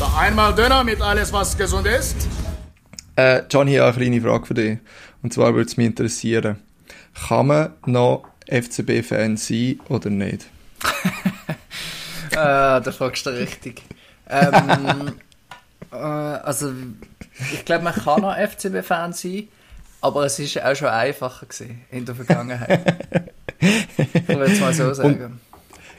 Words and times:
Da 0.00 0.16
einmal 0.16 0.54
Döner 0.54 0.82
mit 0.82 1.02
alles, 1.02 1.30
was 1.30 1.58
gesund 1.58 1.86
ist. 1.86 2.16
Äh, 3.16 3.42
Johnny, 3.50 3.74
ich 3.74 3.80
habe 3.80 3.88
eine 3.96 4.06
kleine 4.06 4.20
Frage 4.22 4.46
für 4.46 4.54
dich. 4.54 4.78
Und 5.22 5.34
zwar 5.34 5.52
würde 5.52 5.68
es 5.68 5.76
mich 5.76 5.88
interessieren, 5.88 6.56
kann 7.28 7.48
man 7.48 7.74
noch 7.84 8.24
FCB-Fan 8.46 9.36
sein 9.36 9.78
oder 9.90 10.08
nicht? 10.08 10.46
äh, 12.30 12.34
da 12.34 12.92
fragst 12.96 13.26
du 13.26 13.30
richtig. 13.30 13.82
Ähm, 14.26 15.12
äh, 15.92 15.96
also, 15.96 16.72
ich 17.52 17.66
glaube, 17.66 17.84
man 17.84 17.92
kann 17.92 18.22
noch 18.22 18.34
FCB-Fan 18.34 19.12
sein, 19.12 19.48
aber 20.00 20.24
es 20.24 20.38
ist 20.38 20.62
auch 20.62 20.74
schon 20.74 20.88
einfacher 20.88 21.44
gewesen 21.44 21.82
in 21.90 22.06
der 22.06 22.14
Vergangenheit. 22.14 23.04
ich 23.60 24.28
würde 24.28 24.44
es 24.44 24.60
mal 24.60 24.72
so 24.72 24.94
sagen. 24.94 25.24
Und 25.24 25.40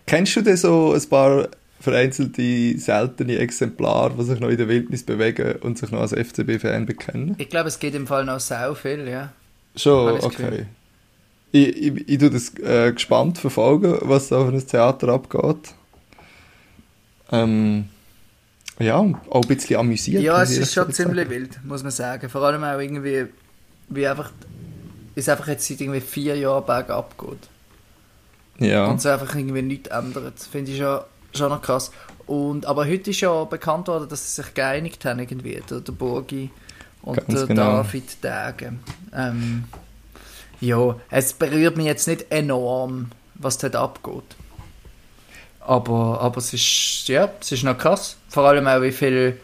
kennst 0.08 0.36
du 0.36 0.42
denn 0.42 0.58
so 0.58 0.92
ein 0.94 1.08
paar 1.08 1.50
vereinzelte, 1.82 2.78
seltene 2.78 3.38
Exemplare, 3.40 4.14
die 4.18 4.24
sich 4.24 4.40
noch 4.40 4.50
in 4.50 4.58
der 4.58 4.68
Wildnis 4.68 5.04
bewegen 5.04 5.58
und 5.62 5.78
sich 5.78 5.92
noch 5.92 6.02
als 6.02 6.14
FCB-Fan 6.14 6.86
bekennen? 6.86 7.36
Ich 7.38 7.50
glaube, 7.50 7.68
es 7.68 7.80
geht 7.80 7.96
im 7.96 8.08
Fall 8.08 8.24
noch 8.24 8.40
sehr 8.40 8.74
viel, 8.76 9.08
ja. 9.08 9.34
Schon, 9.76 10.20
okay. 10.22 10.68
Ich, 11.52 11.68
ich, 11.68 12.10
ich 12.10 12.18
tue 12.18 12.30
das 12.30 12.58
äh, 12.60 12.94
gespannt 12.94 13.38
verfolgen, 13.38 13.98
was 14.02 14.30
da 14.30 14.38
auf 14.38 14.48
einem 14.48 14.66
Theater 14.66 15.10
abgeht. 15.10 15.74
Ähm, 17.32 17.86
ja, 18.80 18.98
auch 18.98 19.42
ein 19.42 19.48
bisschen 19.48 19.78
amüsiert. 19.78 20.24
Ja, 20.24 20.42
es 20.42 20.58
ist 20.58 20.74
schon 20.74 20.92
ziemlich 20.92 21.30
wild, 21.30 21.60
muss 21.66 21.84
man 21.84 21.92
sagen. 21.92 22.30
Vor 22.30 22.42
allem 22.44 22.64
auch 22.64 22.80
irgendwie, 22.80 23.28
wie 23.90 24.08
einfach, 24.08 24.32
es 25.16 25.28
einfach 25.28 25.48
jetzt 25.48 25.68
seit 25.68 25.82
irgendwie 25.82 26.02
vier 26.02 26.38
Jahren 26.38 26.66
bergab 26.66 27.18
geht. 27.18 28.70
Ja. 28.70 28.88
Und 28.88 28.98
es 28.98 29.06
einfach 29.06 29.36
irgendwie 29.36 29.62
nichts 29.62 29.90
ändert. 29.90 30.40
Finde 30.40 30.72
ich 30.72 30.78
schon, 30.78 31.00
schon 31.34 31.50
noch 31.50 31.62
krass. 31.62 31.92
Und, 32.28 32.66
aber 32.66 32.86
heute 32.88 33.12
ist 33.12 33.22
ja 33.22 33.44
bekannt 33.44 33.88
worden, 33.88 34.08
dass 34.08 34.36
sie 34.36 34.42
sich 34.42 34.54
geeinigt 34.54 35.04
haben, 35.06 35.20
irgendwie, 35.20 35.62
der, 35.70 35.82
der 35.82 35.92
Burgi 35.92 36.50
und 37.02 37.18
Ganz 37.18 37.28
der 37.28 37.48
genau. 37.48 37.84
David 37.84 38.24
Degen. 38.24 38.80
Ähm, 39.14 39.64
ja, 40.60 40.96
es 41.10 41.34
berührt 41.34 41.78
mich 41.78 41.88
jetzt 41.88 42.08
nicht 42.08 42.32
enorm, 42.32 43.12
was 43.36 43.58
dort 43.58 43.76
abgeht. 43.76 44.36
Aber, 45.60 46.22
aber 46.22 46.38
es, 46.38 46.54
ist, 46.54 47.08
ja, 47.08 47.30
es 47.40 47.52
ist 47.52 47.64
noch 47.64 47.78
krass. 47.78 48.18
Vor 48.30 48.48
allem 48.48 48.68
auch, 48.68 48.82
wie 48.82 48.92
viel 48.92 49.38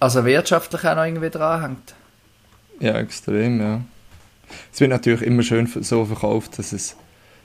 also 0.00 0.24
wirtschaftlich 0.24 0.84
auch 0.84 0.96
noch 0.96 1.04
irgendwie 1.04 1.30
dranhängt. 1.30 1.94
Ja, 2.80 2.94
extrem, 2.98 3.60
ja. 3.60 3.80
Es 4.72 4.80
wird 4.80 4.90
natürlich 4.90 5.22
immer 5.22 5.42
schön 5.42 5.66
so 5.66 6.04
verkauft, 6.04 6.58
dass 6.58 6.72
es 6.72 6.96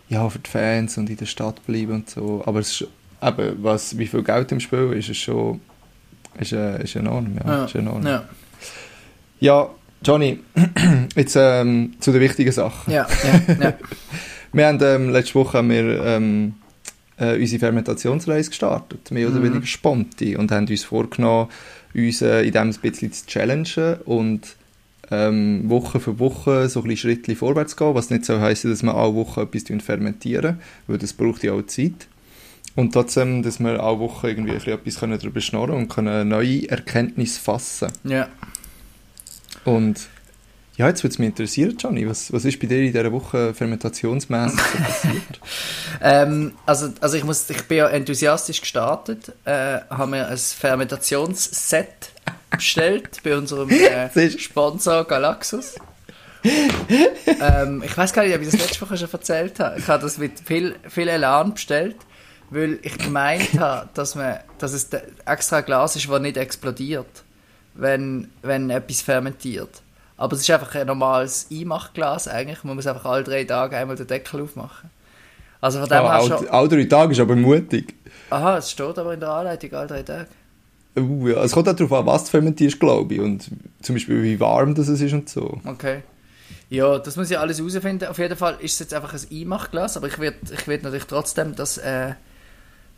ja, 0.10 0.30
für 0.30 0.40
die 0.40 0.50
Fans 0.50 0.98
und 0.98 1.10
in 1.10 1.18
der 1.18 1.26
Stadt 1.26 1.66
bleiben 1.66 1.94
und 1.94 2.10
so. 2.10 2.44
Aber 2.46 2.60
es 2.60 2.82
ist, 2.82 2.88
eben, 3.28 3.64
was, 3.64 3.98
wie 3.98 4.08
viel 4.08 4.24
Geld 4.24 4.52
im 4.52 4.60
Spiel 4.60 4.94
ist, 4.94 5.10
ist 5.10 5.18
schon 5.18 5.62
ist, 6.40 6.54
äh, 6.54 6.84
ist 6.84 6.96
enorm. 6.96 7.38
Ja, 7.44 7.52
ja. 7.52 7.66
Ist 7.66 7.76
enorm. 7.76 8.06
Ja. 8.06 8.24
ja, 9.40 9.70
Johnny, 10.04 10.40
jetzt 11.16 11.36
ähm, 11.40 11.94
zu 12.00 12.12
den 12.12 12.22
wichtigen 12.22 12.52
Sachen. 12.52 12.92
Ja, 12.92 13.08
ja, 13.24 13.56
ja. 13.62 13.74
wir 14.54 14.68
haben 14.68 14.80
ähm, 14.82 15.10
letzte 15.10 15.36
Woche 15.36 15.60
haben 15.60 15.70
wir, 15.70 16.04
ähm, 16.04 16.56
äh, 17.18 17.40
unsere 17.40 17.60
Fermentationsreise 17.60 18.50
gestartet, 18.50 19.12
mehr 19.12 19.28
oder 19.28 19.40
mhm. 19.40 19.44
weniger 19.44 19.66
spontan, 19.66 20.36
und 20.38 20.52
haben 20.52 20.68
uns 20.68 20.84
vorgenommen, 20.84 21.50
uns 21.94 22.22
äh, 22.22 22.42
in 22.42 22.52
dem 22.52 22.70
ein 22.70 22.76
bisschen 22.82 23.14
zu 23.14 23.26
challengen 23.28 23.96
und 24.06 24.56
ähm, 25.12 25.70
Woche 25.70 26.00
für 26.00 26.18
Woche 26.20 26.70
so 26.70 26.80
ein 26.80 26.88
bisschen 26.88 27.12
Schritte 27.12 27.36
vorwärts 27.36 27.78
gehen, 27.78 27.94
was 27.94 28.10
nicht 28.10 28.26
so 28.26 28.40
heisst, 28.40 28.66
dass 28.66 28.84
wir 28.84 28.96
alle 28.96 29.14
Woche 29.14 29.42
etwas 29.42 29.84
fermentieren, 29.84 30.60
weil 30.88 30.98
das 30.98 31.14
braucht 31.14 31.44
ja 31.44 31.54
auch 31.54 31.66
Zeit. 31.66 32.08
Und 32.76 32.94
trotzdem, 32.94 33.44
dass 33.44 33.60
wir 33.60 33.80
alle 33.84 34.00
Woche 34.00 34.30
irgendwie 34.30 34.56
etwas 34.56 34.96
darüber 34.96 35.42
schnurren 35.42 35.76
und 35.76 35.88
können 35.90 36.28
neue 36.28 36.68
Erkenntnisse 36.70 37.40
fassen. 37.40 37.92
Ja. 38.04 38.28
Und 39.64 40.08
ja, 40.76 40.88
jetzt 40.88 41.04
würde 41.04 41.14
es 41.14 41.20
mich 41.20 41.30
interessieren, 41.30 41.78
Johnny, 41.78 42.10
was, 42.10 42.34
was 42.34 42.46
ist 42.46 42.60
bei 42.60 42.66
dir 42.66 42.80
in 42.80 42.92
dieser 42.92 43.12
Woche 43.12 43.54
fermentationsmäßig 43.54 44.60
so 44.60 44.78
passiert? 44.80 45.40
ähm, 46.02 46.54
also, 46.66 46.90
also 47.00 47.16
ich, 47.16 47.24
muss, 47.24 47.48
ich 47.48 47.64
bin 47.66 47.78
ja 47.78 47.90
enthusiastisch 47.90 48.62
gestartet, 48.62 49.32
äh, 49.46 49.82
habe 49.92 50.08
mir 50.08 50.28
ein 50.28 50.38
Fermentationsset 50.38 52.12
bestellt 52.50 53.20
bei 53.24 53.38
unserem 53.38 53.70
äh, 53.70 54.30
Sponsor 54.40 55.06
Galaxus. 55.06 55.76
ähm, 56.44 57.84
ich 57.86 57.96
weiß 57.96 58.12
gar 58.12 58.26
nicht, 58.26 58.36
ob 58.36 58.42
ich 58.42 58.50
das 58.50 58.60
letzte 58.60 58.82
Woche 58.82 58.98
schon 58.98 59.12
erzählt 59.12 59.60
habe. 59.60 59.78
Ich 59.78 59.88
habe 59.88 60.02
das 60.02 60.18
mit 60.18 60.40
viel, 60.40 60.76
viel 60.90 61.08
Elan 61.08 61.54
bestellt, 61.54 61.98
weil 62.54 62.80
ich 62.82 62.98
gemeint 62.98 63.54
habe, 63.60 63.90
dass, 63.94 64.16
man, 64.16 64.38
dass 64.58 64.74
es 64.74 64.90
extra 65.26 65.62
Glas 65.62 65.96
ist, 65.96 66.10
das 66.10 66.22
nicht 66.22 66.38
explodiert, 66.38 67.24
wenn, 67.74 68.30
wenn 68.42 68.70
etwas 68.70 69.02
fermentiert. 69.02 69.82
Aber 70.18 70.36
es 70.36 70.42
ist 70.42 70.52
einfach 70.52 70.76
ein 70.76 70.88
normales 70.88 71.48
Einmachglas 71.52 72.28
eigentlich. 72.28 72.64
Man 72.64 72.76
muss 72.76 72.88
einfach 72.88 73.06
alle 73.06 73.24
drei 73.24 73.44
Tage 73.44 73.76
einmal 73.76 73.96
den 73.96 74.08
Deckel 74.08 74.42
aufmachen. 74.42 74.90
Also 75.60 75.80
von 75.80 75.90
dem 75.90 76.04
oh, 76.04 76.08
all, 76.08 76.28
schon... 76.28 76.48
alle 76.50 76.70
drei 76.70 76.84
Tage 76.84 77.14
ist 77.14 77.20
aber 77.20 77.36
mutig. 77.36 77.96
Aha, 78.30 78.58
es 78.58 78.70
steht 78.70 78.98
aber 78.98 79.14
in 79.14 79.20
der 79.20 79.30
Anleitung 79.30 79.74
alle 79.74 79.88
drei 79.88 80.04
Tage. 80.04 80.28
Uh, 80.96 81.30
ja. 81.30 81.44
Es 81.44 81.52
kommt 81.52 81.68
auch 81.68 81.76
darauf 81.76 81.94
an, 81.94 82.06
was 82.06 82.26
du 82.26 82.32
fermentierst, 82.32 82.80
glaube 82.80 83.14
ich. 83.16 83.20
Und 83.20 83.50
zum 83.82 83.96
Beispiel, 83.96 84.22
wie 84.22 84.40
warm 84.40 84.76
das 84.76 84.88
ist 84.88 85.14
und 85.14 85.28
so. 85.28 85.60
Okay. 85.66 86.04
Ja, 86.70 87.00
das 87.00 87.16
muss 87.16 87.32
ich 87.32 87.38
alles 87.38 87.60
herausfinden. 87.60 88.06
Auf 88.06 88.18
jeden 88.18 88.38
Fall 88.38 88.58
ist 88.60 88.74
es 88.74 88.80
jetzt 88.80 88.94
einfach 88.94 89.14
ein 89.14 89.22
Einmachglas, 89.32 89.98
aber 89.98 90.08
ich 90.08 90.20
werde 90.20 90.38
ich 90.52 90.68
werd 90.68 90.84
natürlich 90.84 91.06
trotzdem 91.06 91.56
das 91.56 91.78
äh, 91.78 92.14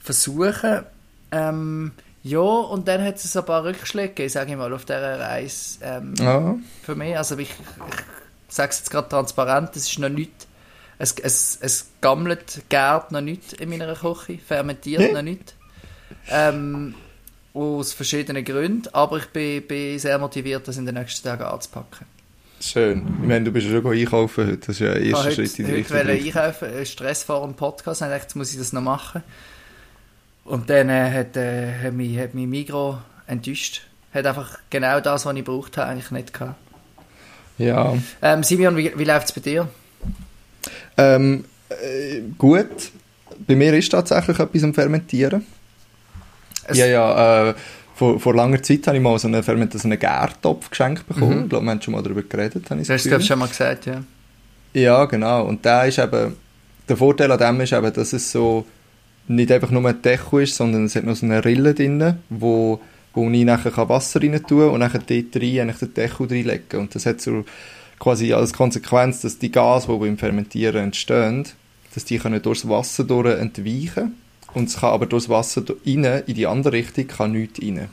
versuchen. 0.05 0.83
Ähm, 1.31 1.91
ja, 2.23 2.39
und 2.39 2.87
dann 2.87 3.03
hat 3.03 3.17
es 3.17 3.35
ein 3.35 3.45
paar 3.45 3.63
Rückschläge 3.63 4.29
sage 4.29 4.51
ich 4.51 4.57
mal, 4.57 4.73
auf 4.73 4.85
dieser 4.85 5.19
Reise 5.19 5.79
ähm, 5.81 6.13
ja. 6.17 6.55
für 6.83 6.95
mich. 6.95 7.17
Also 7.17 7.37
ich, 7.37 7.49
ich 7.49 8.55
sage 8.55 8.71
es 8.71 8.79
jetzt 8.79 8.91
gerade 8.91 9.09
transparent, 9.09 9.75
es 9.75 9.87
ist 9.87 9.99
noch 9.99 10.09
nicht, 10.09 10.31
es, 10.97 11.13
es, 11.21 11.57
es 11.61 11.87
gammelt, 12.01 12.63
gärt 12.69 13.11
noch 13.11 13.21
nicht 13.21 13.53
in 13.53 13.69
meiner 13.69 13.93
Küche, 13.95 14.39
fermentiert 14.39 15.01
ja. 15.01 15.13
noch 15.13 15.21
nicht. 15.21 15.55
Ähm, 16.29 16.95
aus 17.53 17.93
verschiedenen 17.93 18.43
Gründen, 18.43 18.89
aber 18.91 19.17
ich 19.17 19.27
bin, 19.27 19.65
bin 19.65 19.97
sehr 19.97 20.17
motiviert, 20.17 20.67
das 20.67 20.77
in 20.77 20.85
den 20.85 20.95
nächsten 20.95 21.27
Tagen 21.27 21.43
anzupacken. 21.43 22.05
Schön. 22.59 23.05
Ich 23.21 23.27
meine, 23.27 23.45
du 23.45 23.51
bist 23.51 23.67
ja 23.67 23.81
schon 23.81 23.91
einkaufen 23.91 24.47
heute. 24.47 24.57
Das 24.57 24.69
ist 24.69 24.79
ja 24.79 24.93
ein 24.93 25.03
erster 25.03 25.31
Schritt 25.31 25.59
in 25.59 25.65
die 25.65 25.71
Richtung. 25.73 25.97
Ich 25.97 26.05
wollte 26.05 26.39
einkaufen, 26.41 26.85
Stress 26.85 27.23
vor 27.23 27.45
dem 27.45 27.53
Podcast. 27.53 28.01
Ich 28.01 28.07
dachte, 28.07 28.21
jetzt 28.23 28.35
muss 28.35 28.51
ich 28.51 28.57
das 28.57 28.73
noch 28.73 28.81
machen. 28.81 29.23
Und 30.45 30.69
dann 30.69 30.89
äh, 30.89 31.11
hat, 31.11 31.35
äh, 31.35 31.73
hat, 31.83 31.93
mich, 31.93 32.17
hat 32.17 32.33
mich 32.33 32.47
Migro 32.47 32.99
enttäuscht. 33.27 33.81
Hat 34.13 34.25
einfach 34.25 34.59
genau 34.69 34.99
das, 35.01 35.25
was 35.25 35.35
ich 35.35 35.43
braucht 35.43 35.77
habe, 35.77 35.89
eigentlich 35.89 36.11
nicht 36.11 36.33
gehabt. 36.33 36.55
Ja. 37.57 37.95
Ähm, 38.21 38.43
Simeon, 38.43 38.77
wie, 38.77 38.97
wie 38.97 39.03
läuft 39.03 39.27
es 39.27 39.31
bei 39.33 39.41
dir? 39.41 39.67
Ähm, 40.97 41.45
äh, 41.69 42.21
gut. 42.37 42.91
Bei 43.47 43.55
mir 43.55 43.73
ist 43.73 43.89
tatsächlich 43.89 44.39
etwas 44.39 44.63
am 44.63 44.73
Fermentieren. 44.73 45.45
Es 46.67 46.77
ja, 46.77 46.85
ja. 46.85 47.49
Äh, 47.49 47.53
vor, 47.95 48.19
vor 48.19 48.35
langer 48.35 48.61
Zeit 48.61 48.85
habe 48.87 48.97
ich 48.97 49.03
mal 49.03 49.17
so 49.17 49.27
einen, 49.27 49.41
Ferment 49.41 49.73
so 49.73 49.87
einen 49.87 49.97
Gärtopf 49.97 50.69
geschenkt 50.69 51.07
bekommen. 51.07 51.37
Mhm. 51.37 51.43
Ich 51.43 51.49
glaube, 51.49 51.65
wir 51.65 51.71
haben 51.71 51.81
schon 51.81 51.93
mal 51.93 52.03
darüber 52.03 52.21
geredet. 52.21 52.69
Habe 52.69 52.81
ich 52.81 52.87
das 52.87 53.03
hast 53.03 53.11
du 53.11 53.21
schon 53.21 53.39
mal 53.39 53.47
gesagt, 53.47 53.85
ja. 53.85 54.03
Ja, 54.73 55.05
genau. 55.05 55.45
Und 55.45 55.63
der 55.63 55.85
ist 55.85 55.97
eben, 55.97 56.35
der 56.87 56.97
Vorteil 56.97 57.31
an 57.31 57.39
dem 57.39 57.61
ist 57.61 57.71
eben, 57.71 57.93
dass 57.93 58.13
es 58.13 58.31
so 58.31 58.65
nicht 59.27 59.51
einfach 59.51 59.71
nur 59.71 59.87
ein 59.87 60.01
Deko 60.01 60.39
ist, 60.39 60.55
sondern 60.55 60.85
es 60.85 60.95
hat 60.95 61.03
noch 61.03 61.15
so 61.15 61.25
eine 61.25 61.43
Rille 61.43 61.73
drin, 61.73 62.17
wo, 62.29 62.79
wo 63.13 63.29
ich 63.29 63.45
nachher 63.45 63.89
Wasser 63.89 64.21
rein 64.21 64.41
tun 64.43 64.69
und 64.69 64.79
nachher 64.79 64.99
dort 64.99 65.35
rein 65.35 65.73
den 65.81 65.93
Deko 65.93 66.25
reinlegen 66.25 66.79
Und 66.79 66.95
das 66.95 67.05
hat 67.05 67.21
so 67.21 67.45
quasi 67.99 68.33
als 68.33 68.53
Konsequenz, 68.53 69.21
dass 69.21 69.39
die 69.39 69.51
Gase, 69.51 69.87
die 69.87 69.97
beim 69.97 70.17
Fermentieren 70.17 70.83
entstehen, 70.85 71.45
dass 71.93 72.05
die 72.05 72.19
können 72.19 72.41
durchs 72.41 72.67
Wasser 72.67 73.03
durch 73.03 73.39
entweichen 73.39 74.15
und 74.53 74.69
es 74.69 74.77
kann 74.77 74.91
aber 74.91 75.05
durchs 75.05 75.29
Wasser 75.29 75.63
rein, 75.85 76.23
in 76.27 76.35
die 76.35 76.47
andere 76.47 76.73
Richtung, 76.73 77.07
kann 77.07 77.31
nichts 77.31 77.61
rein. 77.61 77.89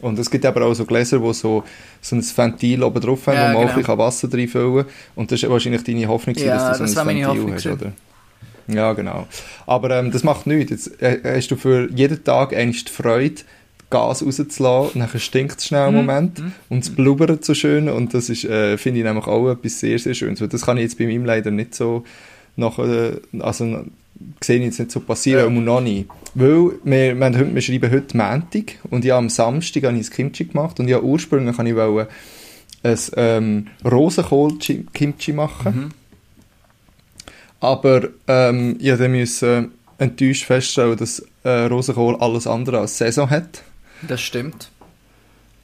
Und 0.00 0.18
es 0.18 0.30
gibt 0.30 0.46
aber 0.46 0.64
auch 0.64 0.74
so 0.74 0.84
Gläser, 0.84 1.18
die 1.18 1.34
so, 1.34 1.64
so 2.00 2.16
ein 2.16 2.22
Ventil 2.22 2.84
oben 2.84 3.00
drauf 3.00 3.26
haben, 3.26 3.36
ja, 3.36 3.54
wo 3.54 3.64
man 3.64 3.74
genau. 3.74 3.94
auch 3.94 3.98
Wasser 3.98 4.32
reinfüllen 4.32 4.84
kann. 4.84 4.92
Und 5.16 5.32
das 5.32 5.42
ist 5.42 5.50
wahrscheinlich 5.50 5.82
deine 5.82 6.06
Hoffnung, 6.06 6.36
ja, 6.36 6.68
dass 6.68 6.78
du 6.78 6.86
so 6.86 7.00
ein 7.00 7.06
Ventil 7.08 7.52
hast, 7.52 7.66
oder? 7.66 7.92
Ja, 8.68 8.92
genau. 8.92 9.26
Aber 9.66 9.90
ähm, 9.90 10.10
das 10.10 10.24
macht 10.24 10.46
nichts. 10.46 10.70
Jetzt 10.70 11.02
äh, 11.02 11.36
hast 11.36 11.50
du 11.50 11.56
für 11.56 11.90
jeden 11.90 12.22
Tag 12.22 12.54
eigentlich 12.54 12.84
die 12.84 12.92
Freude, 12.92 13.42
Gas 13.90 14.22
rauszulassen, 14.22 15.00
dann 15.00 15.20
stinkt 15.20 15.58
es 15.58 15.66
schnell 15.66 15.86
einen 15.86 15.96
mhm. 15.96 16.06
Moment 16.06 16.38
mm. 16.40 16.52
und 16.68 16.84
es 16.84 16.90
blubbert 16.90 17.42
so 17.42 17.54
schön 17.54 17.88
und 17.88 18.12
das 18.12 18.28
ist, 18.28 18.44
äh, 18.44 18.76
finde 18.76 18.98
ich 18.98 19.04
nämlich 19.06 19.26
auch 19.26 19.50
etwas 19.50 19.80
sehr, 19.80 19.98
sehr 19.98 20.12
Schönes. 20.12 20.46
Das 20.46 20.66
kann 20.66 20.76
ich 20.76 20.82
jetzt 20.82 20.98
bei 20.98 21.04
ihm 21.04 21.24
leider 21.24 21.50
nicht 21.50 21.74
so 21.74 22.04
nach, 22.56 22.78
äh, 22.78 23.12
also 23.38 23.84
sehe 24.42 24.58
ich 24.58 24.64
jetzt 24.64 24.78
nicht 24.78 24.90
so 24.90 25.00
passieren, 25.00 25.54
ja. 25.54 25.60
noch 25.60 25.80
nicht. 25.80 26.08
Weil 26.34 26.72
wir, 26.84 27.18
wir, 27.18 27.54
wir 27.54 27.62
schreiben 27.62 27.90
heute 27.90 28.16
Montag 28.16 28.74
und 28.90 29.04
ja, 29.04 29.16
am 29.16 29.30
Samstag 29.30 29.84
habe 29.84 29.96
ich 29.96 30.08
ein 30.08 30.12
Kimchi 30.12 30.44
gemacht 30.44 30.78
und 30.80 30.88
ja, 30.88 31.00
ursprünglich 31.00 31.56
wollte 31.56 31.70
ich 31.70 31.76
wollte 31.76 32.08
ein 32.82 32.98
ähm, 33.16 33.66
Rosenkohl-Kimchi 33.84 35.32
machen. 35.32 35.74
Mhm. 35.74 35.90
Aber 37.60 38.08
ähm, 38.26 38.76
ich 38.80 38.98
musste 38.98 39.68
enttäuscht 39.98 40.44
feststellen, 40.44 40.96
dass 40.96 41.24
äh, 41.42 41.64
Rosenkohl 41.66 42.16
alles 42.20 42.46
andere 42.46 42.78
als 42.80 42.98
Saison 42.98 43.28
hat. 43.28 43.62
Das 44.02 44.20
stimmt. 44.20 44.70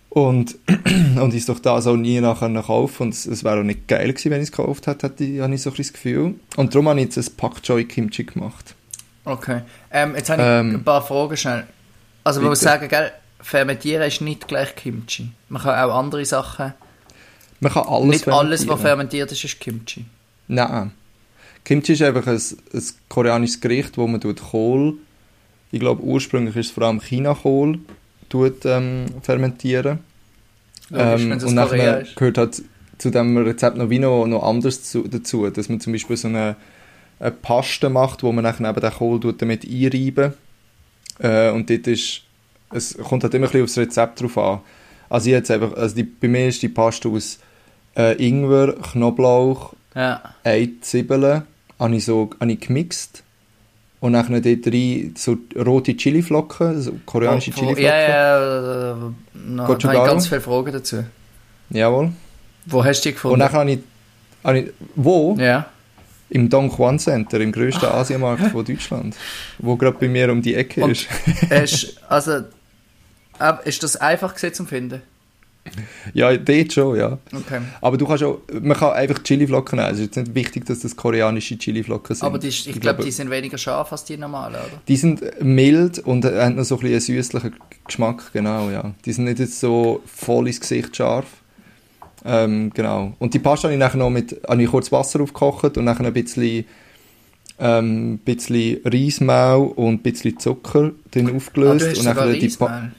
Und, 0.08 0.56
und 1.20 1.34
ist 1.34 1.48
doch 1.48 1.58
das 1.58 1.86
auch 1.86 1.96
nie 1.96 2.20
nachher 2.20 2.50
kaufen 2.62 3.04
und 3.04 3.14
es, 3.14 3.26
es 3.26 3.42
wäre 3.42 3.60
auch 3.60 3.64
nicht 3.64 3.88
geil 3.88 4.12
gewesen, 4.12 4.30
wenn 4.30 4.40
ich 4.40 4.50
es 4.50 4.52
gekauft 4.52 4.86
hätte, 4.86 5.08
hätte 5.08 5.24
ich, 5.24 5.40
habe 5.40 5.54
ich 5.54 5.62
so 5.62 5.70
ein 5.70 5.76
das 5.76 5.92
Gefühl. 5.92 6.34
Und 6.56 6.74
darum 6.74 6.88
habe 6.88 7.00
ich 7.00 7.06
jetzt 7.06 7.18
ein 7.18 7.36
Pak 7.36 7.62
Choi 7.62 7.84
Kimchi 7.84 8.24
gemacht. 8.24 8.74
Okay. 9.24 9.62
Ähm, 9.90 10.14
jetzt 10.14 10.30
habe 10.30 10.42
ich 10.42 10.48
Ähm, 10.48 10.74
ein 10.76 10.84
paar 10.84 11.02
Fragen 11.02 11.36
schnell. 11.36 11.64
Also 12.22 12.40
man 12.40 12.50
muss 12.50 12.60
sagen, 12.60 12.88
gell, 12.88 13.10
fermentieren 13.40 14.06
ist 14.06 14.20
nicht 14.20 14.46
gleich 14.46 14.74
Kimchi. 14.76 15.30
Man 15.48 15.62
kann 15.62 15.78
auch 15.78 15.96
andere 15.96 16.24
Sachen... 16.24 16.74
Man 17.60 17.72
kann 17.72 17.86
alles 17.86 18.08
nicht 18.08 18.28
alles, 18.28 18.68
was 18.68 18.80
fermentiert 18.80 19.32
ist, 19.32 19.42
ist 19.42 19.58
Kimchi. 19.58 20.04
Nein. 20.48 20.92
Kimchi 21.64 21.94
ist 21.94 22.02
einfach 22.02 22.26
ein, 22.26 22.36
ein 22.36 22.82
koreanisches 23.08 23.60
Gericht, 23.60 23.96
wo 23.96 24.06
man 24.06 24.20
tut 24.20 24.40
Kohl, 24.42 24.94
ich 25.72 25.80
glaube 25.80 26.02
ursprünglich 26.02 26.54
ist 26.56 26.66
es 26.66 26.72
vor 26.72 26.84
allem 26.84 27.00
China-Kohl, 27.00 27.78
tut, 28.28 28.64
ähm, 28.64 29.06
fermentieren. 29.22 30.00
Logisch, 30.90 31.22
Ähm, 31.22 31.32
und 31.32 31.54
nachher 31.54 32.00
ist. 32.02 32.16
gehört 32.16 32.38
halt 32.38 32.62
zu 32.98 33.10
diesem 33.10 33.36
Rezept 33.38 33.76
noch 33.76 33.90
wie 33.90 33.98
noch, 33.98 34.26
noch 34.26 34.42
anders 34.42 34.82
zu, 34.84 35.08
dazu, 35.08 35.48
dass 35.50 35.68
man 35.68 35.80
zum 35.80 35.92
Beispiel 35.94 36.16
so 36.16 36.28
eine, 36.28 36.56
eine 37.18 37.30
Paste 37.32 37.88
macht, 37.88 38.22
wo 38.22 38.30
man 38.32 38.44
nachher 38.44 38.68
eben 38.68 38.80
den 38.80 38.92
Kohl 38.92 39.18
tut 39.18 39.40
damit 39.40 39.64
einreiben 39.64 40.34
äh, 41.18 41.50
und 41.50 41.70
dort 41.70 41.86
ist, 41.86 42.22
es 42.70 42.96
kommt 42.98 43.24
halt 43.24 43.34
immer 43.34 43.46
ein 43.46 43.50
bisschen 43.52 43.64
aufs 43.64 43.78
Rezept 43.78 44.20
drauf 44.20 44.36
an. 44.38 44.60
Also, 45.08 45.30
jetzt 45.30 45.50
einfach, 45.50 45.74
also 45.74 45.94
die, 45.94 46.02
bei 46.02 46.28
mir 46.28 46.48
ist 46.48 46.62
die 46.62 46.68
Paste 46.68 47.08
aus 47.08 47.38
äh, 47.96 48.14
Ingwer, 48.24 48.74
Knoblauch, 48.74 49.74
Ja. 49.94 50.34
Zwiebeln 50.80 51.42
habe 51.84 51.96
ich 51.96 52.04
so 52.04 52.30
habe 52.40 52.52
ich 52.52 52.60
gemixt 52.60 53.22
und 54.00 54.12
dann 54.14 54.26
dort 54.42 54.66
rein 54.66 55.14
so 55.16 55.36
rote 55.56 55.96
Chiliflocken, 55.96 56.80
so 56.82 56.92
koreanische 57.06 57.52
Wo- 57.52 57.56
wo- 57.56 57.74
Chiliflocken. 57.74 57.84
Ja, 57.84 58.08
ja, 58.08 58.94
da 59.56 59.80
schon 59.80 59.90
habe 59.90 59.98
ich 59.98 60.04
ganz 60.12 60.26
viele 60.26 60.40
Fragen 60.40 60.72
dazu. 60.72 61.04
Jawohl. 61.70 62.12
Wo 62.66 62.84
hast 62.84 63.00
du 63.04 63.08
die 63.08 63.08
Und 63.10 63.14
gefunden? 63.14 63.38
dann 63.40 63.52
habe 63.52 63.70
ich, 63.72 63.78
habe 64.42 64.58
ich 64.58 64.70
wo? 64.96 65.36
ja. 65.38 65.66
Im 66.30 66.48
Don 66.48 66.68
Juan 66.70 66.98
Center, 66.98 67.38
im 67.40 67.52
grössten 67.52 67.84
Asiamarkt 68.00 68.46
von 68.50 68.64
Deutschland, 68.64 69.14
wo 69.58 69.76
gerade 69.76 69.96
bei 70.00 70.08
mir 70.08 70.32
um 70.32 70.40
die 70.42 70.54
Ecke 70.54 70.82
Und- 70.82 70.90
ist. 70.92 71.06
Hast, 71.50 71.96
also, 72.08 72.40
ist 73.64 73.82
das 73.82 73.96
einfach 73.96 74.34
zum 74.34 74.66
Finden? 74.66 75.02
Ja, 76.14 76.36
dort 76.36 76.72
schon, 76.72 76.96
ja. 76.98 77.18
Okay. 77.34 77.60
Aber 77.80 77.96
du 77.96 78.06
kannst 78.06 78.22
auch, 78.22 78.38
man 78.60 78.76
kann 78.76 78.92
einfach 78.92 79.22
Chiliflocken 79.22 79.78
nehmen. 79.78 79.90
Es 79.92 79.98
ist 79.98 80.06
jetzt 80.06 80.16
nicht 80.16 80.34
wichtig, 80.34 80.66
dass 80.66 80.80
das 80.80 80.94
koreanische 80.94 81.56
Chiliflocken 81.58 82.14
sind. 82.14 82.26
Aber 82.26 82.38
die, 82.38 82.48
ist- 82.48 82.66
ich 82.66 82.80
glaube, 82.80 83.02
die 83.02 83.10
sind 83.10 83.30
weniger 83.30 83.56
scharf 83.58 83.90
als 83.92 84.04
die 84.04 84.16
normalen, 84.16 84.54
oder? 84.54 84.80
Die 84.86 84.96
sind 84.96 85.22
mild 85.42 85.98
und 86.00 86.24
haben 86.24 86.56
noch 86.56 86.64
so 86.64 86.76
ein 86.76 86.80
bisschen 86.80 87.14
einen 87.14 87.22
süßlichen 87.22 87.54
Geschmack, 87.86 88.30
genau, 88.32 88.70
ja. 88.70 88.92
Die 89.04 89.12
sind 89.12 89.24
nicht 89.24 89.38
jetzt 89.38 89.58
so 89.58 90.02
voll 90.06 90.46
ins 90.48 90.60
Gesicht 90.60 90.94
scharf. 90.96 91.26
Ähm, 92.26 92.70
genau. 92.72 93.14
Und 93.18 93.34
die 93.34 93.38
Pasta 93.38 93.64
habe 93.68 93.74
ich 93.74 93.78
nachher 93.80 93.98
noch 93.98 94.10
mit, 94.10 94.40
habe 94.48 94.62
ich 94.62 94.70
kurz 94.70 94.90
Wasser 94.92 95.20
aufgekocht 95.20 95.76
und 95.76 95.84
nachher 95.84 96.06
ein 96.06 96.12
bisschen, 96.12 96.64
ähm, 97.58 98.18
bisschen 98.24 98.80
Reismehl 98.84 99.72
und 99.76 99.94
ein 99.94 99.98
bisschen 100.00 100.38
Zucker 100.38 100.92
drin 101.10 101.30
Ah, 101.32 101.36
aufgelöst. 101.36 101.86
hast 101.88 101.98
und 101.98 102.04
nachher 102.04 102.32
die 102.32 102.40
Reismehl. 102.44 102.92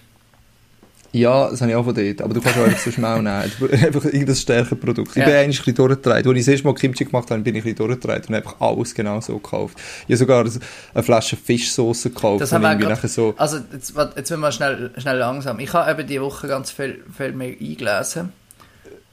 Ja, 1.15 1.49
das 1.49 1.61
habe 1.61 1.71
ich 1.71 1.77
auch 1.77 1.85
von 1.85 1.95
dort. 1.95 2.21
Aber 2.21 2.33
du 2.33 2.41
kannst 2.41 2.57
auch 2.59 2.63
einfach 2.63 2.79
so 2.79 2.91
Schmau 2.91 3.17
nehmen. 3.17 3.27
Einfach 3.71 4.05
irgendein 4.05 4.35
stärkeres 4.35 4.79
Produkt. 4.79 5.11
Ich 5.11 5.15
Ja. 5.17 5.25
bin 5.25 5.33
eigentlich 5.35 5.59
ein 5.59 5.65
bisschen 5.65 5.75
durchgedreht. 5.75 6.27
Als 6.27 6.37
ich 6.37 6.45
das 6.45 6.47
erste 6.49 6.67
Mal 6.67 6.73
Kimchi 6.73 7.05
gemacht 7.05 7.31
habe, 7.31 7.41
bin 7.41 7.55
ich 7.55 7.65
ein 7.65 7.75
bisschen 7.75 7.91
und 8.29 8.35
einfach 8.35 8.55
alles 8.59 8.93
genau 8.93 9.21
so 9.21 9.33
gekauft. 9.37 9.77
Ich 10.07 10.13
habe 10.13 10.17
sogar 10.17 10.45
eine 10.93 11.03
Flasche 11.03 11.37
Fischsauce 11.37 12.03
gekauft. 12.03 12.41
Das 12.41 12.51
haben 12.51 12.63
wir 12.63 12.75
nachher 12.75 13.07
so... 13.07 13.33
Also, 13.37 13.57
jetzt, 13.71 13.93
jetzt 14.15 14.29
müssen 14.29 14.41
wir 14.41 14.51
schnell, 14.51 14.91
schnell 14.97 15.17
langsam. 15.17 15.59
Ich 15.59 15.73
habe 15.73 15.91
eben 15.91 16.07
die 16.07 16.21
Woche 16.21 16.47
ganz 16.47 16.71
viel, 16.71 17.03
viel 17.15 17.31
mehr 17.31 17.55
eingelesen. 17.59 18.31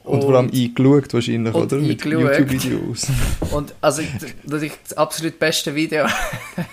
Und 0.03 0.21
vor 0.21 0.35
allem 0.35 0.51
eingeschaut 0.53 1.13
wahrscheinlich, 1.13 1.53
und 1.53 1.63
oder? 1.63 1.77
Mit. 1.77 2.03
YouTube-Videos. 2.03 3.07
Und 3.51 3.73
also 3.79 4.01
das, 4.43 4.61
ist 4.61 4.77
das 4.89 4.97
absolut 4.97 5.39
beste 5.39 5.73
Video, 5.75 6.05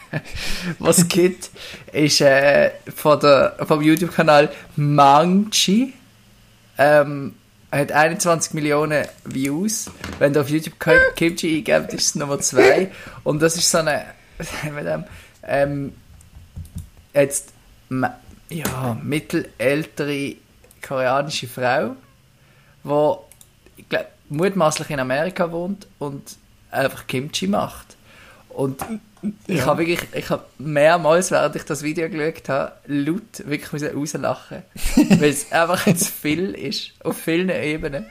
was 0.81 0.99
es 0.99 1.09
gibt, 1.09 1.51
ist 1.93 2.21
äh, 2.23 2.71
von 2.95 3.21
der, 3.21 3.57
vom 3.67 3.83
YouTube-Kanal 3.83 4.51
Mangchi. 4.77 5.93
Ähm, 6.77 7.35
hat 7.71 7.93
21 7.93 8.55
Millionen 8.55 9.05
Views. 9.25 9.91
Wenn 10.19 10.33
du 10.33 10.41
auf 10.41 10.49
YouTube 10.51 10.81
Ki- 10.81 11.13
Kimchi 11.15 11.59
eingebt, 11.59 11.93
ist 11.95 12.07
es 12.07 12.15
Nummer 12.17 12.41
2. 12.41 12.91
Und 13.23 13.41
das 13.41 13.57
ist 13.57 13.71
so 13.71 13.79
eine, 13.79 14.07
mit 14.75 14.87
dem, 14.87 15.05
ähm, 15.47 15.93
jetzt, 17.15 17.53
ja, 18.49 18.99
mittelältere 19.03 20.35
koreanische 20.87 21.47
Frau, 21.47 21.95
wo 22.83 23.25
ich 23.77 23.89
glaub, 23.89 24.07
mutmaßlich 24.29 24.91
in 24.91 25.01
Amerika 25.01 25.51
wohnt 25.51 25.87
und 25.99 26.23
einfach 26.71 27.07
Kimchi 27.07 27.47
macht. 27.47 27.97
Und 28.51 28.81
ich 29.47 29.59
Ja. 29.59 29.67
habe 29.67 29.81
wirklich, 29.87 30.01
ich 30.15 30.31
habe 30.31 30.45
mehrmals, 30.59 31.31
während 31.31 31.55
ich 31.57 31.65
das 31.65 31.83
Video 31.83 32.09
geschaut 32.09 32.49
habe, 32.49 32.73
laut 32.87 33.23
wirklich 33.47 33.95
rauslachen, 33.95 34.63
weil 34.97 35.31
es 35.31 35.51
einfach 35.53 35.85
zu 35.85 36.05
viel 36.07 36.51
ist, 36.55 36.93
auf 37.05 37.17
vielen 37.19 37.51
Ebenen. 37.51 38.07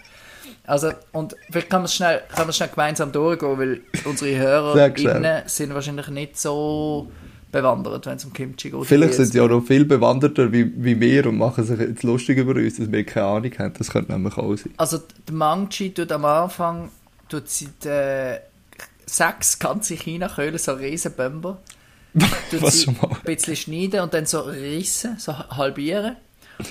Also, 0.65 0.91
und 1.13 1.35
vielleicht 1.49 1.69
kann 1.69 1.81
man 1.81 1.85
es 1.85 1.95
schnell, 1.95 2.21
kann 2.35 2.45
man 2.45 2.53
schnell 2.53 2.69
gemeinsam 2.69 3.11
durchgehen, 3.11 3.57
weil 3.57 3.81
unsere. 4.05 4.37
HörerInnen 4.37 5.43
sind 5.47 5.73
wahrscheinlich 5.73 6.07
nicht 6.09 6.39
so 6.39 7.11
bewandert, 7.51 8.05
wenn 8.05 8.17
es 8.17 8.25
um 8.25 8.33
Kimchi 8.33 8.69
geht. 8.69 8.85
Vielleicht 8.85 9.13
sind 9.15 9.31
sie 9.33 9.41
auch 9.41 9.47
noch 9.49 9.61
viel 9.65 9.85
bewanderter 9.85 10.51
wie, 10.51 10.71
wie 10.75 10.99
wir 10.99 11.25
und 11.27 11.37
machen 11.37 11.63
sich 11.63 11.79
jetzt 11.79 12.03
lustig 12.03 12.37
über 12.37 12.55
uns, 12.55 12.77
dass 12.77 12.91
wir 12.91 13.03
keine 13.03 13.25
Ahnung 13.25 13.51
haben. 13.57 13.73
Das 13.77 13.89
könnte 13.89 14.11
nämlich 14.11 14.37
auch 14.37 14.55
sein. 14.55 14.73
Also 14.77 14.99
der 15.27 15.33
Mangchi 15.35 15.93
tut 15.93 16.11
am 16.11 16.25
Anfang 16.25 16.89
tut 17.27 17.49
sie 17.49 17.69
die, 17.83 18.37
sechs 19.05 19.59
ganze 19.59 19.95
China-Köhlen, 19.95 20.57
so 20.57 20.73
riesen 20.73 21.13
Bömber, 21.13 21.57
tut 22.51 22.61
Was 22.61 22.83
schon 22.83 22.95
mal? 23.01 23.11
ein 23.11 23.17
bisschen 23.23 23.55
schneiden 23.55 24.01
und 24.01 24.13
dann 24.13 24.25
so 24.25 24.41
rissen, 24.41 25.17
so 25.17 25.37
halbieren. 25.37 26.15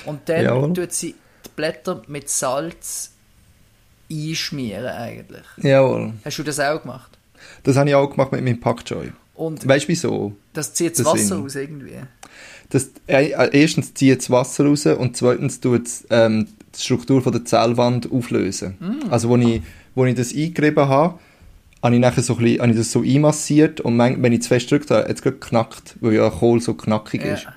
Und 0.05 0.29
dann 0.29 0.45
Jawohl. 0.45 0.73
tut 0.75 0.93
sie 0.93 1.15
die 1.45 1.49
Blätter 1.57 2.03
mit 2.09 2.29
Salz 2.29 3.13
einschmieren 4.11 4.87
eigentlich. 4.87 5.45
Jawohl. 5.59 6.15
Hast 6.25 6.39
du 6.39 6.43
das 6.43 6.61
auch 6.61 6.83
gemacht? 6.83 7.19
Das 7.63 7.77
habe 7.77 7.89
ich 7.89 7.95
auch 7.95 8.11
gemacht 8.11 8.33
mit 8.33 8.43
meinem 8.43 8.61
Pak 8.61 8.85
Choi. 8.85 9.13
Und 9.39 9.67
Weißt 9.67 9.85
du 9.85 9.89
wieso? 9.89 10.33
das 10.53 10.75
zieht 10.75 10.99
das 10.99 11.07
Wasser 11.07 11.19
Sinn. 11.19 11.45
aus 11.45 11.55
irgendwie. 11.55 11.95
Das, 12.71 12.91
äh, 13.07 13.31
erstens 13.53 13.95
zieht 13.95 14.19
das 14.19 14.31
Wasser 14.31 14.67
raus 14.67 14.85
und 14.85 15.17
zweitens 15.17 15.61
tut 15.61 15.87
es 15.87 16.07
ähm, 16.11 16.49
die 16.75 16.83
Struktur 16.83 17.23
von 17.23 17.33
der 17.33 17.45
Zellwand 17.45 18.11
auflösen. 18.11 18.77
Mm. 18.81 19.11
Also, 19.11 19.33
als 19.33 19.45
ich, 19.45 19.63
wo 19.95 20.05
ich 20.05 20.15
das 20.17 20.35
eingerieben 20.35 20.89
habe, 20.89 21.19
habe 21.83 21.95
ich, 21.95 22.01
nachher 22.01 22.23
so 22.23 22.35
ein 22.35 22.43
bisschen, 22.43 22.61
habe 22.61 22.73
ich 22.73 22.77
das 22.77 22.93
so 22.93 23.03
einmassiert 23.03 23.81
und 23.81 23.97
man, 23.97 24.21
wenn 24.23 24.33
ich 24.33 24.43
zu 24.43 24.49
fest 24.49 24.71
drückt 24.71 24.91
habe, 24.91 25.09
hat 25.09 25.17
es 25.17 25.23
geknackt, 25.23 25.97
weil 26.01 26.15
ja 26.15 26.29
Kohl 26.29 26.61
so 26.61 26.75
knackig 26.75 27.25
ist. 27.25 27.45
Ja. 27.45 27.55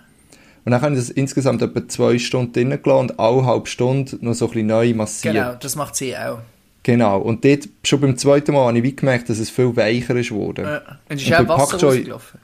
Und 0.64 0.72
dann 0.72 0.82
habe 0.82 0.94
ich 0.94 1.00
das 1.00 1.10
insgesamt 1.10 1.64
etwa 1.64 1.88
zwei 1.88 2.20
Stunden 2.20 2.54
drinnen 2.54 2.82
gelassen 2.82 3.10
und 3.10 3.20
alle 3.20 3.46
halbe 3.46 3.68
Stunde 3.68 4.18
noch 4.22 4.36
so 4.36 4.46
ein 4.46 4.52
bisschen 4.52 4.68
neu 4.68 4.94
massiert. 4.94 5.34
Genau, 5.34 5.56
das 5.56 5.76
macht 5.76 5.96
sie 5.96 6.16
auch. 6.16 6.40
Genau. 6.84 7.20
Und 7.20 7.46
dort, 7.46 7.70
schon 7.84 8.02
beim 8.02 8.18
zweiten 8.18 8.54
Mal, 8.54 8.68
habe 8.68 8.80
ich 8.80 8.96
gemerkt, 8.96 9.30
dass 9.30 9.40
es 9.40 9.50
viel 9.50 9.76
weicher 9.76 10.16
ist 10.16 10.30
geworden. 10.30 10.66
Ja. 10.66 10.82
Und 11.10 11.16
es 11.16 11.24
ist 11.24 11.34
auch 11.34 11.48
Wasser 11.48 11.80
rausgelaufen. 11.80 12.40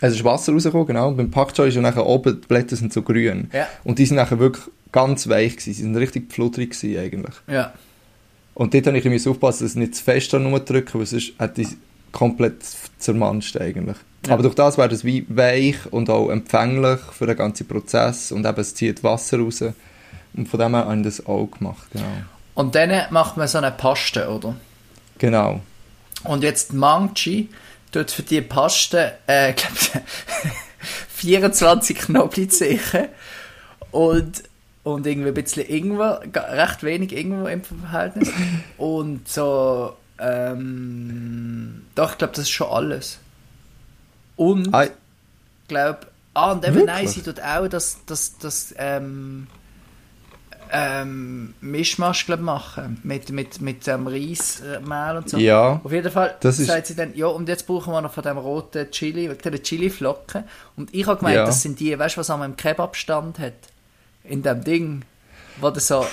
Es 0.00 0.14
ist 0.14 0.24
Wasser 0.24 0.52
rausgekommen, 0.52 0.86
genau. 0.86 1.08
Und 1.08 1.16
beim 1.16 1.30
ist 1.68 1.74
ja 1.74 1.80
nachher 1.80 2.04
oben, 2.04 2.40
die 2.40 2.46
Blätter 2.46 2.76
sind 2.76 2.92
so 2.92 3.02
grün. 3.02 3.48
Ja. 3.52 3.68
Und 3.84 3.98
die 3.98 4.06
sind 4.06 4.16
nachher 4.16 4.38
wirklich 4.38 4.66
ganz 4.90 5.28
weich 5.28 5.52
gewesen. 5.52 5.74
Sie 5.74 5.82
sind 5.82 5.96
richtig 5.96 6.32
flutterig 6.32 6.70
gewesen 6.70 6.98
eigentlich. 6.98 7.34
Ja. 7.46 7.72
Und 8.54 8.74
dort 8.74 8.86
habe 8.86 8.98
ich 8.98 9.04
bisschen 9.04 9.32
aufpassen, 9.32 9.64
dass 9.64 9.70
es 9.70 9.76
nicht 9.76 9.94
zu 9.94 10.04
fest 10.04 10.34
an 10.34 10.52
drücken, 10.64 10.98
weil 10.98 11.06
sonst 11.06 11.32
hat 11.38 11.56
die 11.56 11.68
komplett 12.10 12.62
zermanscht 12.98 13.56
eigentlich. 13.56 13.96
Ja. 14.26 14.34
Aber 14.34 14.42
durch 14.42 14.54
das 14.54 14.76
wäre 14.76 14.88
das 14.88 15.04
wie 15.04 15.24
weich 15.28 15.76
und 15.90 16.10
auch 16.10 16.30
empfänglich 16.30 17.00
für 17.12 17.26
den 17.26 17.36
ganzen 17.36 17.66
Prozess 17.66 18.30
und 18.30 18.46
eben 18.46 18.60
es 18.60 18.74
zieht 18.74 19.02
Wasser 19.02 19.38
raus. 19.38 19.64
Und 20.34 20.48
von 20.48 20.60
dem 20.60 20.74
her 20.74 20.84
habe 20.84 20.96
ich 20.96 21.02
das 21.02 21.26
auch 21.26 21.46
gemacht, 21.46 21.88
genau. 21.92 22.04
Und 22.54 22.74
dann 22.74 23.12
macht 23.12 23.36
man 23.36 23.48
so 23.48 23.58
eine 23.58 23.70
Paste, 23.70 24.28
oder? 24.28 24.54
Genau. 25.18 25.60
Und 26.24 26.42
jetzt 26.42 26.72
Mangchi 26.72 27.48
tut 27.90 28.10
für 28.10 28.22
die 28.22 28.40
Paste, 28.40 29.14
äh, 29.26 29.52
glaub, 29.52 29.72
24 31.14 31.98
Knoblauchzehen 31.98 32.80
und, 33.90 34.42
und 34.82 35.06
irgendwie 35.06 35.28
ein 35.28 35.34
bisschen 35.34 35.68
Ingwer, 35.68 36.22
recht 36.34 36.82
wenig 36.82 37.12
Ingwer 37.12 37.50
im 37.50 37.62
Verhältnis. 37.62 38.30
Und 38.78 39.28
so, 39.28 39.96
ähm, 40.18 41.86
doch, 41.94 42.12
ich 42.12 42.18
glaube, 42.18 42.34
das 42.34 42.44
ist 42.44 42.50
schon 42.50 42.68
alles. 42.68 43.18
Und, 44.36 44.68
ich 44.68 45.68
glaube, 45.68 46.00
ah, 46.34 46.52
und 46.52 46.64
eben, 46.64 46.74
Wirklich? 46.74 46.86
nein, 46.86 47.08
sie 47.08 47.22
tut 47.22 47.40
auch 47.40 47.68
das, 47.68 47.98
das, 48.06 48.38
das, 48.38 48.74
ähm, 48.78 49.46
ähm, 50.72 51.54
Mischmasch, 51.60 52.26
glaube 52.26 52.42
machen. 52.42 52.98
Mit, 53.04 53.30
mit, 53.30 53.60
mit 53.60 53.86
dem 53.86 54.06
Reismehl 54.06 55.16
und 55.18 55.28
so. 55.28 55.36
Ja. 55.36 55.80
Auf 55.84 55.92
jeden 55.92 56.10
Fall 56.10 56.34
Das 56.40 56.58
ist- 56.58 56.66
sagt 56.68 56.86
sie 56.86 56.96
dann, 56.96 57.14
ja, 57.14 57.26
und 57.26 57.48
jetzt 57.48 57.66
brauchen 57.66 57.92
wir 57.92 58.00
noch 58.00 58.12
von 58.12 58.22
dem 58.22 58.38
roten 58.38 58.90
Chili, 58.90 59.28
wegen 59.30 59.42
der 59.52 59.62
Chili-Flocken. 59.62 60.44
Und 60.76 60.94
ich 60.94 61.06
habe 61.06 61.18
gemeint, 61.18 61.36
Ja. 61.36 61.44
das 61.44 61.60
sind 61.62 61.78
die, 61.78 61.98
weißt 61.98 62.16
du, 62.16 62.20
was 62.20 62.30
an 62.30 62.42
einem 62.42 62.56
Kebabstand 62.56 63.38
hat? 63.38 63.52
in 64.24 64.40
dem 64.42 64.62
Ding, 64.62 65.02
wo 65.60 65.68
du 65.70 65.80
so 65.80 66.06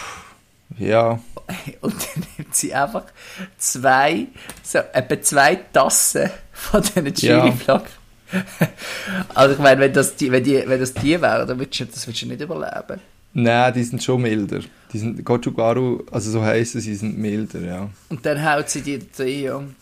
Ja, 0.79 1.19
und 1.81 1.93
dann 1.93 2.23
nimmt 2.37 2.55
sie 2.55 2.73
einfach 2.73 3.03
zwei, 3.59 4.25
so 4.63 4.79
etwa 4.79 5.21
zwei 5.21 5.55
Tassen 5.71 6.31
von 6.51 6.81
diesen 6.81 7.05
Ja. 7.05 7.11
Chili-Flaggen. 7.41 7.87
also 9.35 9.53
ich 9.53 9.59
meine, 9.59 9.81
wenn 9.81 9.93
das 9.93 10.15
die, 10.15 10.31
wenn 10.31 10.43
die, 10.43 10.63
wenn 10.67 10.79
das 10.79 10.93
die 10.93 11.21
wären, 11.21 11.47
dann 11.47 11.59
würdest 11.59 11.79
du, 11.81 11.85
das 11.85 12.07
würdest 12.07 12.23
du 12.23 12.27
nicht 12.27 12.41
überleben. 12.41 12.99
Nein, 13.33 13.73
die 13.73 13.83
sind 13.83 14.03
schon 14.03 14.21
milder. 14.21 14.59
Die 14.91 14.97
sind, 14.99 15.23
Gochugaru, 15.23 16.03
also 16.11 16.31
so 16.31 16.41
heissen 16.43 16.81
sie, 16.81 16.95
sind 16.95 17.17
milder, 17.17 17.61
ja. 17.61 17.89
Und 18.09 18.25
dann 18.25 18.43
haut 18.43 18.69
sie 18.69 18.81
die 18.81 18.99
rein. 19.19 19.51
und- 19.55 19.75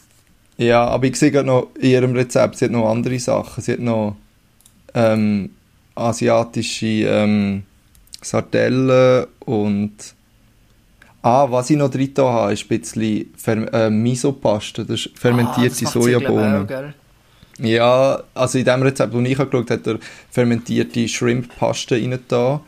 Ja, 0.58 0.86
aber 0.86 1.06
ich 1.06 1.16
sehe 1.16 1.32
gerade 1.32 1.48
noch 1.48 1.70
in 1.80 1.90
ihrem 1.92 2.14
Rezept, 2.16 2.58
sie 2.58 2.66
hat 2.66 2.72
noch 2.72 2.90
andere 2.90 3.18
Sachen. 3.20 3.64
Sie 3.64 3.74
hat 3.74 3.80
noch 3.80 4.16
ähm, 4.94 5.52
asiatische 5.96 6.86
ähm, 6.88 7.64
Sardellen 8.22 9.28
und 9.40 9.94
Ah, 11.24 11.48
was 11.50 11.70
ich 11.70 11.78
noch 11.78 11.90
drin 11.90 12.14
habe, 12.18 12.54
ist 12.54 12.70
ein 12.72 12.80
bisschen 12.80 13.34
Fer 13.36 13.74
äh, 13.74 13.90
Miso-Paste, 13.90 14.86
das 14.86 15.02
ist 15.02 15.10
Ah, 15.16 15.20
fermentierte 15.20 15.84
das 15.84 15.92
glaub 15.92 16.08
ich, 16.08 16.14
Sojabohnen. 16.14 16.66
auch? 16.70 17.64
Ja, 17.64 18.24
also 18.34 18.58
in 18.60 18.64
dem 18.66 18.82
Rezept, 18.84 19.14
das 19.14 19.22
ich 19.22 19.40
angeschaut 19.40 19.70
habe, 19.72 19.74
hat 19.74 19.88
er 19.88 20.00
fermentierte 20.30 21.08
Shrimp-Paste 21.08 21.96
rein 21.96 22.20
da. 22.28 22.62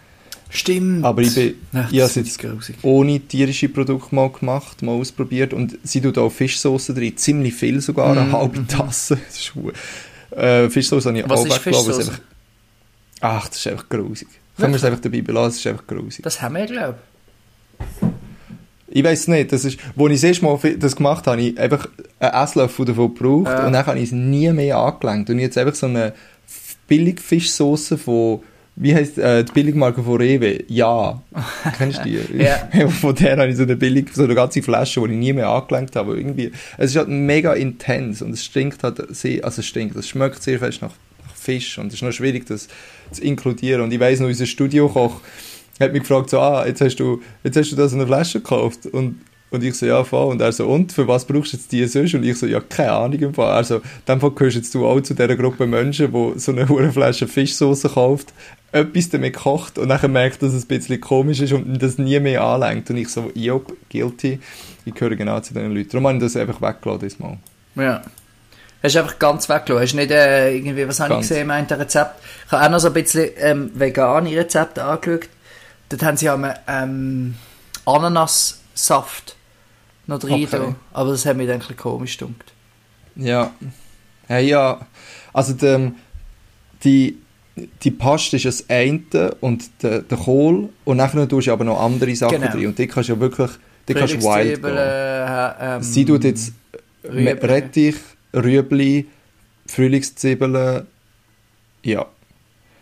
Stimmt. 0.52 1.06
Aber 1.06 1.22
ich 1.22 1.36
bin, 1.36 1.54
Ach, 1.74 1.92
ich 1.92 2.02
habe 2.02 2.12
es 2.20 2.40
ohne 2.82 3.20
tierische 3.20 3.70
Produkte 3.70 4.16
mal 4.16 4.30
gemacht, 4.32 4.82
mal 4.82 4.94
ausprobiert 4.94 5.54
und 5.54 5.78
sie 5.84 6.02
tut 6.02 6.18
auch 6.18 6.32
Fischsauce 6.32 6.88
drin, 6.88 7.16
ziemlich 7.18 7.54
viel 7.54 7.80
sogar, 7.82 8.12
eine 8.18 8.22
Mhm, 8.26 8.32
halbe 8.34 8.68
Tasse. 8.68 9.18
Das 9.28 9.38
ist 9.40 9.54
hu- 9.56 9.72
äh, 10.36 10.70
Fischsauce 10.70 11.06
habe 11.06 11.20
ich 11.20 11.30
Was 11.30 11.42
auch 11.42 11.46
ist 11.46 11.66
weggelassen, 11.66 11.94
Fischsauce? 11.94 12.22
Ach, 13.22 13.48
das 13.48 13.58
ist 13.58 13.68
einfach 13.68 13.88
grusig. 13.90 14.28
Können 14.58 14.74
wir 14.74 14.78
es 14.78 14.84
einfach 14.84 15.00
dabei 15.02 15.22
belassen, 15.22 15.50
das 15.50 15.58
ist 15.58 15.68
einfach 15.68 15.88
grusig. 15.88 16.24
Das 16.24 16.42
haben 16.42 16.56
wir, 16.56 16.66
glaube 16.66 16.96
Ich 18.92 19.04
weiß 19.04 19.28
nicht, 19.28 19.52
das 19.52 19.66
ist, 19.66 19.80
wo 19.96 20.08
ich 20.08 20.14
das 20.16 20.24
erste 20.24 20.46
Mal 20.46 20.58
das 20.80 20.96
gemacht 20.96 21.28
habe, 21.28 21.38
habe 21.42 21.50
ich 21.50 21.60
einfach 21.60 21.88
einen 22.20 22.34
Esslöffel 22.44 22.86
davon 22.86 23.14
gebraucht 23.14 23.48
Ja. 23.48 23.68
und 23.68 23.74
dann 23.74 23.86
habe 23.86 24.00
ich 24.00 24.06
es 24.06 24.12
nie 24.12 24.52
mehr 24.52 24.78
angelenkt. 24.78 25.30
Und 25.30 25.38
ich 25.38 25.44
jetzt 25.44 25.58
einfach 25.60 25.76
so 25.76 25.86
eine 25.86 26.08
F- 26.48 26.76
Billigfischsauce 26.88 27.96
von, 28.04 28.42
wie 28.82 28.96
heisst 28.96 29.18
äh, 29.18 29.44
die 29.44 29.52
Billigmarke 29.52 30.02
von 30.02 30.16
Rewe? 30.16 30.64
Ja. 30.70 31.22
Kennst 31.78 32.00
du 32.00 32.04
die? 32.04 32.20
Ja. 32.40 32.88
von 32.88 33.14
der 33.14 33.38
habe 33.38 33.50
ich 33.50 33.58
so 33.58 33.64
eine 33.64 33.76
billig, 33.76 34.14
so 34.14 34.24
eine 34.24 34.36
ganze 34.36 34.62
Flasche, 34.64 35.02
die 35.02 35.14
ich 35.14 35.20
nie 35.20 35.34
mehr 35.34 35.50
angelenkt 35.50 35.98
habe. 35.98 36.16
Irgendwie, 36.16 36.52
es 36.78 36.92
ist 36.92 36.98
halt 36.98 37.10
mega 37.10 37.54
intens 37.54 38.22
und 38.22 38.32
es 38.32 38.44
stinkt 38.44 38.82
halt 38.84 39.14
sehr, 39.14 39.44
also 39.44 39.60
es 39.60 39.68
stinkt, 39.68 39.98
es 39.98 40.08
schmeckt 40.08 40.42
sehr 40.42 40.60
fest 40.60 40.82
nach, 40.82 40.94
nach 41.26 41.36
Fisch 41.36 41.78
und 41.78 41.88
es 41.88 41.96
ist 41.96 42.04
noch 42.04 42.14
schwierig, 42.14 42.46
das 42.46 42.70
zu 43.12 43.22
inkludieren. 43.22 43.82
Und 43.82 43.92
ich 43.92 44.00
weiss 44.00 44.22
noch, 44.22 44.28
unser 44.28 44.46
Studiokoch 44.46 45.20
hat 45.78 45.92
mich 45.92 46.04
gefragt, 46.04 46.30
so, 46.30 46.40
ah, 46.40 46.66
jetzt 46.66 46.80
hast 46.80 46.96
du, 46.96 47.22
jetzt 47.44 47.58
hast 47.58 47.74
du 47.74 47.76
da 47.76 47.88
so 47.90 47.98
eine 47.98 48.08
Flasche 48.08 48.40
gekauft 48.40 48.86
und 48.86 49.20
und 49.52 49.64
ich 49.64 49.76
so, 49.76 49.86
ja, 49.86 50.04
voll. 50.04 50.32
Und 50.32 50.42
er 50.42 50.52
so, 50.52 50.68
und, 50.68 50.92
für 50.92 51.08
was 51.08 51.26
brauchst 51.26 51.54
du 51.54 51.58
jetzt 51.58 51.72
die 51.72 51.86
sonst? 51.88 52.14
Und 52.14 52.24
ich 52.24 52.38
so, 52.38 52.46
ja, 52.46 52.60
keine 52.60 52.92
Ahnung 52.92 53.20
im 53.20 53.34
Fall. 53.34 53.52
Also, 53.52 53.82
in 54.08 54.20
Fall 54.20 54.32
gehörst 54.32 54.58
jetzt 54.58 54.76
du 54.76 54.86
auch 54.86 55.02
zu 55.02 55.16
dieser 55.16 55.36
Gruppe 55.36 55.66
Menschen, 55.66 56.12
die 56.12 56.40
so 56.40 56.52
eine 56.52 56.70
hure 56.70 56.92
Flasche 56.92 57.28
Fischsauce 57.28 57.84
kauft, 57.84 58.34
etwas 58.72 59.10
damit 59.10 59.36
kocht 59.36 59.78
und 59.78 59.88
nachher 59.88 60.10
merkt, 60.10 60.42
dass 60.44 60.54
es 60.54 60.66
ein 60.66 60.68
bisschen 60.68 61.02
komisch 61.02 61.40
ist 61.40 61.54
und 61.54 61.82
das 61.82 61.98
nie 61.98 62.20
mehr 62.20 62.44
anlenkt. 62.44 62.90
Und 62.90 62.98
ich 62.98 63.10
so, 63.10 63.32
jop, 63.34 63.76
guilty. 63.90 64.40
Ich 64.86 64.94
gehöre 64.94 65.16
genau 65.16 65.40
zu 65.40 65.54
diesen 65.54 65.74
Leuten. 65.74 65.90
Darum 65.90 66.08
habe 66.08 66.18
ich 66.18 66.24
das 66.24 66.36
einfach 66.36 66.62
weggelassen 66.62 67.00
diesmal. 67.00 67.38
Ja. 67.76 68.02
Hast 68.82 68.96
du 68.96 69.00
einfach 69.00 69.20
ganz 69.20 69.50
weggelassen. 69.50 69.84
Hast 69.84 69.94
du 69.94 69.98
nicht 69.98 70.12
äh, 70.12 70.56
irgendwie, 70.56 70.88
was 70.88 71.00
habe 71.00 71.14
ich 71.14 71.18
Ganz. 71.18 71.28
gesehen, 71.30 71.48
meint 71.48 71.72
ein 71.72 71.80
Rezept? 71.80 72.22
Ich 72.46 72.52
habe 72.52 72.66
auch 72.66 72.70
noch 72.70 72.80
so 72.80 72.88
ein 72.88 72.94
bisschen 72.94 73.30
ähm, 73.38 73.72
vegane 73.74 74.36
Rezepte 74.36 74.84
angeschaut. 74.84 75.30
Dort 75.90 76.04
haben 76.04 76.18
sie 76.18 76.30
einmal 76.30 76.60
ähm, 76.68 77.36
Ananassaft 77.86 79.36
noch 80.08 80.20
drin. 80.20 80.46
Okay. 80.46 80.76
Aber 80.94 81.12
das 81.12 81.26
hat 81.26 81.38
mir 81.38 81.48
dann 81.48 81.56
ein 81.56 81.60
bisschen 81.60 81.78
komisch 81.78 82.18
gedunkt. 82.18 82.54
Ja. 83.16 83.52
Hey, 84.28 84.48
ja. 84.48 84.86
Also, 85.34 85.54
die, 85.54 85.92
die, 86.84 87.18
die 87.84 87.92
Paste 87.92 88.36
ist 88.38 88.46
das 88.46 88.70
eine 88.70 89.02
und 89.42 89.70
der, 89.82 90.02
der 90.02 90.18
Kohl 90.18 90.70
und 90.86 90.98
nachher 90.98 91.28
tust 91.28 91.48
du 91.48 91.52
aber 91.54 91.64
noch 91.66 91.80
andere 91.80 92.16
Sachen 92.16 92.40
Genau. 92.42 92.52
drin. 92.52 92.68
Und 92.68 92.78
die 92.80 92.88
kannst 92.88 93.10
du 93.10 93.14
ja 93.14 93.20
wirklich, 93.20 93.50
die 93.88 93.94
kannst 93.94 94.14
du 94.16 94.22
wild 94.22 94.62
gehen. 94.62 94.76
äh, 94.78 95.76
ähm, 95.76 95.82
Sie 95.84 96.06
tut 96.06 96.24
jetzt 96.24 96.54
Rüebli. 97.04 97.46
Rettich, 97.48 97.96
Rüebli, 98.36 99.08
Frühlingszwiebeln, 99.68 100.86
ja. 101.84 102.06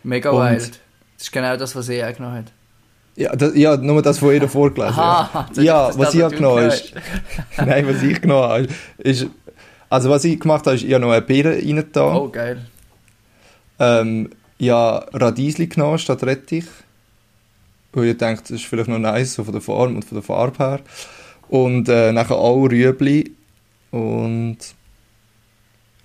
Mega 0.02 0.30
und- 0.30 0.50
wild. 0.50 0.80
Das 1.16 1.26
ist 1.26 1.32
genau 1.32 1.56
das, 1.56 1.74
was 1.74 1.86
sie 1.86 2.02
auch 2.04 2.14
genommen 2.14 2.36
hat. 2.36 2.52
Ja, 3.16 3.34
das, 3.34 3.56
ja, 3.56 3.76
nur 3.76 4.00
das, 4.02 4.22
was 4.22 4.32
jeder 4.32 4.48
vorgelesen 4.48 4.96
das 5.54 5.64
Ja, 5.64 5.88
ist 5.88 5.98
das, 5.98 6.06
was 6.06 6.14
ich 6.14 6.22
was 6.22 6.32
genommen 6.32 6.68
ist... 6.68 6.92
Nein, 7.56 7.88
was 7.88 8.02
ich 8.02 8.20
genommen 8.20 8.48
habe, 8.48 8.68
ist... 8.98 9.26
Also 9.90 10.10
was 10.10 10.22
ich 10.24 10.38
gemacht 10.38 10.66
habe, 10.66 10.76
ist, 10.76 10.84
ich 10.84 10.92
habe 10.92 11.04
noch 11.04 11.10
eine 11.12 11.22
Beere 11.22 11.54
rein 11.56 11.84
da. 11.92 12.14
Oh, 12.14 12.28
geil. 12.28 12.66
Ähm, 13.80 14.28
ich 14.58 14.70
habe 14.70 15.06
Radiesli 15.12 15.66
genommen 15.66 15.98
statt 15.98 16.22
Rettich. 16.24 16.66
Weil 17.92 18.08
ich 18.08 18.18
denke, 18.18 18.42
das 18.42 18.50
ist 18.50 18.64
vielleicht 18.66 18.88
noch 18.88 18.98
nice, 18.98 19.34
so 19.34 19.44
von 19.44 19.52
der 19.52 19.62
Form 19.62 19.96
und 19.96 20.04
von 20.04 20.16
der 20.16 20.22
Farbe 20.22 20.58
her. 20.58 20.80
Und 21.48 21.88
äh, 21.88 22.12
nachher 22.12 22.36
auch 22.36 22.64
Rüebli. 22.66 23.32
Und... 23.90 24.58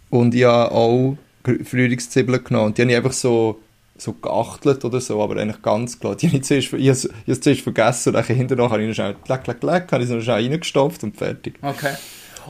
Und 0.09 0.35
ich 0.35 0.43
habe 0.43 0.71
auch 0.71 1.17
Frühlingszwiebeln 1.43 2.43
genommen. 2.43 2.67
Und 2.67 2.77
die 2.77 2.83
habe 2.83 2.91
ich 2.91 2.97
einfach 2.97 3.13
so, 3.13 3.59
so 3.97 4.13
geachtelt 4.13 4.85
oder 4.85 5.01
so, 5.01 5.21
aber 5.21 5.37
eigentlich 5.37 5.61
ganz 5.63 5.99
klar. 5.99 6.15
Die 6.15 6.27
habe 6.27 6.37
ich 6.37 6.43
zuerst, 6.43 6.71
ich 6.71 6.87
habe 6.87 7.13
ich 7.25 7.29
habe 7.29 7.39
zuerst 7.39 7.61
vergessen 7.61 8.09
und 8.09 8.15
dann 8.15 8.23
hinterher 8.35 8.69
habe 8.69 8.81
ich 8.81 8.87
noch 8.87 8.93
schnell, 8.93 9.15
leck, 9.27 9.47
leck, 9.47 9.63
leck, 9.63 9.91
habe 9.91 10.03
ich 10.03 10.09
noch 10.09 10.21
schnell 10.21 10.35
reingestopft 10.35 11.03
und 11.03 11.17
fertig. 11.17 11.55
Okay. 11.61 11.95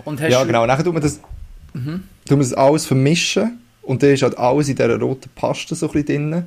Und 0.04 0.20
hast 0.22 0.30
Ja, 0.30 0.44
genau. 0.44 0.66
Nachher 0.66 0.84
tut 0.84 0.94
man 0.94 1.02
das, 1.02 1.22
Mhm. 1.74 2.04
tut 2.26 2.38
man 2.38 2.40
das 2.40 2.54
alles 2.54 2.86
vermischen 2.86 3.60
und 3.84 4.02
dann 4.04 4.10
ist 4.12 4.24
halt 4.24 4.38
alles 4.38 4.70
in 4.70 4.76
dieser 4.76 5.00
roten 5.00 5.30
Paste 5.36 5.76
so 5.76 5.88
ein 5.88 5.92
bisschen 5.94 6.32
drin 6.32 6.44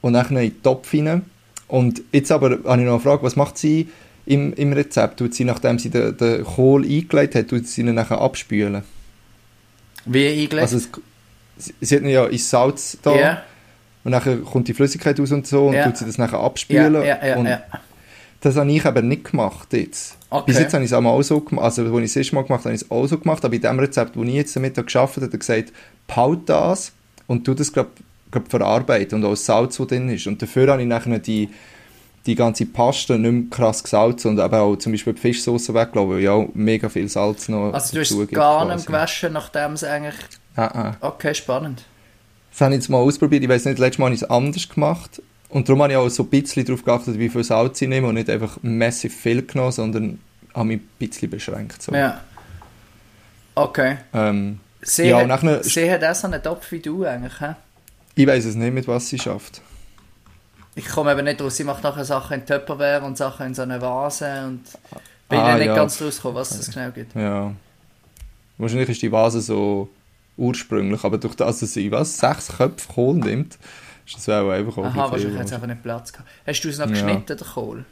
und 0.00 0.12
dann 0.14 0.26
in 0.30 0.36
den 0.36 0.62
Topf 0.62 0.92
rein. 0.92 1.22
Und 1.68 2.02
jetzt 2.12 2.30
aber 2.32 2.50
habe 2.50 2.58
ich 2.80 2.86
noch 2.86 2.92
eine 2.94 3.00
Frage, 3.00 3.22
was 3.22 3.36
macht 3.36 3.56
sie 3.56 3.88
im, 4.26 4.52
im 4.54 4.72
Rezept? 4.72 5.18
Tut 5.18 5.34
sie, 5.34 5.44
nachdem 5.44 5.78
sie 5.78 5.90
den, 5.90 6.16
den 6.16 6.44
Kohl 6.44 6.84
eingelegt 6.84 7.34
hat, 7.34 7.48
tut 7.48 7.66
sie 7.66 7.80
ihn 7.82 7.94
nachher 7.94 8.20
abspülen? 8.20 8.82
Wie 10.04 10.26
eingelegt? 10.28 10.54
Also 10.62 10.76
es, 10.76 10.88
sie, 11.56 11.74
sie 11.80 11.96
hat 11.96 12.02
ihn 12.02 12.08
ja 12.10 12.26
ins 12.26 12.48
Salz 12.50 12.98
da 13.02 13.18
ja, 13.18 13.42
und 14.04 14.10
nachher 14.10 14.36
kommt 14.38 14.68
die 14.68 14.74
Flüssigkeit 14.74 15.18
raus 15.18 15.32
und 15.32 15.46
so 15.46 15.68
und 15.68 15.74
Ja. 15.74 15.84
tut 15.86 15.96
sie 15.96 16.04
das 16.04 16.18
nachher 16.18 16.38
abspülen. 16.40 16.94
ja, 16.94 17.26
ja, 17.26 17.36
und 17.36 17.46
ja. 17.46 17.62
Das 18.44 18.56
habe 18.56 18.70
ich 18.70 18.84
aber 18.84 19.00
nicht 19.00 19.30
gemacht 19.30 19.72
jetzt. 19.72 20.18
Okay. 20.28 20.44
Bis 20.48 20.58
jetzt 20.58 20.74
habe 20.74 20.84
ich 20.84 20.90
es 20.90 20.92
auch 20.92 21.00
mal 21.00 21.22
so 21.22 21.40
gemacht, 21.40 21.64
also 21.64 21.82
als 21.82 21.96
ich 21.96 22.04
es 22.10 22.16
erste 22.16 22.34
Mal 22.34 22.42
gemacht 22.42 22.60
habe, 22.60 22.64
habe 22.64 22.74
ich 22.74 22.82
es 22.82 22.90
auch 22.90 23.06
so 23.06 23.16
gemacht, 23.16 23.42
aber 23.42 23.54
in 23.54 23.62
dem 23.62 23.78
Rezept, 23.78 24.16
das 24.16 24.22
ich 24.22 24.34
jetzt 24.34 24.54
damit 24.54 24.74
geschafft 24.74 25.16
habe, 25.16 25.24
hat 25.24 25.32
er 25.32 25.38
gesagt, 25.38 25.72
paut 26.06 26.46
das 26.46 26.92
und 27.26 27.44
tu 27.44 27.54
das 27.54 27.72
gerade 27.72 27.88
verarbeiten 28.46 29.16
und 29.16 29.24
auch 29.24 29.30
das 29.30 29.46
Salz, 29.46 29.78
das 29.78 29.86
drin 29.86 30.10
ist. 30.10 30.26
Und 30.26 30.42
dafür 30.42 30.70
habe 30.70 30.82
ich 30.82 30.88
nachher 30.88 31.18
die, 31.20 31.48
die 32.26 32.34
ganze 32.34 32.66
Paste 32.66 33.18
nicht 33.18 33.32
mehr 33.32 33.44
krass 33.48 33.82
gesalzen 33.82 34.32
und 34.32 34.40
aber 34.40 34.60
auch 34.60 34.76
zum 34.76 34.92
Beispiel 34.92 35.14
die 35.14 35.22
Fischsauce 35.22 35.72
weggelassen, 35.72 36.10
weil 36.10 36.20
ja 36.20 36.32
auch 36.32 36.50
mega 36.52 36.90
viel 36.90 37.08
Salz 37.08 37.48
noch 37.48 37.72
Also 37.72 37.94
du 37.94 38.00
hast 38.02 38.10
es 38.10 38.28
gar 38.28 38.66
nicht 38.66 38.86
gewaschen, 38.86 39.32
nachdem 39.32 39.72
es 39.72 39.84
eigentlich... 39.84 40.16
Ah, 40.54 40.66
ah. 40.66 40.96
Okay, 41.00 41.34
spannend. 41.34 41.82
Das 42.50 42.60
habe 42.60 42.74
ich 42.74 42.82
jetzt 42.82 42.90
mal 42.90 42.98
ausprobiert. 42.98 43.42
Ich 43.42 43.48
weiß 43.48 43.64
nicht, 43.64 43.78
letztes 43.78 43.98
Mal 43.98 44.04
habe 44.04 44.14
ich 44.14 44.20
es 44.20 44.28
anders 44.28 44.68
gemacht. 44.68 45.22
Und 45.54 45.68
darum 45.68 45.82
habe 45.82 45.92
ich 45.92 45.96
auch 45.96 46.08
so 46.08 46.24
ein 46.24 46.28
bisschen 46.30 46.64
darauf 46.64 46.84
geachtet, 46.84 47.16
wie 47.16 47.28
viel 47.28 47.44
Salz 47.44 47.80
ich 47.80 47.88
nehme 47.88 48.08
und 48.08 48.14
nicht 48.14 48.28
einfach 48.28 48.58
massiv 48.62 49.14
viel 49.14 49.46
genommen, 49.46 49.70
sondern 49.70 50.18
habe 50.52 50.64
mich 50.66 50.80
ein 50.80 50.88
bisschen 50.98 51.30
beschränkt. 51.30 51.80
So. 51.80 51.92
Ja. 51.94 52.20
Okay. 53.54 53.98
Ähm, 54.12 54.58
Sie, 54.82 55.04
Ja, 55.08 55.18
hat, 55.20 55.28
nachher- 55.28 55.62
sie 55.62 55.90
hat 55.90 56.02
auch 56.04 56.14
so 56.14 56.26
einen 56.26 56.42
Topf 56.42 56.70
wie 56.72 56.80
du 56.80 57.04
eigentlich, 57.04 57.40
hä? 57.40 57.54
ich 58.16 58.26
weiß 58.26 58.44
es 58.44 58.54
nicht, 58.54 58.74
mit 58.74 58.86
was 58.88 59.08
sie 59.08 59.18
schafft. 59.18 59.62
Ich 60.74 60.86
komme 60.88 61.12
eben 61.12 61.24
nicht 61.24 61.40
raus. 61.40 61.56
Sie 61.56 61.64
macht 61.64 61.82
nachher 61.84 62.04
Sachen 62.04 62.40
in 62.40 62.46
Tupperware 62.46 63.02
und 63.04 63.16
Sachen 63.16 63.46
in 63.46 63.54
so 63.54 63.62
einer 63.62 63.80
Vase 63.80 64.44
und 64.46 64.60
bin 65.28 65.38
Ah, 65.38 65.56
nicht 65.56 65.66
ja. 65.68 65.74
ganz 65.76 66.02
rausgekommen, 66.02 66.36
was 66.36 66.50
das 66.50 66.70
genau 66.74 66.90
gibt. 66.90 67.14
Ja. 67.14 67.52
Wahrscheinlich 68.58 68.88
ist 68.90 69.00
die 69.02 69.10
Vase 69.12 69.40
so 69.40 69.88
ursprünglich, 70.36 71.02
aber 71.04 71.16
durch 71.18 71.36
das, 71.36 71.60
dass 71.60 71.72
sie 71.72 71.90
was, 71.92 72.18
sechs 72.18 72.48
Köpfe 72.56 72.92
Kohl 72.92 73.14
nimmt, 73.16 73.56
ist 74.06 74.16
das 74.16 74.28
auch 74.28 74.50
einfach 74.50 74.76
auch 74.78 74.84
Aha, 74.84 75.10
wahrscheinlich 75.10 75.38
hat 75.38 75.46
es 75.46 75.52
einfach 75.52 75.66
nicht 75.66 75.82
Platz 75.82 76.12
gehabt. 76.12 76.28
Hast 76.46 76.60
du 76.62 76.68
es 76.68 76.78
noch 76.78 76.86
Ja. 76.86 76.92
geschnitten, 76.92 77.26
der 77.26 77.46
Kohl? 77.46 77.84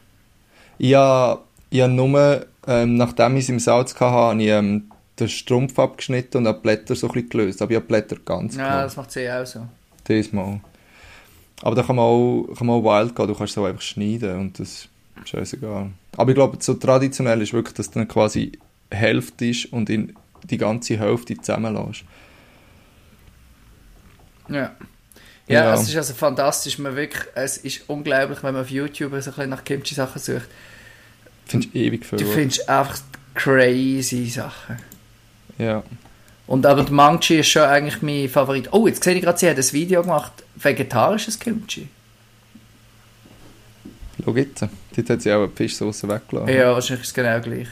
Habe, 0.82 1.42
ich 1.70 1.80
habe 1.80 1.92
nur, 1.92 2.46
ähm, 2.66 2.96
nachdem 2.96 3.36
ich 3.36 3.44
es 3.44 3.48
im 3.48 3.58
Salz 3.60 3.94
hatte, 3.94 4.04
habe 4.10 4.42
ich 4.42 4.48
ähm, 4.48 4.90
den 5.18 5.28
Strumpf 5.28 5.78
abgeschnitten 5.78 6.38
und 6.38 6.46
habe 6.48 6.60
Blätter 6.60 6.94
so 6.94 7.06
ein 7.08 7.12
bisschen 7.12 7.28
gelöst. 7.30 7.62
Aber 7.62 7.70
ich 7.70 7.76
habe 7.76 7.86
Blätter 7.86 8.16
ganz 8.24 8.56
Ja, 8.56 8.64
genommen. 8.64 8.82
das 8.82 8.96
macht 8.96 9.12
sie 9.12 9.30
auch 9.30 9.46
so. 9.46 9.66
Diesmal. 10.08 10.60
Aber 11.62 11.76
da 11.76 11.82
kann 11.82 11.96
man 11.96 12.04
auch, 12.04 12.46
kann 12.56 12.66
man 12.66 12.76
auch 12.76 12.84
wild 13.00 13.14
gehen, 13.14 13.26
du 13.28 13.34
kannst 13.34 13.52
es 13.52 13.58
auch 13.58 13.66
einfach 13.66 13.82
schneiden 13.82 14.40
und 14.40 14.58
das 14.58 14.68
ist 15.24 15.28
scheißegal. 15.28 15.90
Aber 16.16 16.30
ich 16.30 16.34
glaube, 16.34 16.56
so 16.60 16.74
traditionell 16.74 17.40
ist 17.40 17.52
wirklich, 17.52 17.74
dass 17.74 17.90
dann 17.90 18.08
quasi 18.08 18.52
Hälfte 18.90 19.46
ist 19.46 19.66
und 19.72 19.88
in 19.88 20.14
die 20.42 20.58
ganze 20.58 20.98
Hälfte 20.98 21.36
zusammenlässt. 21.36 22.02
Ja. 24.48 24.72
Ja, 25.48 25.64
Ja. 25.64 25.74
es 25.74 25.88
ist 25.88 25.96
also 25.96 26.14
fantastisch. 26.14 26.78
Man 26.78 26.94
wirklich, 26.96 27.22
es 27.34 27.58
ist 27.58 27.82
unglaublich, 27.88 28.42
wenn 28.42 28.54
man 28.54 28.62
auf 28.62 28.70
YouTube 28.70 29.10
so 29.10 29.16
ein 29.16 29.24
bisschen 29.34 29.50
nach 29.50 29.64
Kimchi-Sachen 29.64 30.20
sucht. 30.20 30.48
Finde 31.46 31.66
ich 31.66 31.74
ewig 31.74 32.06
viel. 32.06 32.18
Du 32.18 32.26
findest 32.26 32.68
einfach 32.68 32.98
crazy 33.34 34.28
Sachen. 34.28 34.78
Ja. 35.58 35.82
Und 36.46 36.66
aber 36.66 36.82
der 36.82 36.92
Mangchi 36.92 37.38
ist 37.40 37.48
schon 37.48 37.62
eigentlich 37.62 38.02
mein 38.02 38.28
Favorit. 38.28 38.68
Oh, 38.72 38.86
jetzt 38.86 39.02
sehe 39.04 39.14
ich 39.14 39.22
gerade, 39.22 39.38
sie 39.38 39.48
hat 39.48 39.56
ein 39.56 39.72
Video 39.72 40.02
gemacht, 40.02 40.32
vegetarisches 40.56 41.38
Kimchi. 41.38 41.88
Schau 44.24 44.36
jetzt. 44.36 44.62
Dort 44.96 45.10
hat 45.10 45.22
sie 45.22 45.32
auch 45.32 45.38
eine 45.44 45.48
Fischsauce 45.48 46.02
weggelassen. 46.06 46.54
Ja, 46.54 46.72
wahrscheinlich 46.72 47.02
ist 47.02 47.08
es 47.08 47.14
genau 47.14 47.40
gleich. 47.40 47.68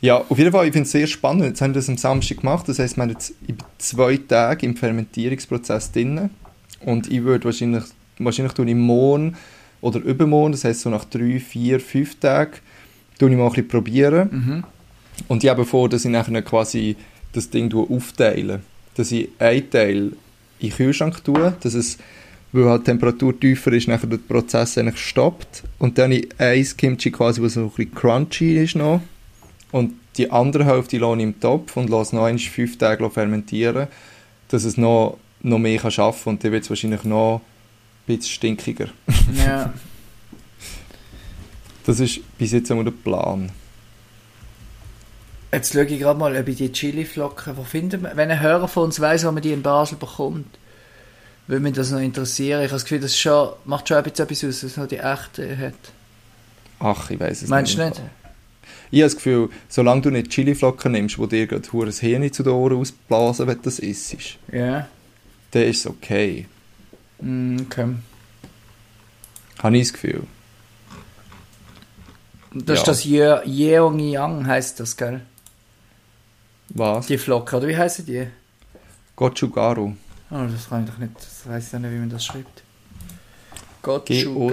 Ja, 0.00 0.18
auf 0.28 0.38
jeden 0.38 0.52
Fall, 0.52 0.66
ich 0.66 0.72
finde 0.72 0.86
es 0.86 0.92
sehr 0.92 1.06
spannend. 1.06 1.44
Jetzt 1.44 1.60
haben 1.62 1.72
wir 1.72 1.80
das 1.80 1.88
am 1.88 1.96
Samstag 1.96 2.38
gemacht. 2.38 2.68
Das 2.68 2.78
heisst, 2.78 2.96
wir 2.96 3.02
haben 3.02 3.10
jetzt 3.10 3.34
zwei 3.78 4.16
Tage 4.16 4.66
im 4.66 4.76
Fermentierungsprozess 4.76 5.92
drin. 5.92 6.30
Und 6.80 7.10
ich 7.10 7.22
würde 7.22 7.46
wahrscheinlich, 7.46 7.84
wahrscheinlich 8.18 8.52
tue 8.52 8.68
ich 8.68 8.74
morgen 8.74 9.36
oder 9.80 10.00
übermorgen, 10.00 10.52
das 10.52 10.64
heisst 10.64 10.80
so 10.80 10.90
nach 10.90 11.04
drei, 11.04 11.40
vier, 11.40 11.80
fünf 11.80 12.18
Tagen, 12.18 12.52
tue 13.18 13.30
ich 13.30 13.36
mal 13.36 13.44
ein 13.44 13.50
bisschen 13.50 13.68
probieren. 13.68 14.28
Mhm. 14.30 14.64
Und 15.28 15.44
ich 15.44 15.50
habe 15.50 15.64
vor, 15.64 15.88
dass 15.88 16.04
ich 16.04 16.10
nachher 16.10 16.42
quasi 16.42 16.96
das 17.32 17.50
Ding 17.50 17.72
aufteile. 17.74 18.60
Dass 18.94 19.12
ich 19.12 19.28
einen 19.38 19.70
Teil 19.70 20.12
in 20.58 20.68
den 20.68 20.76
Kühlschrank 20.76 21.22
tue, 21.24 21.54
dass 21.60 21.74
es, 21.74 21.98
weil 22.52 22.64
halt 22.66 22.82
die 22.82 22.90
Temperatur 22.90 23.38
tiefer 23.38 23.72
ist, 23.72 23.88
nachher 23.88 24.06
der 24.06 24.18
Prozess 24.18 24.78
eigentlich 24.78 24.98
stoppt. 24.98 25.64
Und 25.78 25.98
dann 25.98 26.12
ich 26.12 26.28
ein 26.38 26.66
Kimchi 26.76 27.10
quasi, 27.10 27.42
was 27.42 27.54
so 27.54 27.60
ein 27.60 27.70
bisschen 27.70 27.94
crunchy 27.94 28.62
ist 28.62 28.76
noch. 28.76 29.00
Und 29.74 29.94
die 30.18 30.30
andere 30.30 30.66
Hälfte 30.66 30.98
lasse 30.98 31.16
ich 31.16 31.22
im 31.24 31.40
Topf 31.40 31.76
und 31.76 31.90
lasse 31.90 32.14
noch 32.14 32.26
einmal 32.26 32.38
fünf 32.38 32.78
Tage 32.78 33.10
fermentieren, 33.10 33.88
dass 34.46 34.62
es 34.62 34.76
noch, 34.76 35.18
noch 35.40 35.58
mehr 35.58 35.80
kann 35.80 35.90
schaffen 35.90 36.22
kann. 36.22 36.34
Und 36.34 36.44
dann 36.44 36.52
wird 36.52 36.62
es 36.62 36.70
wahrscheinlich 36.70 37.02
noch 37.02 37.38
ein 37.38 37.40
bisschen 38.06 38.34
stinkiger. 38.34 38.86
Ja. 39.44 39.72
Das 41.86 41.98
ist 41.98 42.20
bis 42.38 42.52
jetzt 42.52 42.70
einmal 42.70 42.84
der 42.84 42.92
Plan. 42.92 43.50
Jetzt 45.52 45.72
schaue 45.72 45.86
ich 45.86 45.98
gerade 45.98 46.20
mal, 46.20 46.36
ob 46.36 46.46
ich 46.46 46.56
die 46.56 46.70
Chili-Flocken, 46.70 47.56
wo 47.56 47.64
findet 47.64 48.00
man, 48.00 48.16
wenn 48.16 48.30
ein 48.30 48.40
Hörer 48.40 48.68
von 48.68 48.84
uns 48.84 49.00
weiss, 49.00 49.26
wo 49.26 49.32
man 49.32 49.42
die 49.42 49.50
in 49.50 49.62
Basel 49.62 49.98
bekommt, 49.98 50.56
würde 51.48 51.64
mich 51.64 51.72
das 51.72 51.90
noch 51.90 51.98
interessieren. 51.98 52.60
Ich 52.60 52.68
habe 52.68 52.76
das 52.76 52.84
Gefühl, 52.84 53.00
das 53.00 53.18
schon, 53.18 53.48
macht 53.64 53.88
schon 53.88 53.96
ein 53.96 54.04
bisschen 54.04 54.24
etwas 54.24 54.44
aus, 54.44 54.60
dass 54.60 54.70
es 54.70 54.76
noch 54.76 54.86
die 54.86 54.98
echte 54.98 55.58
hat. 55.58 55.74
Ach, 56.78 57.10
ich 57.10 57.18
weiß 57.18 57.42
es 57.42 57.48
Meinst 57.48 57.76
du 57.76 57.82
im 57.82 57.88
nicht? 57.88 58.00
Ich 58.94 59.00
habe 59.00 59.06
das 59.08 59.16
Gefühl, 59.16 59.48
solange 59.68 60.02
du 60.02 60.10
nicht 60.10 60.30
Chiliflocken 60.30 60.92
nimmst, 60.92 61.18
wo 61.18 61.26
dir 61.26 61.48
gerade 61.48 61.68
das 61.86 61.98
Hirn 61.98 62.32
zu 62.32 62.44
den 62.44 62.52
Ohren 62.52 62.76
ausblasen, 62.78 63.48
wenn 63.48 63.56
du 63.56 63.62
das 63.62 63.80
isst, 63.80 64.38
Ja. 64.52 64.86
dann 65.50 65.62
ist 65.64 65.78
es 65.80 65.86
okay. 65.88 66.46
Mm, 67.20 67.56
Okay. 67.62 67.88
Habe 69.58 69.76
ich 69.78 69.82
das 69.88 69.92
Gefühl. 69.94 70.22
Das 72.52 72.66
Ja. 72.68 72.74
ist 72.74 72.86
das 72.86 73.04
Ye- 73.04 73.42
Yeong 73.46 73.98
Yang, 73.98 74.46
heisst 74.46 74.78
das, 74.78 74.96
gell? 74.96 75.22
Was? 76.68 77.06
Die 77.08 77.18
Flocken, 77.18 77.58
oder 77.58 77.66
wie 77.66 77.76
heißen 77.76 78.06
die? 78.06 78.28
Gochugaru. 79.16 79.94
Oh, 80.30 80.46
das 80.52 80.68
kann 80.68 80.84
ich 80.84 80.90
doch 80.90 80.98
nicht, 80.98 81.16
das 81.16 81.48
weiß 81.48 81.72
ich 81.74 81.80
nicht, 81.80 81.90
wie 81.90 81.96
man 81.98 82.10
das 82.10 82.24
schreibt. 82.24 82.62
Gochugaru. 83.82 84.50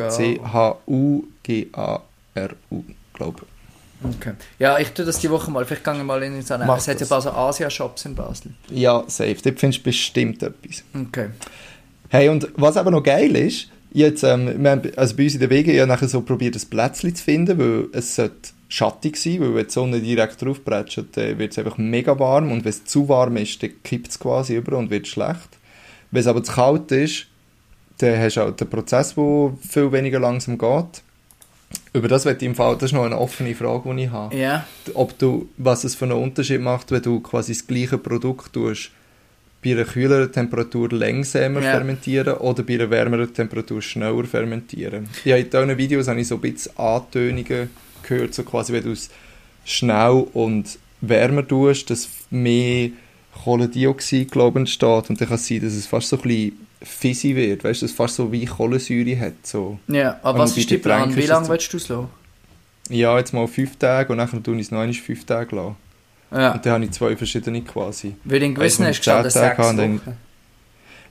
G-O-C-H-U-G-A-R-U, 1.51 2.83
glaube 3.13 3.45
Okay. 4.03 4.33
Ja, 4.57 4.79
ich 4.79 4.89
tue 4.89 5.05
das 5.05 5.19
die 5.19 5.29
Woche 5.29 5.51
mal. 5.51 5.65
Vielleicht 5.65 5.83
gehen 5.83 5.97
wir 5.97 6.03
mal 6.03 6.21
in 6.23 6.41
so 6.41 6.53
eine. 6.55 6.65
Mach 6.65 6.77
Es 6.77 6.87
hat 6.87 6.95
ja 6.95 6.99
das. 7.01 7.09
Basel 7.09 7.31
Asia-Shops 7.31 8.05
in 8.05 8.15
Basel. 8.15 8.51
ich. 8.69 8.79
Ja, 8.79 9.03
safe. 9.07 9.37
Dort 9.43 9.59
findest 9.59 9.81
du 9.81 9.83
bestimmt 9.83 10.41
etwas. 10.41 10.83
Okay. 10.93 11.29
Hey, 12.09 12.29
und 12.29 12.49
was 12.55 12.77
aber 12.77 12.91
noch 12.91 13.03
geil 13.03 13.35
ist, 13.35 13.69
jetzt, 13.93 14.23
ähm, 14.23 14.61
wir 14.61 14.71
haben, 14.71 14.91
also 14.95 15.15
bei 15.15 15.23
uns 15.23 15.35
in 15.35 15.39
der 15.39 15.49
Wege 15.49 15.73
ja 15.73 15.85
nachher 15.85 16.07
so 16.07 16.21
probiert, 16.21 16.55
ein 16.55 16.69
Plätzchen 16.69 17.15
zu 17.15 17.23
finden, 17.23 17.57
weil 17.59 17.87
es 17.93 18.15
sollte 18.15 18.49
schattig 18.69 19.17
sein, 19.17 19.39
weil 19.41 19.55
wenn 19.55 19.67
die 19.67 19.71
Sonne 19.71 19.99
direkt 19.99 20.41
drauf 20.41 20.63
bretscht, 20.63 21.03
dann 21.13 21.39
wird 21.39 21.51
es 21.51 21.57
einfach 21.59 21.77
mega 21.77 22.17
warm 22.17 22.51
und 22.51 22.63
wenn 22.63 22.69
es 22.69 22.85
zu 22.85 23.07
warm 23.07 23.37
ist, 23.37 23.61
dann 23.61 23.71
kippt 23.83 24.09
es 24.09 24.19
quasi 24.19 24.55
über 24.55 24.77
und 24.77 24.89
wird 24.89 25.07
schlecht. 25.07 25.49
Wenn 26.09 26.21
es 26.21 26.27
aber 26.27 26.43
zu 26.43 26.53
kalt 26.53 26.91
ist, 26.91 27.27
dann 27.99 28.19
hast 28.19 28.35
du 28.35 28.41
auch 28.41 28.51
den 28.51 28.69
Prozess, 28.69 29.15
der 29.15 29.53
viel 29.69 29.91
weniger 29.91 30.19
langsam 30.19 30.57
geht. 30.57 31.03
Über 31.93 32.07
das 32.07 32.25
wird 32.25 32.41
im 32.41 32.55
Fall, 32.55 32.75
das 32.75 32.85
ist 32.85 32.93
noch 32.93 33.03
eine 33.05 33.17
offene 33.17 33.53
Frage, 33.53 33.93
die 33.95 34.03
ich 34.05 34.09
habe 34.11 34.35
Ja. 34.35 34.65
ob 34.93 35.17
du, 35.19 35.49
was 35.57 35.83
es 35.83 35.95
für 35.95 36.05
einen 36.05 36.13
Unterschied 36.17 36.61
macht, 36.61 36.91
wenn 36.91 37.01
du 37.01 37.19
quasi 37.19 37.51
das 37.53 37.67
gleiche 37.67 37.97
Produkt 37.97 38.53
tust, 38.53 38.91
bei 39.63 39.71
einer 39.71 39.83
kühleren 39.85 40.31
Temperatur 40.31 40.89
langsamer 40.91 41.61
Ja. 41.61 41.71
fermentieren 41.71 42.35
oder 42.37 42.63
bei 42.63 42.75
einer 42.75 42.89
wärmeren 42.89 43.33
Temperatur 43.33 43.81
schneller 43.81 44.23
fermentieren. 44.23 45.07
Ja, 45.25 45.35
in 45.37 45.49
diesen 45.49 45.77
Videos 45.77 46.07
habe 46.07 46.21
ich 46.21 46.27
so 46.27 46.35
ein 46.35 46.41
bisschen 46.41 46.75
Antönungen 46.77 47.69
gehört, 48.07 48.33
so 48.33 48.43
quasi, 48.43 48.73
wenn 48.73 48.83
du 48.83 48.91
es 48.91 49.09
schnell 49.65 50.25
und 50.33 50.79
wärmer 51.01 51.47
tust, 51.47 51.89
dass 51.89 52.07
mehr 52.31 52.89
Kohlendioxid, 53.43 54.31
glaube 54.31 54.59
ich, 54.59 54.61
entsteht 54.63 55.09
und 55.09 55.19
dann 55.21 55.27
kann 55.27 55.35
es 55.35 55.47
sein, 55.47 55.61
dass 55.61 55.73
es 55.73 55.87
fast 55.87 56.09
so 56.09 56.15
ein 56.17 56.21
bisschen 56.23 56.67
fizzy 56.81 57.35
wird, 57.35 57.63
weißt 57.63 57.81
du, 57.81 57.85
dass 57.85 57.91
es 57.91 57.97
fast 57.97 58.15
so 58.15 58.31
wie 58.31 58.45
Kohlensäure 58.45 59.19
hat, 59.19 59.45
so. 59.45 59.79
Ja, 59.87 60.19
aber 60.23 60.39
was 60.39 60.57
ist 60.57 60.69
die 60.69 60.77
Plan? 60.77 61.15
Wie 61.15 61.25
lange 61.25 61.47
willst 61.47 61.71
du 61.73 61.77
es 61.77 61.89
lassen? 61.89 62.07
Ja, 62.89 63.17
jetzt 63.17 63.33
mal 63.33 63.47
fünf 63.47 63.77
Tage 63.77 64.11
und 64.11 64.17
dann 64.17 64.43
tue 64.43 64.55
ich 64.55 64.61
es 64.61 64.71
noch 64.71 64.79
einmal 64.79 64.93
fünf 64.93 65.25
Tage 65.25 65.55
lassen. 65.55 65.75
Ja. 66.31 66.53
Und 66.53 66.65
dann 66.65 66.73
habe 66.73 66.85
ich 66.85 66.91
zwei 66.91 67.15
verschiedene 67.15 67.61
quasi. 67.61 68.15
Weil 68.23 68.43
in 68.43 68.55
gewissen 68.55 68.83
Also, 68.83 68.97
hast 68.97 69.07
du 69.07 69.29
gesagt, 69.29 69.57
sechs 69.57 69.77
Wochen. 69.77 70.01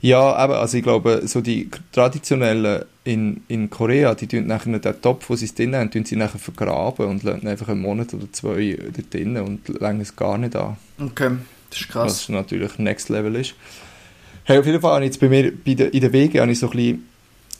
Ja, 0.03 0.45
eben, 0.45 0.55
also 0.55 0.77
ich 0.79 0.83
glaube, 0.83 1.23
so 1.27 1.43
die 1.43 1.69
traditionellen 1.93 2.85
in, 3.05 3.43
in 3.49 3.69
Korea, 3.69 4.15
die 4.15 4.27
tun 4.27 4.47
nachher 4.47 4.79
den 4.79 5.03
Topf, 5.03 5.29
wo 5.29 5.37
sie 5.37 5.45
es 5.45 5.55
drin 5.55 5.77
haben, 5.77 5.91
tun 5.91 6.07
sie 6.07 6.17
nachher 6.17 6.39
vergraben 6.39 7.07
und 7.07 7.23
lassen 7.23 7.47
einfach 7.47 7.69
einen 7.69 7.83
Monat 7.83 8.15
oder 8.15 8.31
zwei 8.33 8.79
dort 8.97 9.13
drin 9.13 9.37
und 9.37 9.69
längen 9.81 10.01
es 10.01 10.17
gar 10.17 10.39
nicht 10.39 10.57
an. 10.57 10.77
Okay, 10.99 11.33
das 11.69 11.81
ist 11.81 11.89
krass. 11.89 12.13
Was 12.13 12.29
natürlich 12.31 12.79
Next 12.79 13.11
Level 13.11 13.37
ist. 13.37 13.55
Hey, 14.51 14.59
auf 14.59 14.67
jeden 14.67 14.81
Fall 14.81 14.95
habe 14.95 15.05
ich 15.05 15.11
jetzt 15.11 15.21
bei 15.21 15.29
mir, 15.29 15.53
bei 15.53 15.75
der, 15.75 15.95
in 15.95 16.01
der 16.01 16.13
Wege, 16.13 16.41
habe 16.41 16.51
ich 16.51 16.59
so 16.59 16.69
ein 16.69 16.77
bisschen, 16.77 17.07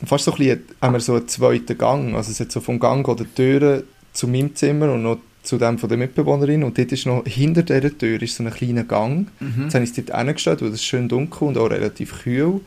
fast 0.05 0.25
so 0.25 0.31
ein 0.33 0.37
bisschen, 0.37 0.63
haben 0.81 0.91
wir 0.91 0.99
so 0.99 1.15
einen 1.15 1.25
zweiten 1.25 1.77
Gang. 1.77 2.15
Also 2.15 2.31
es 2.31 2.39
hat 2.41 2.51
so 2.51 2.59
vom 2.59 2.81
Gang 2.81 3.07
oder 3.07 3.23
Türen 3.33 3.83
zu 4.11 4.27
meinem 4.27 4.53
Zimmer 4.55 4.91
und 4.91 5.03
noch 5.03 5.19
zu 5.41 5.57
dem 5.57 5.77
von 5.77 5.87
der 5.87 5.97
Mitbewohnerin 5.97 6.65
und 6.65 6.77
dort 6.77 6.91
ist 6.91 7.05
noch, 7.05 7.23
hinter 7.25 7.63
dieser 7.63 7.97
Tür 7.97 8.21
ist 8.21 8.35
so 8.35 8.43
ein 8.43 8.51
kleiner 8.51 8.83
Gang. 8.83 9.27
Mhm. 9.39 9.63
Jetzt 9.63 9.75
habe 9.75 9.85
ich 9.85 9.97
es 9.97 10.05
dort 10.05 10.19
hingestellt, 10.19 10.61
weil 10.61 10.67
es 10.71 10.83
schön 10.83 11.07
dunkel 11.07 11.47
und 11.47 11.57
auch 11.57 11.69
relativ 11.69 12.23
kühl. 12.23 12.59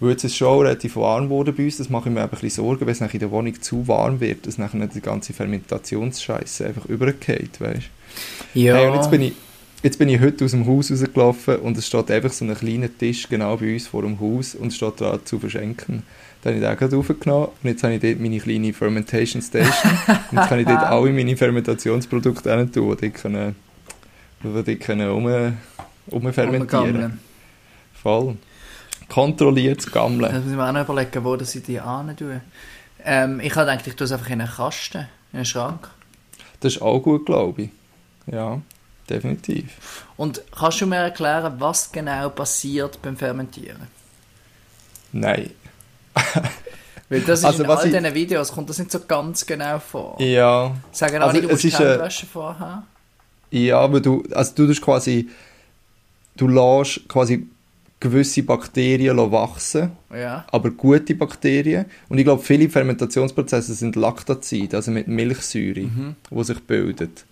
Weil 0.00 0.10
jetzt 0.10 0.24
ist 0.24 0.32
es 0.32 0.36
schon 0.36 0.66
relativ 0.66 0.96
warm 0.96 1.30
geworden 1.30 1.54
bei 1.56 1.64
uns, 1.64 1.78
das 1.78 1.88
mache 1.88 2.10
ich 2.10 2.14
mir 2.14 2.20
ein 2.20 2.28
bisschen 2.28 2.50
Sorgen, 2.50 2.84
wenn 2.84 2.88
es 2.88 3.00
in 3.00 3.20
der 3.20 3.30
Wohnung 3.30 3.58
zu 3.62 3.88
warm 3.88 4.20
wird, 4.20 4.46
dass 4.46 4.58
nachher 4.58 4.86
die 4.86 5.00
ganze 5.00 5.32
Fermentationsscheiße 5.32 6.66
einfach 6.66 6.84
übergeht, 6.86 7.58
weißt 7.58 7.88
Ja. 8.52 8.76
Hey, 8.76 8.88
und 8.88 8.96
jetzt 8.96 9.10
bin 9.10 9.22
ich 9.22 9.32
Jetzt 9.82 9.98
bin 9.98 10.08
ich 10.08 10.20
heute 10.20 10.44
aus 10.44 10.52
dem 10.52 10.64
Haus 10.68 10.92
rausgelaufen 10.92 11.56
und 11.56 11.76
es 11.76 11.88
steht 11.88 12.08
einfach 12.12 12.30
so 12.30 12.44
ein 12.44 12.54
kleiner 12.54 12.86
Tisch 12.96 13.28
genau 13.28 13.56
bei 13.56 13.72
uns 13.72 13.88
vor 13.88 14.02
dem 14.02 14.20
Haus 14.20 14.54
und 14.54 14.68
es 14.68 14.76
steht 14.76 15.00
da 15.00 15.18
zu 15.24 15.40
verschenken. 15.40 16.04
Dann 16.42 16.54
habe 16.54 16.62
ich 16.62 16.68
den 16.68 16.78
gerade 16.78 16.94
raufgenommen 16.94 17.48
und 17.48 17.68
jetzt 17.68 17.82
habe 17.82 17.94
ich 17.94 18.00
dort 18.00 18.20
meine 18.20 18.38
kleine 18.38 18.72
Fermentation 18.72 19.42
Station 19.42 19.92
und 20.30 20.38
jetzt 20.38 20.48
kann 20.48 20.60
ich 20.60 20.66
dort 20.66 20.82
alle 20.84 21.10
meine 21.10 21.36
Fermentationsprodukte 21.36 22.56
hin 22.56 22.70
tun, 22.70 22.96
die 22.96 23.08
dort 23.08 23.14
können, 23.14 23.56
die 24.44 24.52
dort 24.52 24.80
können 24.80 25.10
um, 25.10 25.56
umfermentieren. 26.06 27.18
Voll. 28.00 28.36
Kontrolliertes 29.08 29.90
Gammeln. 29.90 30.32
Das 30.32 30.44
muss 30.44 30.52
ich 30.52 30.56
mir 30.56 30.68
auch 30.68 30.72
noch 30.72 30.84
überlegen, 30.84 31.24
wo 31.24 31.34
das 31.34 31.56
ich 31.56 31.64
die 31.64 31.80
an 31.80 32.16
tue. 32.16 32.40
Ähm, 33.04 33.40
ich 33.40 33.52
habe 33.56 33.68
gedacht, 33.68 33.84
ich 33.88 33.96
tue 33.96 34.04
es 34.04 34.12
einfach 34.12 34.30
in 34.30 34.42
einen 34.42 34.50
Kasten, 34.50 35.08
in 35.32 35.38
einen 35.38 35.44
Schrank. 35.44 35.90
Das 36.60 36.76
ist 36.76 36.82
auch 36.82 37.00
gut, 37.00 37.26
glaube 37.26 37.62
ich. 37.62 37.70
Ja, 38.32 38.60
definitiv. 39.12 40.06
Und 40.16 40.42
kannst 40.56 40.80
du 40.80 40.86
mir 40.86 40.96
erklären, 40.96 41.54
was 41.58 41.92
genau 41.92 42.28
passiert 42.30 43.00
beim 43.02 43.16
Fermentieren? 43.16 43.86
Nein. 45.12 45.50
Weil 47.08 47.20
das 47.20 47.40
ist 47.40 47.44
Also, 47.44 47.64
in 47.64 47.70
all 47.70 47.86
ich- 47.86 47.92
diesen 47.92 48.14
Videos 48.14 48.52
kommt 48.52 48.70
das 48.70 48.78
nicht 48.78 48.90
so 48.90 49.00
ganz 49.00 49.44
genau 49.44 49.78
vor. 49.78 50.20
Ja. 50.20 50.74
Sagen 50.92 51.16
Also, 51.22 51.28
alle, 51.38 51.42
du 51.42 51.48
musst 51.48 51.62
die 51.64 51.68
äh, 51.68 52.10
vorher. 52.32 52.84
Ja, 53.50 53.80
aber 53.80 54.00
du, 54.00 54.22
also 54.32 54.52
du 54.54 54.66
tust 54.66 54.80
quasi, 54.80 55.28
du 56.36 56.48
lässt 56.48 57.06
quasi 57.08 57.46
gewisse 58.00 58.42
Bakterien 58.42 59.16
wachsen, 59.30 59.92
Ja. 60.12 60.44
aber 60.50 60.70
gute 60.70 61.14
Bakterien. 61.14 61.84
Und 62.08 62.18
ich 62.18 62.24
glaube, 62.24 62.42
viele 62.42 62.68
Fermentationsprozesse 62.70 63.74
sind 63.74 63.94
Laktazid, 63.94 64.74
also 64.74 64.90
mit 64.90 65.06
Milchsäure, 65.06 65.80
Mhm. 65.82 66.16
die 66.30 66.44
sich 66.44 66.60
bildet. 66.60 67.24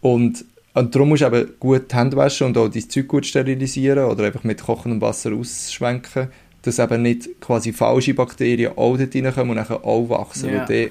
Und, 0.00 0.44
und 0.74 0.94
darum 0.94 1.08
musst 1.08 1.22
du 1.22 1.26
eben 1.26 1.52
gut 1.58 1.90
die 1.90 1.96
Hände 1.96 2.16
waschen 2.16 2.48
und 2.48 2.58
auch 2.58 2.68
dein 2.68 2.88
Zeug 2.88 3.08
gut 3.08 3.26
sterilisieren 3.26 4.04
oder 4.04 4.24
einfach 4.24 4.44
mit 4.44 4.62
kochendem 4.62 5.00
Wasser 5.00 5.32
ausschwenken, 5.32 6.28
dass 6.62 6.78
eben 6.78 7.02
nicht 7.02 7.40
quasi 7.40 7.72
falsche 7.72 8.14
Bakterien 8.14 8.72
auch 8.76 8.96
dort 8.96 9.14
reinkommen 9.14 9.50
und 9.50 9.56
nachher 9.56 9.84
auch 9.84 10.08
wachsen. 10.08 10.50
Ja. 10.50 10.68
Weil 10.68 10.86
dann 10.86 10.90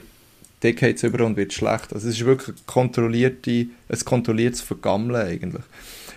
dann 0.62 0.76
geht 0.76 0.98
es 0.98 1.04
über 1.04 1.26
und 1.26 1.38
wird 1.38 1.54
schlecht. 1.54 1.94
Also 1.94 2.10
es 2.10 2.16
ist 2.16 2.26
wirklich 2.26 2.56
kontrollierte, 2.66 3.68
ein 3.88 4.00
kontrolliertes 4.04 4.62
Vergammeln 4.62 5.16
eigentlich. 5.16 5.64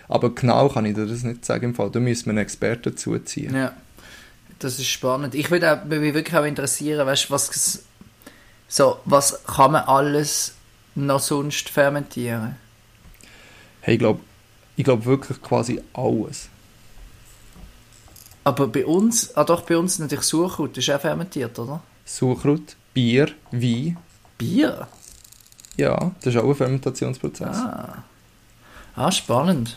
Aber 0.09 0.35
genau 0.35 0.69
kann 0.69 0.85
ich 0.85 0.95
dir 0.95 1.07
das 1.07 1.23
nicht 1.23 1.45
sagen 1.45 1.67
im 1.67 1.75
Fall. 1.75 1.91
Da 1.91 2.01
müssen 2.01 2.27
wir 2.27 2.31
einen 2.31 2.39
Experten 2.39 2.97
zuziehen. 2.97 3.55
Ja, 3.55 3.73
das 4.59 4.79
ist 4.79 4.89
spannend. 4.89 5.35
Ich 5.35 5.51
würde 5.51 5.83
mich 5.89 6.15
wirklich 6.15 6.37
auch 6.37 6.45
interessieren, 6.45 7.07
weißt, 7.07 7.31
was, 7.31 7.85
so, 8.69 8.99
was 9.05 9.45
kann 9.45 9.73
man 9.73 9.85
alles 9.85 10.55
noch 10.95 11.21
sonst 11.21 11.69
fermentieren? 11.69 12.57
Hey, 13.83 13.95
ich 13.95 13.99
glaube 13.99 14.21
ich 14.77 14.85
glaub 14.85 15.05
wirklich 15.05 15.41
quasi 15.43 15.81
alles. 15.93 16.49
Aber 18.45 18.67
bei 18.67 18.85
uns, 18.85 19.37
ah 19.37 19.45
doch, 19.45 19.63
bei 19.63 19.77
uns 19.77 19.99
natürlich 19.99 20.29
das 20.31 20.79
ist 20.79 20.91
auch 20.91 21.01
fermentiert, 21.01 21.59
oder? 21.59 21.83
Sauerkraut, 22.05 22.77
Bier, 22.95 23.29
Wein. 23.51 23.97
Bier? 24.39 24.89
Ja, 25.77 26.13
das 26.21 26.35
ist 26.35 26.41
auch 26.41 26.49
ein 26.49 26.55
Fermentationsprozess. 26.55 27.57
Ah, 27.57 28.03
ah 28.97 29.13
spannend. 29.13 29.77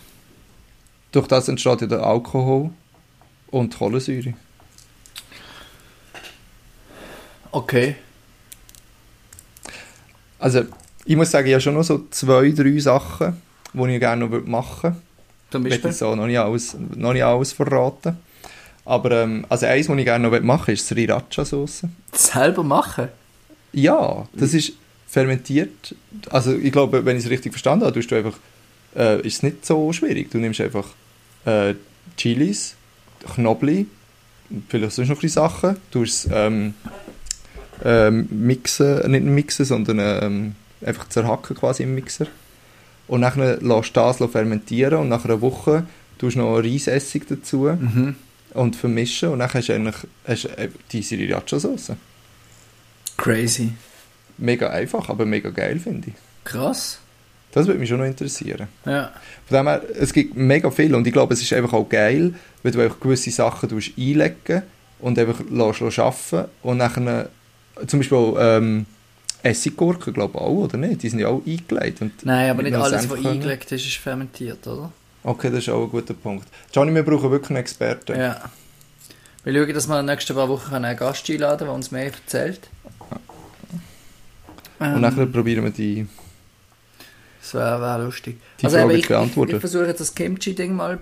Durch 1.12 1.28
das 1.28 1.48
entsteht 1.48 1.82
ja 1.82 1.88
der 1.88 2.04
Alkohol 2.04 2.72
und 3.52 3.74
die 3.74 3.78
Kohlensäure. 3.78 4.34
Okay. 7.52 7.96
Also, 10.40 10.64
ich 11.06 11.16
muss 11.16 11.32
sagen, 11.32 11.48
ich 11.48 11.54
habe 11.54 11.62
schon 11.62 11.76
noch 11.76 11.84
so 11.84 12.08
zwei, 12.10 12.50
drei 12.52 12.78
Sachen, 12.80 13.42
die 13.76 13.94
ich 13.94 14.00
gerne 14.00 14.28
noch 14.28 14.46
machen 14.46 14.96
würde. 15.52 15.76
Ich 15.76 15.84
will 15.84 16.08
auch 16.08 16.16
noch 16.16 16.28
nicht 16.28 16.40
alles, 16.40 16.76
noch 16.96 17.14
nicht 17.14 17.24
alles 17.24 17.54
verraten. 17.54 18.18
Aber 18.86 19.12
ähm, 19.12 19.46
also 19.50 19.66
eins, 19.66 19.90
was 19.90 19.98
ich 19.98 20.06
gerne 20.06 20.30
noch 20.30 20.42
machen 20.42 20.68
will, 20.68 20.74
ist 20.76 20.88
Sriracha-Sauce. 20.88 21.84
Selber 22.14 22.64
machen? 22.64 23.08
Ja, 23.74 24.28
das 24.34 24.54
ist 24.54 24.74
fermentiert. 25.08 25.96
Also 26.30 26.56
ich 26.56 26.72
glaube, 26.72 27.04
wenn 27.06 27.18
ich 27.18 27.26
es 27.26 27.30
richtig 27.30 27.52
verstanden 27.52 27.86
habe, 27.86 27.96
tust 27.96 28.12
du 28.12 28.16
einfach, 28.16 28.38
äh, 28.96 29.22
ist 29.22 29.38
es 29.38 29.44
nicht 29.44 29.66
so 29.66 29.92
schwierig. 29.92 30.30
Du 30.30 30.38
nimmst 30.38 30.62
einfach 30.62 30.88
äh, 31.46 31.74
Chilis, 32.16 32.76
Knoblauch, 33.34 33.86
vielleicht 34.70 34.92
sonst 34.94 35.10
noch 35.10 35.18
ein 35.18 35.22
bisschen 35.22 35.42
Sachen, 35.42 35.78
du 35.92 36.04
es 36.04 36.28
ähm, 36.32 36.76
ähm, 37.84 38.28
mixen, 38.30 39.12
nicht 39.12 39.26
mixen, 39.26 39.66
sondern 39.66 40.00
ähm, 40.00 40.56
einfach 40.86 41.10
zerhacken 41.10 41.56
quasi 41.56 41.84
im 41.84 41.96
Mixer. 41.96 42.28
Und 43.08 43.22
dann 43.22 43.38
lässt 43.62 43.96
du 43.96 44.00
das 44.00 44.18
fermentieren 44.32 45.00
und 45.00 45.10
nach 45.10 45.26
einer 45.26 45.40
Woche 45.42 45.86
tust 46.18 46.36
du 46.36 46.40
noch 46.40 46.58
Reisessig 46.58 47.24
dazu 47.28 47.64
Mhm. 47.80 48.16
und 48.54 48.76
vermischen 48.76 49.30
und 49.30 49.40
dann 49.40 49.54
hast 49.54 49.70
du 49.70 49.74
eigentlich 49.74 49.96
hast 50.28 50.44
du 50.46 50.50
die 50.92 51.02
Sriracha-Sauce. 51.04 51.92
Crazy. 53.18 53.74
Mega 54.38 54.70
einfach, 54.70 55.10
aber 55.10 55.26
mega 55.26 55.50
geil, 55.50 55.80
finde 55.80 56.10
ich. 56.10 56.14
Krass. 56.44 57.00
Das 57.52 57.68
würde 57.68 57.80
mich 57.80 57.88
schon 57.88 58.00
noch 58.00 58.06
interessieren. 58.06 58.68
Ja. 58.86 59.12
Von 59.48 59.58
dem 59.58 59.68
her, 59.68 59.82
es 59.98 60.12
gibt 60.12 60.36
mega 60.36 60.70
viel 60.72 60.94
und 60.94 61.08
ich 61.08 61.14
glaube, 61.14 61.34
es 61.34 61.42
ist 61.42 61.54
einfach 61.54 61.72
auch 61.74 61.88
geil, 61.88 62.34
wenn 62.64 62.72
du 62.74 62.82
einfach 62.82 63.00
gewisse 63.00 63.32
Sachen 63.32 63.70
einlegen 63.98 64.64
und 65.00 65.18
einfach 65.18 65.40
lässt, 65.50 65.80
lässt 65.80 66.00
arbeiten 66.00 66.50
und 66.64 66.80
dann 66.80 67.28
zum 67.88 68.00
Beispiel 68.00 68.34
ähm, 68.40 68.86
Essiggurken, 69.44 70.14
glaube 70.14 70.34
ich 70.38 70.42
auch, 70.42 70.50
oder 70.50 70.78
nicht? 70.78 71.04
Die 71.04 71.10
sind 71.10 71.20
ja 71.20 71.28
auch 71.28 71.42
eingelegt. 71.46 72.02
Und 72.02 72.26
Nein, 72.26 72.50
aber 72.50 72.64
nicht 72.64 72.76
alles, 72.76 73.10
was 73.10 73.26
eingelegt 73.26 73.72
ist, 73.72 73.86
ist 73.86 73.98
fermentiert, 73.98 74.66
oder? 74.68 74.92
Okay, 75.24 75.50
das 75.50 75.60
ist 75.60 75.70
auch 75.70 75.84
ein 75.84 75.90
guter 75.90 76.14
Punkt. 76.14 76.48
Johnny, 76.74 76.94
wir 76.94 77.04
brauchen 77.04 77.32
wirklich 77.32 77.50
einen 77.52 77.60
Experten. 77.60 78.20
Ja. 78.20 78.50
Wir 79.44 79.54
schauen, 79.54 79.74
dass 79.74 79.88
wir 79.88 80.00
in 80.00 80.06
den 80.08 80.16
nächsten 80.16 80.36
paar 80.36 80.50
Wochen 80.50 80.74
einen 80.74 80.98
Gast 80.98 81.30
einladen 81.30 81.58
können, 81.58 81.70
der 81.70 81.76
uns 81.76 81.92
mehr 81.92 82.06
erzählt. 82.06 82.68
Und 84.80 84.88
Ähm, 84.88 85.02
nachher 85.02 85.26
probieren 85.26 85.64
wir 85.64 85.72
die... 85.72 86.08
Das 87.42 87.54
wäre 87.54 87.80
wär 87.80 88.00
lustig. 88.00 88.38
Die 88.60 88.66
also 88.66 88.78
Frage 88.78 88.92
eben, 88.92 89.00
ich, 89.00 89.08
beantworten. 89.08 89.52
ich, 89.52 89.56
ich 89.56 89.62
versuche 89.62 89.86
jetzt 89.86 90.00
das 90.02 90.16
Kimchi-Ding 90.16 90.76
mal 90.76 91.00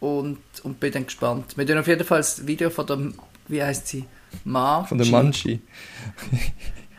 und, 0.00 0.38
und 0.62 0.80
bin 0.80 0.92
dann 0.92 1.06
gespannt. 1.06 1.56
Wir 1.56 1.66
tun 1.66 1.78
auf 1.78 1.86
jeden 1.86 2.04
Fall 2.04 2.18
das 2.18 2.46
Video 2.46 2.68
von 2.70 2.86
der, 2.86 2.98
wie 3.48 3.62
heißt 3.62 3.88
sie? 3.88 4.04
Ma 4.44 4.84
Von 4.84 4.98
der 4.98 5.06
Manchi. 5.06 5.60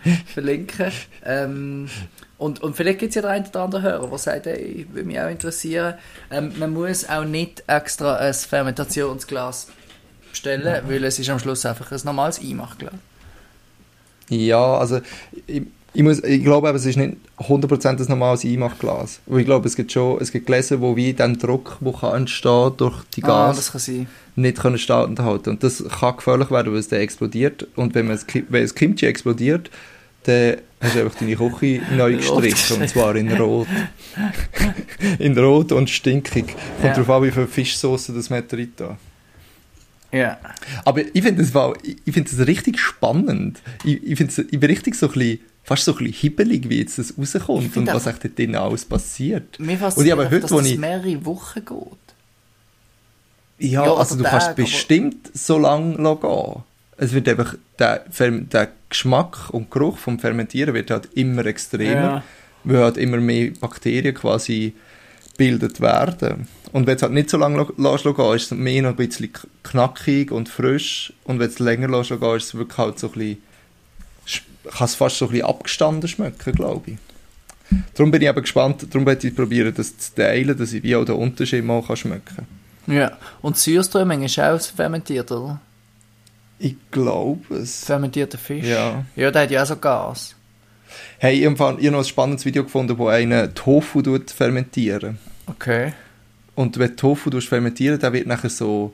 verlinken. 0.26 0.92
Ähm, 1.26 1.90
und, 2.38 2.62
und 2.62 2.76
vielleicht 2.76 3.00
gibt 3.00 3.10
es 3.10 3.16
ja 3.16 3.22
den 3.22 3.32
einen 3.32 3.46
oder 3.48 3.62
anderen 3.62 3.84
Hörer, 3.84 4.08
der 4.08 4.18
sagt, 4.18 4.48
ey, 4.48 4.88
würde 4.92 5.08
mich 5.08 5.20
auch 5.20 5.30
interessieren. 5.30 5.96
Ähm, 6.32 6.54
man 6.58 6.72
muss 6.72 7.08
auch 7.08 7.26
nicht 7.26 7.64
extra 7.68 8.16
ein 8.16 8.34
Fermentationsglas 8.34 9.68
bestellen, 10.30 10.84
weil 10.88 11.04
es 11.04 11.20
ist 11.20 11.30
am 11.30 11.40
Schluss 11.40 11.66
einfach 11.66 11.92
ein 11.92 12.00
normales 12.04 12.40
Einmachglas. 12.40 12.94
Ja, 14.30 14.78
also 14.78 15.02
ich, 15.48 15.64
ich, 15.94 16.04
muss, 16.04 16.24
ich 16.24 16.44
glaube, 16.44 16.70
eben, 16.70 16.78
es 16.78 16.86
ist 16.86 16.98
nicht 16.98 17.18
100% 17.40 17.88
ein 18.00 18.06
normales 18.08 18.46
Einmachglas. 18.46 19.20
Ich 19.28 19.46
glaube, 19.46 19.68
es 19.68 19.76
gibt 19.76 19.92
schon 19.92 20.20
es 20.22 20.32
gibt 20.32 20.46
Gläser, 20.46 20.80
wo 20.82 20.96
wie 20.96 21.14
der 21.14 21.30
Druck, 21.30 21.78
der 21.82 21.94
kann 21.94 22.16
entstehen 22.22 22.72
durch 22.78 23.04
die 23.16 23.24
Ah, 23.24 23.28
Gas, 23.48 23.56
das 23.58 23.72
kann 23.72 23.82
sein. 23.82 24.08
nicht 24.36 24.58
können 24.60 24.78
standhalten. 24.78 25.54
Und 25.54 25.64
das 25.64 25.84
kann 26.00 26.18
gefährlich 26.18 26.52
werden, 26.52 26.72
weil 26.74 26.80
es 26.80 26.88
dann 26.90 27.00
explodiert. 27.02 27.68
Und 27.76 27.96
wenn, 27.96 28.08
man 28.08 28.16
das, 28.16 28.28
Ki- 28.28 28.46
wenn 28.50 28.62
das 28.62 28.76
Kimchi 28.76 29.06
explodiert, 29.08 29.70
dann 30.24 30.58
hast 30.82 30.96
du 30.96 31.00
einfach 31.02 31.18
deine 31.20 31.36
Küche 31.36 31.82
neu 31.98 32.16
gestrichen. 32.18 32.82
Und 32.82 32.90
zwar 32.90 33.16
in 33.16 33.32
Rot. 33.32 33.68
in 35.20 35.38
Rot 35.38 35.72
und 35.72 35.90
stinkig. 35.90 36.48
Kommt 36.48 36.58
Ja. 36.84 36.94
darauf 36.94 37.10
an, 37.10 37.24
wie 37.24 37.32
viel 37.32 37.48
Fischsoße 37.48 38.14
das 38.14 38.30
man 38.30 38.40
hat 38.40 38.52
drin 38.52 38.72
da. 38.76 38.98
Ja. 40.12 40.38
Aber 40.86 41.02
ich 41.02 41.22
finde 41.24 41.44
das, 41.44 41.52
ich 41.84 42.14
finde 42.14 42.30
das 42.36 42.48
richtig 42.48 42.80
spannend. 42.80 43.62
Ich, 43.84 44.02
ich, 44.04 44.20
es- 44.20 44.40
ich 44.40 44.60
bin 44.60 44.70
richtig 44.70 44.96
so 44.96 45.08
ein 45.08 45.14
bisschen, 45.14 45.40
fast 45.70 45.86
so 45.86 45.92
ein 45.94 45.98
bisschen 46.00 46.14
hibbelig, 46.14 46.70
wie 46.70 46.80
jetzt 46.80 46.98
das 46.98 47.14
rauskommt 47.18 47.78
und 47.78 47.88
was 47.88 48.08
echt 48.08 48.24
dort 48.24 48.56
alles 48.56 48.86
passiert. 48.86 49.60
Mir 49.60 49.74
Und 49.74 49.78
fasziniert, 49.80 50.08
ich 50.08 50.14
aber 50.14 50.26
heute, 50.26 50.40
dass 50.42 50.52
wo 50.52 50.58
das 50.60 50.68
ich- 50.68 50.78
mehrere 50.80 51.26
Wochen 51.26 51.60
geht. 51.64 51.76
Ja, 53.60 53.86
Ja, 53.86 53.94
also 53.94 54.16
oder 54.16 54.24
du 54.24 54.30
kannst 54.30 54.48
Tage, 54.48 54.62
aber- 54.62 54.64
bestimmt 54.64 55.30
so 55.34 55.58
lange 55.58 55.96
gehen. 55.96 56.64
Es 56.98 57.14
wird 57.14 57.28
einfach, 57.30 57.56
der, 57.78 58.06
der 58.10 58.70
Geschmack 58.90 59.50
und 59.52 59.70
Geruch 59.72 59.98
vom 59.98 60.20
Fermentieren 60.20 60.74
wird 60.74 60.92
halt 60.92 61.10
immer 61.14 61.46
extremer, 61.46 62.02
Ja. 62.02 62.24
weil 62.64 62.84
halt 62.84 62.98
immer 62.98 63.18
mehr 63.18 63.52
Bakterien 63.60 64.14
quasi 64.16 64.74
gebildet 65.32 65.80
werden. 65.82 66.48
Und 66.74 66.88
wenn 66.88 66.96
es 66.98 67.02
halt 67.02 67.14
nicht 67.14 67.30
so 67.30 67.38
lange 67.38 67.66
lässt 67.78 68.04
gehen, 68.04 68.36
ist 68.36 68.52
es 68.52 68.58
mehr 68.58 68.82
noch 68.82 68.90
ein 68.92 68.96
bisschen 68.96 69.32
knackig 69.64 70.32
und 70.32 70.50
frisch. 70.50 71.14
Und 71.24 71.40
wenn 71.40 71.50
es 71.50 71.60
länger 71.60 71.88
lässt 71.88 72.10
gehen, 72.10 72.36
ist 72.36 72.46
es 72.46 72.56
wirklich 72.56 72.78
halt 72.78 73.00
so 73.00 73.08
ein 73.08 73.14
bisschen, 73.14 73.36
sch- 73.36 73.40
kann 74.72 74.86
es 74.86 74.96
fast 74.96 75.18
so 75.18 75.26
ein 75.26 75.32
bisschen 75.32 75.48
abgestanden 75.48 76.08
schmecken, 76.08 76.54
glaube 76.54 76.92
ich. 76.92 76.98
Darum 77.94 78.12
bin 78.12 78.22
ich 78.22 78.30
aber 78.30 78.42
gespannt, 78.42 78.88
darum 78.90 79.06
werde 79.06 79.28
ich 79.28 79.36
probieren, 79.36 79.74
das 79.76 79.98
zu 79.98 80.16
teilen, 80.16 80.58
dass 80.58 80.74
ich 80.74 80.82
wie 80.82 80.96
auch 80.96 81.06
den 81.06 81.16
Unterschied 81.16 81.64
mal 81.64 81.84
kann 81.84 81.98
schmecken 81.98 82.36
kann. 82.36 82.96
Ja. 82.96 83.18
Und 83.42 83.58
Süßströming 83.58 84.24
ist 84.24 84.40
auch 84.40 84.60
fermentiert, 84.60 85.32
oder? 85.32 85.60
Ich 86.58 86.76
glaube 86.92 87.56
es. 87.56 87.86
Fermentierter 87.86 88.38
Fisch. 88.38 88.66
Ja. 88.66 89.06
Ja, 89.16 89.32
der 89.32 89.44
hat 89.44 89.52
ja 89.52 89.62
auch 89.62 89.68
so 89.68 89.76
Gas. 89.76 90.36
Hey, 91.20 91.40
ich 91.40 91.46
habe 91.46 91.82
noch 91.92 92.00
ein 92.00 92.06
spannendes 92.06 92.46
Video 92.46 92.64
gefunden, 92.64 92.98
wo 92.98 93.08
einer 93.08 93.54
Tofu 93.54 94.02
tut 94.02 94.32
fermentieren. 94.32 95.20
Okay. 95.46 95.94
Und 96.56 96.80
wenn 96.80 96.98
Tofu 96.98 97.30
fermentieren, 97.40 98.00
dann 98.00 98.14
wird 98.14 98.28
nachher 98.28 98.50
so... 98.50 98.94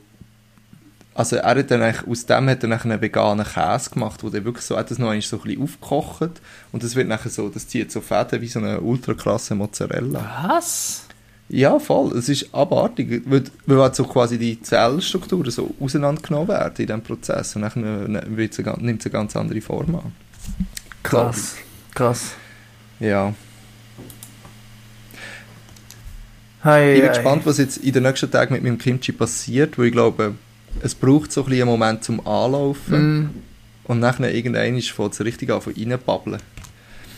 Also 1.16 1.36
er 1.36 1.56
hat 1.56 1.70
dann 1.70 1.80
eigentlich, 1.82 2.06
aus 2.06 2.26
dem 2.26 2.48
hat 2.50 2.62
er 2.62 2.68
nachher 2.68 2.90
einen 2.90 3.00
veganen 3.00 3.46
Käse 3.46 3.90
gemacht, 3.90 4.22
wo 4.22 4.28
der 4.28 4.44
wirklich 4.44 4.64
so, 4.66 4.76
hat 4.76 4.90
das 4.90 4.98
noch 4.98 5.08
einmal 5.08 5.22
so 5.22 5.36
ein 5.38 5.42
bisschen 5.42 5.62
aufgekocht 5.62 6.40
und 6.72 6.82
das 6.82 6.94
wird 6.94 7.08
nachher 7.08 7.30
so, 7.30 7.48
das 7.48 7.66
zieht 7.66 7.90
so 7.90 8.00
Fäden 8.02 8.40
wie 8.42 8.48
so 8.48 8.58
eine 8.58 8.80
ultra 8.80 9.14
krasse 9.14 9.54
Mozzarella. 9.54 10.46
Was? 10.46 11.04
Ja, 11.48 11.78
voll, 11.78 12.12
es 12.18 12.28
ist 12.28 12.52
abartig, 12.52 13.22
weil, 13.26 13.44
weil 13.66 13.78
halt 13.80 13.94
so 13.94 14.04
quasi 14.04 14.36
die 14.36 14.60
Zellstrukturen 14.60 15.50
so 15.50 15.74
auseinandergenommen 15.80 16.48
werden 16.48 16.74
in 16.76 16.86
diesem 16.86 17.02
Prozess 17.02 17.56
und 17.56 17.62
dann 17.62 17.72
nimmt 18.28 18.52
es 18.52 18.58
eine 18.58 18.76
ganz- 18.76 19.04
ganz 19.10 19.36
andere 19.36 19.60
Form 19.60 19.94
an. 19.94 20.12
Krass. 21.02 21.54
Krass. 21.94 22.32
Ja. 23.00 23.32
Hey, 26.62 26.94
Ich 26.96 27.00
bin 27.00 27.08
gespannt, 27.10 27.46
was 27.46 27.58
jetzt 27.58 27.76
in 27.78 27.92
den 27.92 28.02
nächsten 28.02 28.30
Tagen 28.30 28.54
mit 28.54 28.62
meinem 28.64 28.78
Kimchi 28.78 29.12
passiert, 29.12 29.78
weil 29.78 29.86
ich 29.86 29.92
glaube, 29.92 30.34
es 30.82 30.94
braucht 30.94 31.32
so 31.32 31.44
ein 31.44 31.52
einen 31.52 31.66
Moment 31.66 32.04
zum 32.04 32.26
Anlaufen 32.26 33.20
Mm, 33.22 33.30
und 33.84 34.00
nachher 34.00 34.34
irgendwann 34.34 34.80
fängt 34.80 35.12
es 35.12 35.24
richtig 35.24 35.50
an 35.50 35.60
von 35.60 35.74
reinbabbeln. 35.74 36.38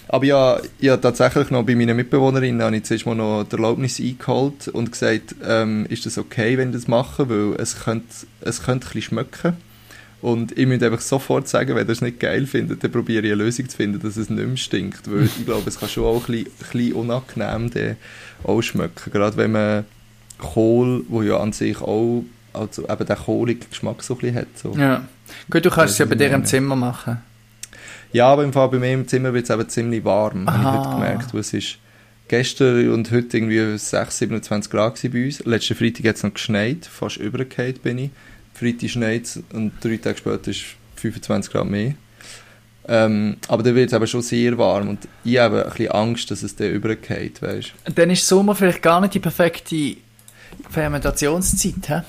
Aber 0.08 0.24
ja, 0.24 0.58
ja, 0.80 0.96
tatsächlich 0.96 1.50
noch 1.50 1.64
bei 1.64 1.74
meinen 1.74 1.96
Mitbewohnerinnen 1.96 2.62
habe 2.62 2.76
ich 2.76 2.84
zuerst 2.84 3.04
mal 3.04 3.14
noch 3.14 3.44
die 3.44 3.56
Erlaubnis 3.56 4.00
eingeholt 4.00 4.68
und 4.68 4.90
gesagt, 4.90 5.34
ähm, 5.46 5.86
ist 5.90 6.06
das 6.06 6.16
okay, 6.16 6.56
wenn 6.56 6.70
ich 6.70 6.76
das 6.76 6.88
mache, 6.88 7.28
weil 7.28 7.60
es 7.60 7.84
könnte, 7.84 8.06
es 8.40 8.62
könnte 8.62 8.86
ein 8.86 8.92
bisschen 8.92 9.02
schmecken. 9.02 9.56
Und 10.20 10.56
ich 10.58 10.66
müsste 10.66 10.86
einfach 10.86 11.00
sofort 11.00 11.46
sagen, 11.46 11.76
wenn 11.76 11.86
ihr 11.86 11.92
es 11.92 12.00
nicht 12.00 12.18
geil 12.18 12.46
findet, 12.46 12.82
dann 12.82 12.90
probiere 12.90 13.24
ich 13.26 13.32
eine 13.32 13.44
Lösung 13.44 13.68
zu 13.68 13.76
finden, 13.76 14.00
dass 14.00 14.16
es 14.16 14.30
nicht 14.30 14.44
mehr 14.44 14.56
stinkt. 14.56 15.10
Weil 15.10 15.24
ich 15.24 15.44
glaube, 15.44 15.68
es 15.68 15.78
kann 15.78 15.88
schon 15.88 16.04
auch 16.04 16.26
ein 16.28 16.32
bisschen, 16.32 16.46
ein 16.46 16.72
bisschen 16.72 16.92
unangenehm 16.94 17.70
dann 17.70 17.96
auch 18.44 18.62
schmecken. 18.62 19.12
Gerade 19.12 19.36
wenn 19.36 19.52
man 19.52 19.84
Kohl, 20.38 21.04
wo 21.08 21.22
ja 21.22 21.38
an 21.38 21.52
sich 21.52 21.80
auch 21.80 22.24
also 22.58 22.88
eben 22.88 23.06
den 23.06 23.16
kohligen 23.16 23.68
Geschmack 23.68 24.02
so 24.02 24.14
ein 24.14 24.20
bisschen 24.20 24.36
hat. 24.36 24.46
So. 24.56 24.72
ja. 24.72 25.04
Gut, 25.50 25.64
du 25.64 25.70
kannst 25.70 25.94
es 25.94 25.98
ja 25.98 26.06
bei 26.06 26.14
dir 26.14 26.30
im. 26.30 26.44
Zimmer 26.44 26.76
machen. 26.76 27.18
Ja, 28.12 28.28
aber 28.28 28.44
im 28.44 28.52
Fall 28.52 28.68
bei 28.68 28.78
mir 28.78 28.92
im 28.92 29.06
Zimmer 29.06 29.34
wird 29.34 29.44
es 29.44 29.50
eben 29.50 29.68
ziemlich 29.68 30.04
warm, 30.04 30.46
habe 30.48 30.58
ich 30.58 30.66
Aha. 30.66 30.78
heute 30.78 30.94
gemerkt. 30.94 31.34
wo 31.34 31.38
Es 31.38 31.52
ist 31.52 31.78
gestern 32.28 32.90
und 32.90 33.10
heute 33.10 33.36
irgendwie 33.36 33.78
6, 33.78 34.18
27 34.18 34.70
Grad 34.70 35.00
bei 35.02 35.26
uns. 35.26 35.44
Letzten 35.44 35.74
Freitag 35.74 36.06
hat 36.06 36.16
es 36.16 36.22
noch 36.22 36.34
geschneit, 36.34 36.86
fast 36.86 37.16
übergekehrt 37.18 37.82
bin 37.82 37.98
ich. 37.98 38.10
Freitag 38.54 38.90
schneit 38.90 39.24
es 39.24 39.42
und 39.52 39.72
drei 39.82 39.98
Tage 39.98 40.18
später 40.18 40.50
ist 40.50 40.64
25 40.96 41.52
Grad 41.52 41.66
mehr. 41.66 41.94
Ähm, 42.90 43.36
aber 43.48 43.62
dann 43.62 43.74
wird 43.74 43.88
es 43.88 43.92
eben 43.92 44.06
schon 44.06 44.22
sehr 44.22 44.56
warm 44.56 44.88
und 44.88 45.00
ich 45.22 45.36
habe 45.38 45.64
ein 45.64 45.70
bisschen 45.70 45.92
Angst, 45.92 46.30
dass 46.30 46.42
es 46.42 46.56
dann 46.56 46.70
übergeht, 46.70 47.42
weißt 47.42 47.74
Dann 47.94 48.08
ist 48.08 48.26
Sommer 48.26 48.54
vielleicht 48.54 48.80
gar 48.80 49.02
nicht 49.02 49.12
die 49.12 49.18
perfekte 49.18 49.96
Fermentationszeit, 50.70 51.88
hä? 51.88 52.00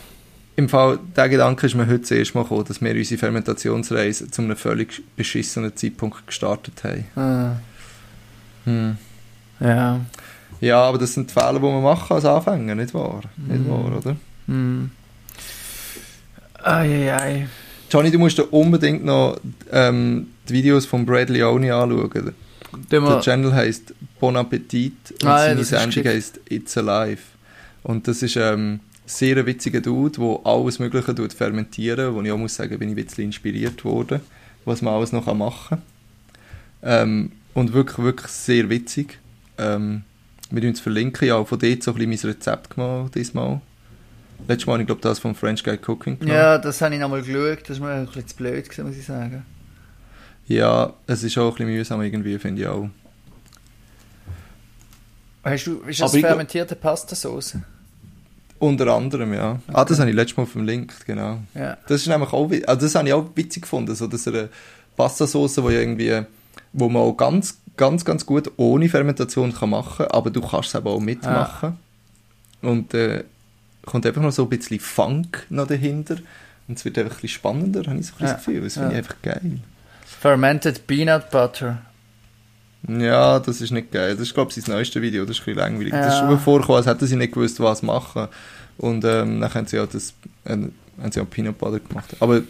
Im 0.59 0.67
Fall, 0.67 0.99
der 1.15 1.29
Gedanke 1.29 1.67
ist 1.67 1.75
mir 1.75 1.87
heute 1.87 2.01
zuerst 2.01 2.35
mal 2.35 2.41
gekommen, 2.43 2.65
dass 2.67 2.81
wir 2.81 2.93
unsere 2.93 3.17
Fermentationsreise 3.17 4.29
zu 4.29 4.41
einem 4.41 4.57
völlig 4.57 5.01
beschissenen 5.15 5.73
Zeitpunkt 5.73 6.27
gestartet 6.27 6.83
haben. 6.83 7.05
Ah, 7.15 7.55
Hm. 8.65 8.97
ja. 9.61 10.01
Ja, 10.59 10.81
aber 10.83 10.97
das 10.97 11.13
sind 11.13 11.29
die 11.29 11.33
Fehler, 11.33 11.53
die 11.53 11.59
man 11.61 11.81
machen 11.81 12.13
als 12.13 12.25
Anfänger, 12.25 12.75
nicht 12.75 12.93
wahr? 12.93 13.21
Nicht 13.37 13.61
Mhm. 13.65 13.69
wahr, 13.69 13.97
oder? 13.99 14.15
Hm. 14.47 14.91
Eieiei. 16.61 17.47
Johnny, 17.89 18.11
du 18.11 18.19
musst 18.19 18.37
dir 18.37 18.43
unbedingt 18.53 19.05
noch 19.05 19.39
ähm, 19.71 20.27
die 20.49 20.53
Videos 20.55 20.85
von 20.85 21.05
Brad 21.05 21.29
Leone 21.29 21.73
anschauen. 21.73 22.33
Der 22.91 22.99
wir- 23.01 23.21
Channel 23.21 23.53
heisst 23.53 23.93
Bon 24.19 24.35
Appetit 24.35 24.93
und 25.21 25.25
Ah, 25.29 25.37
seine 25.39 25.63
Sendung 25.63 26.03
heisst 26.03 26.41
It's 26.49 26.77
Alive. 26.77 27.21
Und 27.81 28.09
das 28.09 28.21
ist 28.21 28.35
ähm, 28.35 28.81
sehr 29.09 29.37
ein 29.37 29.45
witziger 29.47 29.81
Dude, 29.81 30.19
der 30.19 30.39
alles 30.45 30.77
Mögliche 30.77 31.15
tut 31.15 31.33
fermentieren, 31.33 32.13
wo 32.13 32.21
ich 32.21 32.31
auch 32.31 32.37
muss 32.37 32.55
sagen, 32.55 32.77
bin 32.77 32.89
ich 32.89 32.97
ein 32.97 33.05
bisschen 33.05 33.25
inspiriert 33.25 33.83
worden, 33.83 34.19
was 34.65 34.81
man 34.83 34.93
alles 34.93 35.11
noch 35.11 35.25
machen 35.33 35.79
kann. 36.81 37.09
Ähm, 37.09 37.31
und 37.55 37.73
wirklich, 37.73 37.97
wirklich 37.97 38.27
sehr 38.31 38.69
witzig. 38.69 39.17
Ähm, 39.57 40.03
wir 40.51 40.67
uns 40.67 40.79
verlinken, 40.79 41.27
ja, 41.27 41.43
von 41.43 41.57
dort 41.59 41.83
so 41.83 41.91
ein 41.91 41.97
bisschen 41.97 42.09
mein 42.09 42.31
Rezept 42.35 42.75
gemacht 42.75 43.15
diesmal. 43.15 43.61
Letztes 44.47 44.67
Mal, 44.67 44.73
habe 44.73 44.83
ich 44.83 44.87
glaube 44.87 45.01
das 45.01 45.19
vom 45.19 45.35
French 45.35 45.63
Guy 45.63 45.77
Cooking 45.85 46.19
gemacht. 46.19 46.33
Ja, 46.33 46.57
das 46.57 46.79
habe 46.81 46.93
ich 46.93 47.01
nochmal 47.01 47.23
geschaut. 47.23 47.61
Das 47.63 47.71
ist 47.71 47.79
mir 47.79 47.89
ein 47.91 48.05
bisschen 48.05 48.27
zu 48.27 48.35
blöd, 48.37 48.63
gewesen, 48.69 48.87
muss 48.87 48.95
ich 48.95 49.05
sagen. 49.05 49.43
Ja, 50.47 50.93
es 51.07 51.23
ist 51.23 51.37
auch 51.37 51.47
ein 51.47 51.53
bisschen 51.55 51.67
mühsam 51.75 52.01
irgendwie, 52.01 52.37
finde 52.39 52.61
ich 52.61 52.67
auch. 52.67 52.89
Hast 55.43 55.65
du, 55.67 55.81
ist 55.81 55.99
das 55.99 56.13
ich- 56.13 56.21
fermentierte 56.21 56.75
Pastasauce? 56.75 57.57
Unter 58.59 58.87
anderem, 58.93 59.33
ja. 59.33 59.59
Ah, 59.71 59.85
das 59.85 59.99
habe 59.99 60.09
ich 60.09 60.15
letztes 60.15 60.37
Mal 60.37 60.45
verlinkt, 60.45 61.05
genau. 61.05 61.39
Ja. 61.55 61.77
Das 61.87 62.01
ist 62.01 62.07
nämlich 62.07 62.33
auch, 62.33 62.51
also 62.67 62.81
das 62.85 62.95
habe 62.95 63.07
ich 63.07 63.13
auch 63.13 63.25
witzig 63.35 63.63
gefunden, 63.63 63.95
so 63.95 64.05
dass 64.07 64.27
eine 64.27 64.49
Pastasauce, 64.97 65.63
wo 65.63 65.69
ja 65.69 65.79
irgendwie, 65.79 66.23
wo 66.73 66.89
man 66.89 67.01
auch 67.03 67.13
ganz, 67.13 67.57
ganz, 67.77 68.03
ganz 68.03 68.25
gut 68.25 68.51
ohne 68.57 68.89
Fermentation 68.89 69.53
kann 69.53 69.69
machen, 69.69 70.07
aber 70.07 70.29
du 70.29 70.41
kannst 70.41 70.69
es 70.69 70.75
eben 70.75 70.87
auch 70.87 70.99
mitmachen. 70.99 71.77
Und 72.61 72.93
äh, 72.93 73.23
kommt 73.85 74.05
einfach 74.05 74.21
noch 74.21 74.33
so 74.33 74.43
ein 74.43 74.49
bisschen 74.49 74.81
Funk 74.81 75.45
noch 75.49 75.67
dahinter 75.67 76.17
und 76.67 76.77
es 76.77 76.83
wird 76.83 76.97
einfach 76.97 77.11
ein 77.13 77.21
bisschen 77.21 77.29
spannender, 77.29 77.83
habe 77.89 77.97
ich 77.99 78.07
so 78.07 78.13
ein 78.15 78.17
bisschen 78.17 78.27
Ja. 78.27 78.33
das 78.33 78.45
Gefühl. 78.45 78.61
Das 78.63 78.73
finde 78.73 78.87
Ja. 78.87 78.91
ich 78.91 78.97
einfach 78.97 79.15
geil. 79.21 79.59
Fermented 80.05 80.85
Peanut 80.85 81.31
Butter. 81.31 81.81
Ja, 82.87 83.39
das 83.39 83.61
ist 83.61 83.71
nicht 83.71 83.91
geil. 83.91 84.13
Das 84.13 84.21
ist, 84.21 84.33
glaube 84.33 84.51
ich, 84.55 84.63
sein 84.63 84.73
neuestes 84.75 85.01
Video. 85.01 85.25
Das 85.25 85.37
ist 85.37 85.41
ein 85.41 85.45
bisschen 85.45 85.59
langweilig. 85.59 85.91
Das 85.91 86.13
ist 86.15 86.21
Ja. 86.21 86.27
schon 86.29 86.39
vorgekommen, 86.39 86.77
als 86.77 86.87
hätten 86.87 87.05
sie 87.07 87.15
nicht 87.17 87.33
gewusst, 87.33 87.59
was 87.59 87.81
machen. 87.83 88.27
Und 88.77 89.03
ähm, 89.03 89.41
dann 89.41 89.53
haben 89.53 89.67
sie 89.67 89.79
auch 89.79 89.87
das 89.87 90.13
äh, 90.45 90.51
haben 90.51 91.11
sie 91.11 91.19
auch 91.19 91.29
Peanut 91.29 91.57
Butter 91.57 91.79
gemacht. 91.79 92.15
Aber 92.19 92.41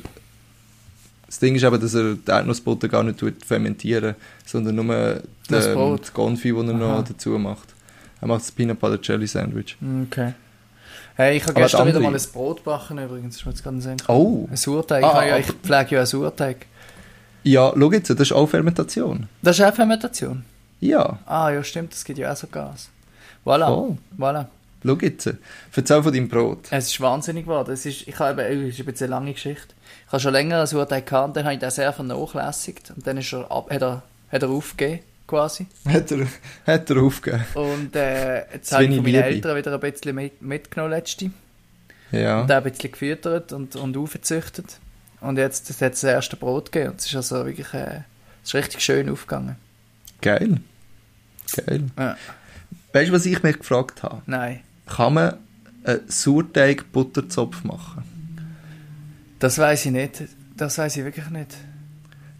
das 1.25 1.39
Ding 1.39 1.55
ist 1.55 1.63
eben, 1.63 1.79
dass 1.79 1.93
er 1.93 2.13
die 2.15 2.29
Erdnussbutter 2.31 2.87
gar 2.87 3.03
nicht 3.03 3.23
fermentieren, 3.45 4.15
sondern 4.45 4.75
nur 4.75 5.21
Das 5.47 5.65
den, 5.65 5.73
Brot. 5.75 6.01
das 6.01 6.13
Confit, 6.13 6.55
das 6.55 6.63
er 6.63 6.69
Aha. 6.75 6.97
noch 6.97 7.03
dazu 7.07 7.29
macht. 7.31 7.67
Er 8.21 8.27
macht 8.27 8.41
das 8.41 8.51
Peanut 8.51 8.79
Butter 8.79 8.99
Jelly 9.01 9.27
Sandwich. 9.27 9.77
Okay. 10.07 10.33
Hey, 11.15 11.37
ich 11.37 11.43
habe 11.43 11.53
gestern 11.55 11.87
wieder 11.87 11.99
mal 11.99 12.13
ein 12.15 12.21
Brot 12.31 12.57
gebacken 12.63 12.97
übrigens. 12.97 13.35
Das 13.35 13.41
ist 13.41 13.45
mir 13.45 13.51
jetzt 13.51 13.63
gerade 13.63 13.77
gekommen. 13.97 13.97
Oh! 14.07 14.47
Ein 14.49 14.55
Sauerteig. 14.57 15.03
Ah, 15.03 15.21
ich, 15.23 15.27
ja, 15.27 15.33
aber- 15.35 15.39
ich 15.39 15.51
pflege 15.51 15.87
ja 15.95 15.97
einen 15.99 16.05
Sauerteig. 16.07 16.65
Ja, 17.43 17.73
schau 17.77 17.91
jetzt, 17.91 18.09
das 18.09 18.19
ist 18.19 18.31
auch 18.33 18.47
Fermentation. 18.47 19.27
Das 19.41 19.57
ist 19.57 19.65
auch 19.65 19.73
Fermentation. 19.73 20.43
Ja, 20.79 21.19
Ah, 21.25 21.49
ja, 21.49 21.63
stimmt. 21.63 21.93
Das 21.93 22.03
gibt 22.03 22.19
ja 22.19 22.31
auch 22.31 22.35
so 22.37 22.47
Gas. 22.47 22.89
Voilà. 23.45 23.67
voll. 23.67 23.97
Voilà. 24.17 24.45
Schau 24.85 24.97
jetzt. 25.01 25.33
Erzähl 25.75 26.03
von 26.03 26.13
deinem 26.13 26.29
Brot. 26.29 26.67
Es 26.71 26.87
ist 26.87 27.01
wahnsinnig 27.01 27.45
geworden. 27.45 27.71
Es 27.73 27.85
ist, 27.85 28.07
ich 28.07 28.17
habe 28.19 28.41
eben, 28.41 28.67
es 28.69 28.79
ist 28.79 28.85
bisschen 28.85 29.07
eine 29.07 29.15
lange 29.15 29.33
Geschichte. 29.33 29.73
Ich 30.05 30.11
habe 30.11 30.21
schon 30.21 30.33
länger 30.33 30.57
einen 30.57 30.67
Sauerteig 30.67 31.05
gehabt 31.05 31.35
dann 31.35 31.43
habe 31.43 31.53
ich 31.53 31.59
den 31.59 31.69
sehr 31.71 31.91
vernachlässigt. 31.91 32.91
Und 32.95 33.05
dann 33.05 33.17
ist 33.17 33.33
er 33.33 33.49
ab, 33.51 33.69
hat, 33.69 33.81
er, 33.81 34.03
hat 34.31 34.43
er 34.43 34.49
aufgegeben, 34.49 35.03
quasi. 35.27 35.67
Hat 35.85 36.11
er, 36.11 36.27
hat 36.65 36.89
er 36.89 37.01
aufgegeben. 37.01 37.43
Und 37.55 37.95
äh, 37.95 38.53
jetzt 38.53 38.71
habe 38.71 38.85
ich 38.85 38.89
von 38.95 38.97
meinen 39.03 39.05
Liebe. 39.15 39.23
Eltern 39.23 39.57
wieder 39.57 39.73
ein 39.73 39.79
bisschen 39.79 40.15
mit, 40.15 40.41
mitgenommen 40.41 40.91
letzte. 40.91 41.31
Ja. 42.11 42.41
Und 42.41 42.49
den 42.49 42.57
ein 42.57 42.63
bisschen 42.63 42.91
gefüttert 42.91 43.51
und, 43.53 43.75
und 43.75 43.97
aufgezüchtet. 43.97 44.79
Und 45.21 45.37
jetzt 45.37 45.69
hat 45.81 45.91
das 45.93 46.03
erste 46.03 46.35
Brot 46.37 46.71
gegeben. 46.71 46.91
Und 46.91 46.99
es 46.99 47.07
ist 47.07 47.15
also 47.15 47.45
wirklich 47.45 47.73
äh, 47.73 48.01
es 48.43 48.49
ist 48.49 48.53
richtig 48.55 48.81
schön 48.81 49.09
aufgegangen. 49.09 49.55
Geil. 50.21 50.59
Geil. 51.55 51.83
Ja. 51.97 52.17
Weißt 52.93 53.09
du, 53.09 53.13
was 53.13 53.25
ich 53.25 53.43
mich 53.43 53.59
gefragt 53.59 54.03
habe? 54.03 54.21
Nein, 54.25 54.61
Kann 54.87 55.13
man 55.13 55.37
einen 55.83 56.01
Sauerteig-Butterzopf 56.07 57.63
machen? 57.63 58.03
das 59.39 59.57
weiß 59.57 59.85
ich 59.85 59.91
nicht. 59.91 60.23
Das 60.57 60.77
weiß 60.77 60.97
ich 60.97 61.05
wirklich 61.05 61.29
nicht. 61.29 61.55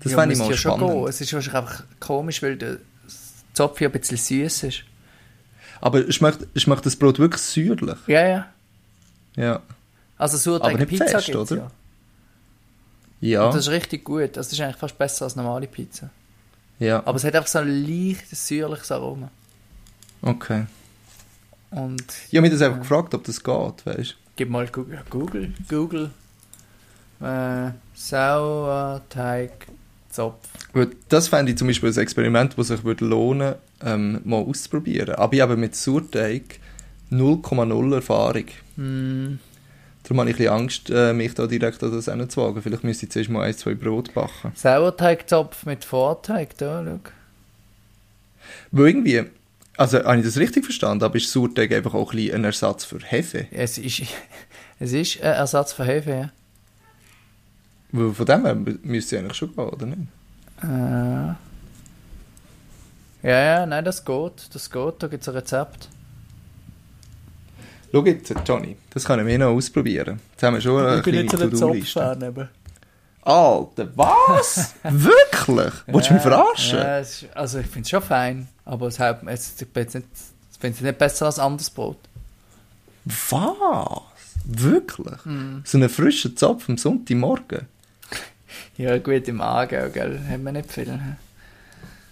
Das 0.02 0.12
ja, 0.12 0.18
fände 0.18 0.34
ich 0.34 0.40
mal 0.40 0.50
ja 0.50 0.58
schon 0.58 0.74
spannend. 0.78 0.92
gehen. 0.96 1.08
Es 1.08 1.22
ist 1.22 1.34
wahrscheinlich 1.34 1.56
einfach 1.58 1.84
komisch, 2.00 2.42
weil 2.44 2.58
der 2.58 2.78
Zopf 3.54 3.80
ja 3.82 3.88
ein 3.90 3.92
bisschen 3.94 4.18
süß 4.18 4.64
ist. 4.64 4.84
Aber 5.82 6.12
schmeckt, 6.12 6.46
schmeckt 6.60 6.86
das 6.86 6.96
Brot 6.96 7.20
wirklich 7.20 7.42
säuerlich? 7.42 7.98
Ja, 8.08 8.28
ja. 8.28 8.48
Ja. 9.36 9.62
Also 10.18 10.38
Sauerteig 10.38 10.70
Aber 10.72 10.80
nicht 10.80 10.90
Pizza 10.90 11.06
fest, 11.08 11.28
gibt's 11.28 11.52
oder? 11.52 11.62
ja. 11.62 11.72
Ja. 13.22 13.46
Und 13.48 13.56
das 13.56 13.66
ist 13.68 13.72
richtig 13.72 14.04
gut. 14.06 14.38
Das 14.38 14.52
ist 14.52 14.60
eigentlich 14.62 14.78
fast 14.78 14.98
besser 14.98 15.26
als 15.26 15.36
normale 15.36 15.68
Pizza. 15.68 16.10
ja. 16.80 17.02
Aber 17.06 17.16
es 17.18 17.24
hat 17.24 17.36
einfach 17.36 17.48
so 17.50 17.60
ein 17.60 17.68
leichtes, 17.86 18.48
säuerliches 18.48 18.92
Aroma. 18.92 19.30
Okay. 20.22 20.66
Und 21.72 22.04
Ich 22.30 22.36
habe 22.38 22.42
mich 22.42 22.52
das 22.52 22.62
einfach 22.62 22.78
Ja. 22.78 22.82
gefragt, 22.84 23.14
ob 23.14 23.24
das 23.24 23.44
geht, 23.44 23.86
weißt 23.86 24.16
gib 24.36 24.50
mal 24.50 24.68
Google. 24.68 25.00
Google. 25.10 25.54
Google. 25.68 26.10
Äh, 27.22 27.72
Sauerteigzopf. 27.94 29.68
du? 30.74 30.80
Weil 30.80 30.90
Das 31.10 31.28
fände 31.28 31.52
ich 31.52 31.58
zum 31.58 31.68
Beispiel 31.68 31.90
ein 31.92 31.98
Experiment, 31.98 32.58
das 32.58 32.68
sich 32.68 32.84
würde 32.84 33.06
lohnen 33.06 33.56
ähm, 33.86 34.22
mal 34.24 34.38
auszuprobieren. 34.38 35.16
Aber 35.16 35.34
ich 35.34 35.42
habe 35.42 35.58
mit 35.58 35.76
Sauerteig 35.76 36.60
0,0 37.12 37.96
Erfahrung. 37.96 38.46
Hm. 38.76 39.40
Darum 40.04 40.22
habe 40.22 40.30
ich 40.30 40.36
ein 40.36 40.38
bisschen 40.38 40.54
Angst, 40.54 40.90
äh, 40.90 41.14
mich 41.14 41.34
da 41.36 41.46
direkt 41.46 41.84
an 41.84 41.92
das 41.92 42.06
hinzuwagen. 42.06 42.62
Vielleicht 42.62 42.84
müsste 42.84 43.06
ich 43.06 43.12
zuerst 43.12 43.30
mal 43.30 43.44
ein, 43.44 43.54
zwei 43.54 43.76
Brot 43.76 44.14
backen. 44.14 44.52
Sauerteigzopf 44.56 45.66
mit 45.66 45.86
Vorteig, 45.86 46.58
da, 46.58 46.84
schau. 46.84 47.00
Weil 48.72 48.88
irgendwie, 48.88 49.24
also 49.78 50.04
habe 50.04 50.18
ich 50.20 50.26
das 50.26 50.38
richtig 50.38 50.64
verstanden, 50.66 51.04
aber 51.04 51.16
ist 51.18 51.32
Sauerteig 51.32 51.72
einfach 51.74 51.94
auch 51.94 52.12
ein, 52.14 52.18
bisschen 52.18 52.36
ein 52.36 52.44
Ersatz 52.46 52.86
für 52.86 53.00
Hefe? 53.00 53.48
Es 53.52 53.78
ist, 53.78 54.02
es 54.80 54.92
ist 54.94 55.18
ein 55.22 55.34
Ersatz 55.34 55.74
für 55.74 55.86
Hefe, 55.86 56.10
ja. 56.12 56.30
Weil 57.92 58.14
von 58.14 58.26
dem 58.26 58.46
her 58.46 58.56
mü- 58.56 58.80
müsste 58.84 59.16
es 59.18 59.22
eigentlich 59.22 59.38
schon 59.38 59.56
gehen, 59.56 59.66
oder 59.66 59.86
nicht? 59.86 60.00
Äh. 60.64 61.34
Ja, 63.22 63.40
ja, 63.44 63.66
nein, 63.66 63.84
das 63.84 64.06
geht. 64.06 64.50
Das 64.54 64.70
geht, 64.72 64.94
da 65.00 65.08
gibt 65.08 65.24
es 65.24 65.30
ein 65.30 65.36
Rezept. 65.36 65.90
Schau 67.92 68.06
jetzt, 68.06 68.34
Johnny, 68.46 68.78
das 68.92 69.04
können 69.04 69.26
wir 69.26 69.40
noch 69.40 69.48
ausprobieren. 69.50 70.20
Jetzt 70.32 70.44
haben 70.44 70.54
wir 70.56 70.62
schon 70.62 70.86
eine 70.86 71.02
kleine 71.02 71.26
To-Do-Liste. 71.26 72.02
aber. 72.04 72.50
Alter, 73.22 73.90
was? 73.96 74.76
Wirklich? 74.84 75.74
Willst 75.88 76.10
du 76.10 76.14
mich 76.14 76.24
verarschen? 76.24 76.80
Ja, 76.80 77.00
ist, 77.00 77.26
also 77.34 77.60
ich 77.60 77.68
finde 77.68 77.82
es 77.82 77.90
schon 77.90 78.02
fein, 78.02 78.48
aber 78.66 78.88
es, 78.88 79.00
hat, 79.00 79.22
es, 79.26 79.62
ich 79.62 79.68
bin 79.68 79.84
jetzt 79.84 79.96
nicht, 79.96 80.08
ich 80.54 80.60
finde 80.60 80.76
es 80.78 80.82
nicht 80.82 80.98
besser 80.98 81.26
als 81.26 81.40
anderes 81.40 81.70
Brot. 81.70 81.98
Was? 83.06 84.36
Wirklich? 84.46 85.26
Mhm. 85.26 85.62
So 85.66 85.78
einen 85.78 85.90
frischen 85.90 86.38
Zopf 86.38 86.70
am 86.70 86.78
Sonntagmorgen? 86.78 87.66
Ja, 88.78 88.98
gut, 88.98 89.28
im 89.28 89.42
Aargau, 89.42 89.90
gell, 89.90 90.20
haben 90.28 90.44
wir 90.44 90.52
nicht 90.54 90.72
viel. 90.72 91.00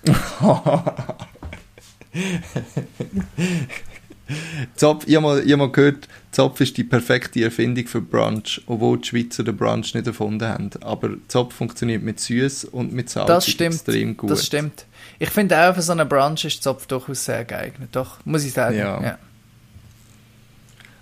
Zopf, 4.75 5.05
ich 5.07 5.15
habe 5.15 5.23
mal, 5.25 5.43
ich 5.45 5.51
hab 5.51 5.59
mal 5.59 5.71
gehört, 5.71 6.07
Zopf 6.31 6.59
ist 6.61 6.75
die 6.77 6.83
perfekte 6.83 7.43
Erfindung 7.43 7.87
für 7.87 8.01
Brunch, 8.01 8.61
obwohl 8.67 8.99
die 8.99 9.07
Schweizer 9.07 9.43
den 9.43 9.55
Brunch 9.55 9.93
nicht 9.93 10.07
erfunden 10.07 10.47
haben. 10.47 10.69
Aber 10.81 11.11
Zopf 11.27 11.55
funktioniert 11.55 12.03
mit 12.03 12.19
Süß 12.19 12.65
und 12.65 12.93
mit 12.93 13.09
Salz 13.09 13.27
Das 13.27 13.47
stimmt, 13.47 13.75
extrem 13.75 14.17
gut. 14.17 14.29
das 14.31 14.45
stimmt. 14.45 14.85
Ich 15.19 15.29
finde 15.29 15.57
auch, 15.57 15.73
für 15.73 15.81
so 15.81 15.93
einen 15.93 16.07
Brunch 16.07 16.45
ist 16.45 16.61
Zopf 16.61 16.85
durchaus 16.87 17.25
sehr 17.25 17.45
geeignet, 17.45 17.89
doch, 17.93 18.17
muss 18.25 18.43
ich 18.43 18.53
sagen. 18.53 18.77
Ja. 18.77 19.17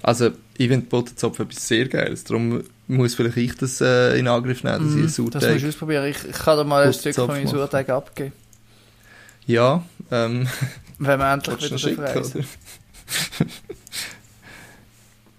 Also, 0.02 0.30
ich 0.58 0.68
finde 0.70 0.86
Butterzopf 0.86 1.40
etwas 1.40 1.68
sehr 1.68 1.88
Geiles. 1.88 2.24
Darum 2.24 2.64
muss 2.88 3.16
vielleicht 3.16 3.38
ich 3.38 3.56
das 3.56 3.82
äh, 3.82 4.20
in 4.20 4.28
Angriff 4.28 4.64
nehmen, 4.64 4.78
dass 4.78 4.88
ich 4.90 4.94
einen 4.94 5.02
Mhm, 5.02 5.06
Das 5.08 5.16
Sauerteig... 5.16 5.52
musst 5.54 5.64
du 5.64 5.68
ausprobieren. 5.70 6.06
Ich, 6.06 6.18
ich 6.30 6.38
kann 6.38 6.58
dir 6.58 6.64
mal 6.64 6.86
ein 6.86 6.94
Stück 6.94 7.16
von 7.16 7.28
meinem. 7.28 7.48
Sauerteig 7.48 7.90
abgeben. 7.90 8.34
Ja, 9.48 9.84
ähm... 10.12 10.48
Wenn 11.00 11.20
wir 11.20 11.34
endlich 11.34 11.72
wieder 11.72 12.16
reisen. 12.16 12.46
Oder? 13.40 13.50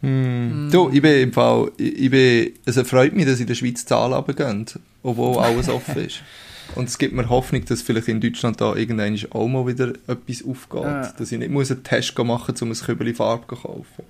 hm. 0.08 0.68
Du, 0.70 0.90
ich 0.92 1.02
bin 1.02 1.22
im 1.22 1.32
Fall, 1.32 1.70
ich, 1.76 1.98
ich 1.98 2.10
bin, 2.10 2.52
es 2.64 2.80
freut 2.88 3.14
mich, 3.14 3.26
dass 3.26 3.40
in 3.40 3.46
der 3.46 3.54
Schweiz 3.54 3.80
die 3.80 3.86
Zahlen 3.86 4.12
runtergehen, 4.12 4.66
obwohl 5.02 5.38
alles 5.38 5.68
offen 5.68 6.06
ist. 6.06 6.22
Und 6.74 6.88
es 6.88 6.98
gibt 6.98 7.14
mir 7.14 7.28
Hoffnung, 7.28 7.64
dass 7.64 7.82
vielleicht 7.82 8.08
in 8.08 8.20
Deutschland 8.20 8.60
da 8.60 8.74
irgendwann 8.74 9.18
auch 9.30 9.46
mal 9.46 9.66
wieder 9.66 9.92
etwas 10.08 10.44
aufgeht. 10.44 10.82
Ja. 10.82 11.12
Dass 11.16 11.32
ich 11.32 11.38
nicht 11.38 11.50
muss 11.50 11.70
einen 11.70 11.84
Test 11.84 12.18
machen 12.18 12.52
muss, 12.52 12.62
um 12.62 12.70
ein 12.70 12.74
Kübel 12.74 13.14
Farbe 13.14 13.46
zu 13.46 13.62
kaufen. 13.62 14.04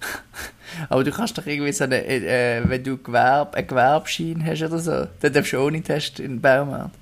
Aber 0.88 1.04
du 1.04 1.10
kannst 1.10 1.36
doch 1.38 1.46
irgendwie 1.46 1.72
so 1.72 1.84
eine, 1.84 2.04
äh, 2.04 2.62
wenn 2.64 2.82
du 2.82 2.96
Gewerb, 2.98 3.54
einen 3.54 3.66
Gewerbeschein 3.66 4.44
hast 4.44 4.62
oder 4.62 4.78
so, 4.78 5.06
dann 5.20 5.32
darfst 5.32 5.52
du 5.52 5.58
ohne 5.58 5.82
Test 5.82 6.20
in 6.20 6.32
den 6.32 6.40
Baumarkt. 6.40 6.94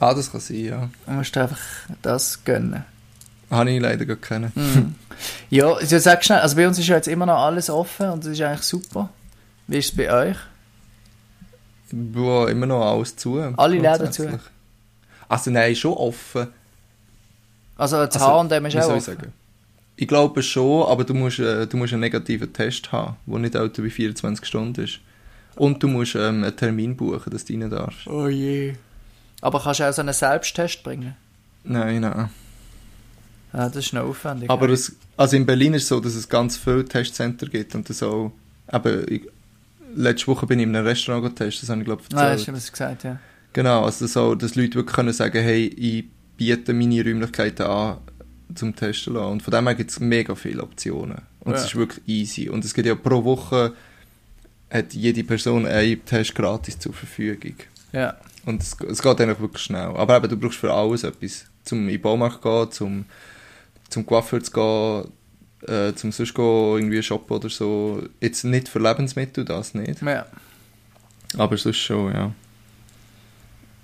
Ah, 0.00 0.14
das 0.14 0.30
kann 0.30 0.40
sein, 0.40 0.64
ja. 0.64 0.90
Dann 1.06 1.16
musst 1.16 1.34
du 1.36 1.40
einfach 1.40 1.60
das 2.02 2.44
gönnen. 2.44 2.84
Habe 3.50 3.70
ich 3.70 3.80
leider 3.80 4.04
gar 4.06 4.16
keinen. 4.16 4.52
Mhm. 4.54 4.94
Ja, 5.50 5.78
ich 5.80 5.88
sag 5.88 6.24
schnell, 6.24 6.40
also 6.40 6.56
bei 6.56 6.66
uns 6.66 6.78
ist 6.78 6.88
ja 6.88 6.96
jetzt 6.96 7.08
immer 7.08 7.26
noch 7.26 7.38
alles 7.38 7.70
offen 7.70 8.10
und 8.10 8.24
das 8.24 8.32
ist 8.32 8.40
eigentlich 8.40 8.62
super. 8.62 9.10
Wie 9.66 9.78
ist 9.78 9.90
es 9.90 9.96
bei 9.96 10.12
euch? 10.12 10.36
Boah, 11.92 12.50
immer 12.50 12.66
noch 12.66 12.82
alles 12.84 13.14
zu. 13.16 13.38
Alle 13.38 13.76
Läden 13.76 13.84
grundsätzlich. 13.98 14.40
Also 15.28 15.50
nein, 15.50 15.76
schon 15.76 15.92
offen. 15.94 16.48
Also 17.76 18.04
das 18.04 18.14
Also, 18.20 18.26
H&M 18.50 18.66
ist 18.66 18.76
auch 18.76 18.82
soll 18.82 18.96
ich 18.98 19.02
offen. 19.08 19.16
sagen? 19.16 19.32
Ich 19.96 20.08
glaube 20.08 20.42
schon, 20.42 20.86
aber 20.88 21.04
du 21.04 21.14
musst, 21.14 21.38
äh, 21.38 21.66
du 21.66 21.76
musst 21.76 21.92
einen 21.92 22.00
negativen 22.00 22.52
Test 22.52 22.90
haben, 22.90 23.16
der 23.26 23.38
nicht 23.38 23.54
älter 23.54 23.82
wie 23.84 23.90
24 23.90 24.44
Stunden 24.44 24.82
ist. 24.82 24.98
Und 25.56 25.80
du 25.82 25.86
musst 25.88 26.16
ähm, 26.16 26.42
einen 26.42 26.56
Termin 26.56 26.96
buchen, 26.96 27.30
dass 27.30 27.44
du 27.44 27.52
rein 27.52 27.70
darfst. 27.70 28.06
Oh 28.08 28.26
je. 28.26 28.74
Aber 29.40 29.60
kannst 29.62 29.78
du 29.80 29.88
auch 29.88 29.92
so 29.92 30.02
einen 30.02 30.12
Selbsttest 30.14 30.82
bringen? 30.82 31.14
Nein, 31.62 32.00
nein. 32.00 32.28
Ja, 33.54 33.68
das 33.68 33.86
ist 33.86 33.92
noch 33.92 34.02
aufwendig. 34.04 34.50
Aber 34.50 34.68
es, 34.68 34.96
also 35.16 35.36
in 35.36 35.46
Berlin 35.46 35.74
ist 35.74 35.84
es 35.84 35.88
so, 35.88 36.00
dass 36.00 36.14
es 36.14 36.28
ganz 36.28 36.56
viele 36.56 36.84
Testcenter 36.84 37.46
gibt 37.46 37.74
und 37.74 37.88
das 37.88 38.02
auch, 38.02 38.32
eben, 38.72 39.06
ich, 39.08 39.22
letzte 39.94 40.26
Woche 40.26 40.46
bin 40.46 40.58
ich 40.58 40.64
in 40.64 40.74
einem 40.74 40.86
Restaurant 40.86 41.24
getestet, 41.24 41.62
das 41.62 41.70
habe 41.70 41.80
ich 41.80 41.84
glaube 41.86 42.02
ich 42.06 42.12
erzählt. 42.12 42.38
hast 42.38 42.48
du 42.48 42.52
was 42.52 42.72
gesagt, 42.72 43.04
ja. 43.04 43.18
Genau, 43.52 43.84
also 43.84 44.06
so, 44.08 44.34
dass 44.34 44.56
Leute 44.56 44.74
wirklich 44.74 44.96
können 44.96 45.12
sagen, 45.12 45.40
hey, 45.42 45.66
ich 45.68 46.04
biete 46.36 46.72
meine 46.72 47.04
Räumlichkeiten 47.04 47.64
an 47.66 47.98
zum 48.56 48.74
Testen 48.74 49.14
lassen. 49.14 49.30
Und 49.32 49.42
von 49.42 49.52
dem 49.52 49.66
her 49.66 49.76
gibt 49.76 49.90
es 49.90 50.00
mega 50.00 50.34
viele 50.34 50.62
Optionen. 50.62 51.22
Und 51.40 51.54
es 51.54 51.60
Ja. 51.60 51.66
ist 51.68 51.76
wirklich 51.76 52.08
easy. 52.08 52.48
Und 52.48 52.64
es 52.64 52.74
gibt 52.74 52.86
ja 52.88 52.96
pro 52.96 53.22
Woche 53.22 53.72
hat 54.70 54.92
jede 54.92 55.22
Person 55.22 55.66
einen 55.66 56.04
Test 56.04 56.34
gratis 56.34 56.78
zur 56.80 56.92
Verfügung. 56.92 57.54
Ja. 57.92 58.16
Und 58.44 58.60
es, 58.60 58.76
es 58.88 59.00
geht 59.00 59.20
eigentlich 59.20 59.38
wirklich 59.40 59.62
schnell. 59.62 59.90
Aber 59.94 60.16
eben, 60.16 60.28
du 60.28 60.36
brauchst 60.36 60.58
für 60.58 60.72
alles 60.72 61.04
etwas. 61.04 61.44
Zum 61.62 61.82
in 61.82 61.94
den 61.94 62.02
Baumarkt 62.02 62.42
gehen, 62.42 62.70
zum, 62.72 63.04
zum 63.94 64.04
Coiffeur 64.04 64.42
zu 64.42 64.50
gehen, 64.50 65.12
äh, 65.72 65.94
zum 65.94 66.12
sonst 66.12 66.34
gehen, 66.34 66.44
irgendwie 66.44 67.02
shoppen 67.02 67.36
oder 67.36 67.48
so. 67.48 68.02
Jetzt 68.20 68.44
nicht 68.44 68.68
für 68.68 68.80
Lebensmittel, 68.80 69.44
das 69.44 69.74
nicht. 69.74 70.02
ja. 70.02 70.26
Aber 71.36 71.56
sonst 71.56 71.78
schon, 71.78 72.12
ja. 72.12 72.32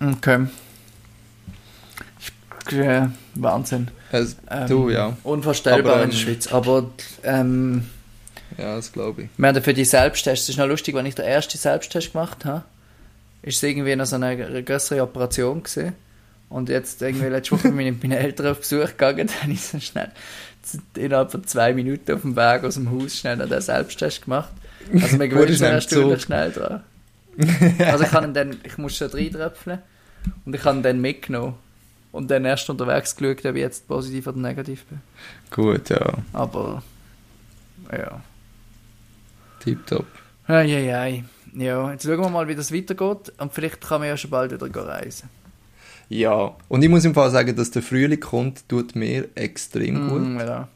Okay. 0.01 0.47
Äh, 2.71 3.09
Wahnsinn. 3.35 3.89
Ähm, 4.13 4.69
du, 4.69 4.91
ja. 4.91 5.17
Unvorstellbar 5.25 5.95
Aber, 5.95 6.05
in 6.05 6.11
der 6.11 6.19
ähm, 6.19 6.25
Schweiz. 6.25 6.53
Aber 6.53 6.91
ähm, 7.23 7.87
Ja, 8.59 8.77
das 8.77 8.93
glaube 8.93 9.23
ich. 9.23 9.29
wir 9.37 9.49
haben 9.49 9.63
für 9.63 9.75
die 9.75 9.85
Selbsttests, 9.85 10.45
es 10.45 10.49
ist 10.51 10.59
noch 10.59 10.67
lustig, 10.67 10.95
wenn 10.95 11.07
ich 11.07 11.15
den 11.15 11.25
ersten 11.25 11.59
Selbsttest 11.59 12.13
gemacht 12.13 12.45
habe, 12.45 12.65
ist 13.43 13.57
es 13.57 13.63
irgendwie 13.63 13.97
noch 13.97 14.07
so 14.07 14.17
eine 14.17 14.63
größere 14.63 15.03
Operation 15.03 15.63
gewesen. 15.63 15.95
Und 16.51 16.69
jetzt 16.69 17.01
irgendwie 17.01 17.27
letzte 17.27 17.53
Woche 17.53 17.71
bin 17.71 17.81
ich 17.81 17.93
mit 17.93 18.03
meinen 18.03 18.19
Eltern 18.19 18.49
auf 18.49 18.59
Besuch 18.59 18.89
gegangen, 18.89 19.31
dann 19.41 19.51
ich 19.51 19.63
so 19.63 19.81
schnell 19.81 20.11
innerhalb 20.95 21.31
von 21.33 21.45
zwei 21.45 21.73
Minuten 21.73 22.13
auf 22.13 22.23
dem 22.23 22.37
Weg 22.37 22.65
aus 22.65 22.75
dem 22.75 22.91
Haus 22.91 23.17
schnell 23.17 23.37
noch 23.37 23.49
den 23.49 23.61
Selbsttest 23.61 24.23
gemacht. 24.23 24.53
Also 24.93 25.17
mir 25.17 25.31
Wurde 25.33 25.53
gewöhnt 25.53 25.83
Stunde 25.83 26.19
Zug. 26.19 26.27
schnell 26.27 26.53
dran. 26.53 26.83
also 27.79 28.05
ich, 28.05 28.13
ihn 28.13 28.35
dann, 28.35 28.57
ich 28.63 28.77
muss 28.77 28.97
schon 28.97 29.11
reintröpfeln 29.11 29.79
und 30.45 30.55
ich 30.55 30.65
habe 30.65 30.79
ihn 30.79 30.83
dann 30.83 31.01
mitgenommen. 31.01 31.55
Und 32.13 32.29
dann 32.29 32.45
erst 32.45 32.69
unterwegs 32.69 33.15
geschaut, 33.15 33.47
ob 33.47 33.55
ich 33.55 33.61
jetzt 33.61 33.87
positiv 33.87 34.27
oder 34.27 34.39
negativ 34.39 34.85
bin. 34.87 35.01
Gut, 35.51 35.91
ja. 35.91 36.13
Aber, 36.33 36.83
ja. 37.93 38.21
Tipptopp. 39.61 40.07
Eieiei. 40.49 41.23
Ja, 41.55 41.93
jetzt 41.93 42.05
schauen 42.05 42.19
wir 42.19 42.29
mal, 42.29 42.49
wie 42.49 42.57
das 42.57 42.75
weitergeht. 42.75 43.33
Und 43.39 43.55
vielleicht 43.55 43.81
kann 43.81 44.01
man 44.01 44.09
ja 44.09 44.17
schon 44.17 44.31
bald 44.31 44.51
wieder 44.51 44.87
reisen. 44.87 45.29
Ja. 46.11 46.57
Und 46.69 46.83
ich 46.83 46.89
muss 46.89 47.05
im 47.05 47.15
Fall 47.15 47.31
sagen, 47.31 47.57
dass 47.57 47.71
der 47.71 47.83
Frühling 47.83 48.21
kommt, 48.21 48.69
tut 48.69 48.95
mir 48.97 49.29
extrem 49.37 50.09
gut. 50.09 50.23
Mm, 50.23 50.39
ja. 50.41 50.69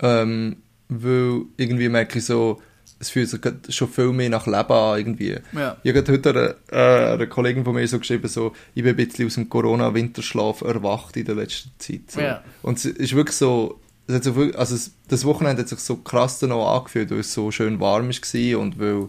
Ähm, 0.00 0.56
weil 0.88 1.42
irgendwie 1.56 1.88
merke 1.88 2.18
ich 2.18 2.24
so, 2.24 2.60
es 2.98 3.10
fühlt 3.10 3.28
sich 3.28 3.40
schon 3.74 3.88
viel 3.88 4.12
mehr 4.12 4.28
nach 4.28 4.46
Leben 4.46 4.72
an, 4.72 4.98
irgendwie. 4.98 5.36
Ja. 5.52 5.76
Ich 5.82 5.94
habe 5.94 6.12
heute 6.12 6.30
einer, 6.30 6.54
äh, 6.72 7.12
einer 7.14 7.26
Kollegin 7.26 7.64
von 7.64 7.74
mir 7.74 7.86
so 7.86 7.98
geschrieben, 7.98 8.26
so, 8.28 8.52
ich 8.74 8.82
bin 8.82 8.90
ein 8.90 8.96
bisschen 8.96 9.26
aus 9.26 9.34
dem 9.34 9.48
Corona-Winterschlaf 9.48 10.62
erwacht 10.62 11.16
in 11.16 11.26
der 11.26 11.36
letzten 11.36 11.70
Zeit. 11.78 12.10
So. 12.10 12.20
Ja. 12.20 12.42
Und 12.62 12.78
es 12.78 12.86
ist 12.86 13.14
wirklich 13.14 13.36
so, 13.36 13.78
es 14.08 14.24
so 14.24 14.34
viel, 14.34 14.54
also 14.56 14.74
es, 14.74 14.92
das 15.08 15.24
Wochenende 15.24 15.62
hat 15.62 15.68
sich 15.68 15.78
so 15.78 15.96
krass 15.96 16.42
auch 16.42 16.76
angefühlt, 16.78 17.10
weil 17.10 17.20
es 17.20 17.32
so 17.32 17.50
schön 17.50 17.78
warm 17.78 18.08
war 18.08 18.58
und 18.60 18.80
weil 18.80 19.08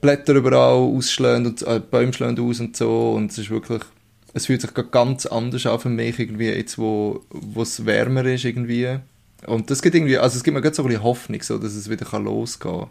Blätter 0.00 0.34
überall 0.34 0.74
ausschlagen 0.74 1.46
und 1.46 1.62
äh, 1.62 1.80
Bäume 1.80 2.12
schlagen 2.12 2.40
aus 2.40 2.60
und 2.60 2.76
so 2.76 3.12
und 3.12 3.30
es 3.30 3.38
ist 3.38 3.50
wirklich, 3.50 3.82
es 4.34 4.46
fühlt 4.46 4.60
sich 4.62 4.70
ganz 4.90 5.26
anders 5.26 5.66
an 5.66 5.78
für 5.78 5.88
mich 5.88 6.18
irgendwie 6.18 6.48
jetzt, 6.48 6.78
wo, 6.78 7.22
wo 7.30 7.62
es 7.62 7.84
wärmer 7.84 8.24
ist 8.24 8.44
irgendwie. 8.44 8.98
Und 9.46 9.70
das 9.70 9.82
gibt 9.82 9.94
irgendwie, 9.94 10.18
also 10.18 10.36
es 10.36 10.44
gibt 10.44 10.54
mir 10.54 10.62
gerade 10.62 10.74
so 10.74 10.82
ein 10.82 10.88
bisschen 10.88 11.02
Hoffnung, 11.02 11.42
so, 11.42 11.58
dass 11.58 11.74
es 11.74 11.90
wieder 11.90 12.06
kann 12.06 12.24
losgehen 12.24 12.86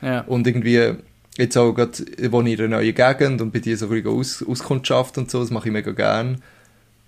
kann. 0.00 0.08
Ja. 0.08 0.20
Und 0.22 0.46
irgendwie, 0.46 0.94
jetzt 1.36 1.56
auch 1.58 1.72
gerade, 1.72 1.92
ich 2.16 2.30
wohne 2.32 2.52
in 2.52 2.58
einer 2.60 2.76
neuen 2.76 2.94
Gegend 2.94 3.40
und 3.42 3.52
bei 3.52 3.58
dir 3.58 3.76
so 3.76 3.86
ein 3.86 3.90
bisschen 4.02 4.08
Aus 4.18 4.44
Auskundschaft 4.46 5.18
und 5.18 5.30
so, 5.30 5.40
das 5.40 5.50
mache 5.50 5.68
ich 5.68 5.72
mega 5.72 5.90
gern. 5.92 6.42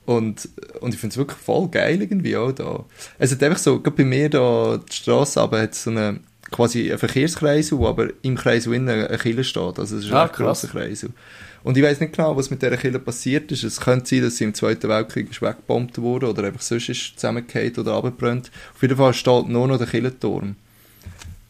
Und, 0.04 0.48
und 0.80 0.94
ich 0.94 1.00
finde 1.00 1.12
es 1.12 1.18
wirklich 1.18 1.38
voll 1.38 1.68
geil 1.68 2.00
irgendwie 2.00 2.36
auch 2.36 2.52
da. 2.52 2.84
Es 3.18 3.30
hat 3.30 3.42
einfach 3.42 3.58
so, 3.58 3.80
gerade 3.80 3.96
bei 3.96 4.04
mir 4.04 4.30
da, 4.30 4.78
die 4.78 4.92
Strasse 4.96 5.40
aber 5.40 5.60
hat 5.60 5.74
so 5.74 5.90
eine, 5.90 6.20
quasi 6.50 6.88
einen 6.88 6.98
Verkehrskreis, 6.98 7.72
wo 7.72 7.86
aber 7.86 8.08
im 8.22 8.34
Kreis 8.36 8.66
innen 8.66 8.88
eine 8.88 9.18
Kille 9.18 9.44
steht. 9.44 9.78
Also 9.78 9.96
es 9.96 10.04
ist 10.04 10.10
ein 10.10 10.14
Ah, 10.16 10.22
recht 10.22 10.34
krass. 10.34 10.62
grosser 10.62 10.68
Kreis. 10.68 11.06
Und 11.62 11.76
ich 11.76 11.82
weiß 11.82 12.00
nicht 12.00 12.14
genau, 12.14 12.36
was 12.36 12.50
mit 12.50 12.62
dieser 12.62 12.76
Kille 12.76 12.98
passiert 12.98 13.50
ist. 13.52 13.64
Es 13.64 13.80
könnte 13.80 14.06
sein, 14.06 14.22
dass 14.22 14.36
sie 14.36 14.44
im 14.44 14.54
Zweiten 14.54 14.88
Weltkrieg 14.88 15.30
weggebombt 15.40 15.98
wurde 15.98 16.28
oder 16.28 16.44
einfach 16.44 16.60
sonst 16.60 16.88
ist 16.88 17.14
zusammengefallen 17.14 17.76
oder 17.76 17.94
abgebrannt. 17.94 18.50
Auf 18.74 18.82
jeden 18.82 18.96
Fall 18.96 19.14
steht 19.14 19.48
nur 19.48 19.66
noch 19.66 19.78
der 19.78 19.86
Killenturm. 19.86 20.56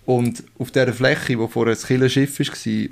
Und 0.06 0.42
auf 0.58 0.70
dieser 0.70 0.92
Fläche, 0.92 1.38
wo 1.38 1.48
vorher 1.48 1.74
das 1.74 1.86
Killenschiff 1.86 2.38
war, 2.38 2.88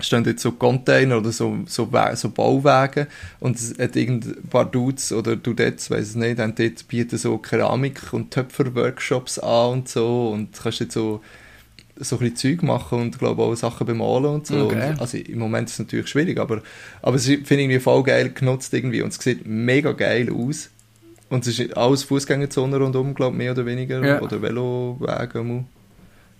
stehen 0.00 0.24
jetzt 0.24 0.42
so 0.42 0.52
Container 0.52 1.18
oder 1.18 1.32
so, 1.32 1.58
so, 1.66 1.88
so 2.14 2.30
Bauwagen 2.30 3.06
und 3.40 3.56
es 3.56 3.78
hat 3.78 3.96
irgendein 3.96 4.42
paar 4.48 4.64
Dudes 4.64 5.12
oder 5.12 5.36
Dudettes, 5.36 5.90
weiß 5.90 6.10
es 6.10 6.14
nicht, 6.14 6.38
haben 6.38 6.54
dort 6.54 6.86
bieten 6.88 7.18
so 7.18 7.38
Keramik- 7.38 8.12
und 8.12 8.30
Töpfer-Workshops 8.30 9.38
an 9.40 9.72
und 9.72 9.88
so 9.88 10.30
und 10.30 10.50
kannst 10.52 10.80
jetzt 10.80 10.94
so 10.94 11.20
so 12.00 12.16
ein 12.16 12.18
bisschen 12.20 12.36
Zeug 12.36 12.62
machen 12.62 13.00
und 13.00 13.18
glaube 13.18 13.42
auch 13.42 13.54
Sachen 13.54 13.86
bemalen 13.86 14.26
und 14.26 14.46
so. 14.46 14.66
Okay. 14.66 14.90
Und, 14.90 15.00
also 15.00 15.18
im 15.18 15.38
Moment 15.38 15.68
ist 15.68 15.74
es 15.74 15.78
natürlich 15.80 16.08
schwierig, 16.08 16.38
aber, 16.38 16.62
aber 17.02 17.16
es 17.16 17.26
finde 17.26 17.40
ich 17.40 17.50
irgendwie 17.50 17.80
voll 17.80 18.02
geil 18.02 18.30
genutzt 18.30 18.72
irgendwie 18.72 19.02
und 19.02 19.12
es 19.12 19.18
sieht 19.18 19.46
mega 19.46 19.92
geil 19.92 20.30
aus. 20.32 20.70
Und 21.28 21.46
es 21.46 21.58
ist 21.58 21.76
alles 21.76 22.04
Fußgängerzone 22.04 22.78
rundum, 22.78 23.14
glaube 23.14 23.34
ich, 23.34 23.38
mehr 23.38 23.52
oder 23.52 23.66
weniger. 23.66 24.04
Ja. 24.04 24.22
Oder 24.22 24.40
Velowege. 24.40 25.64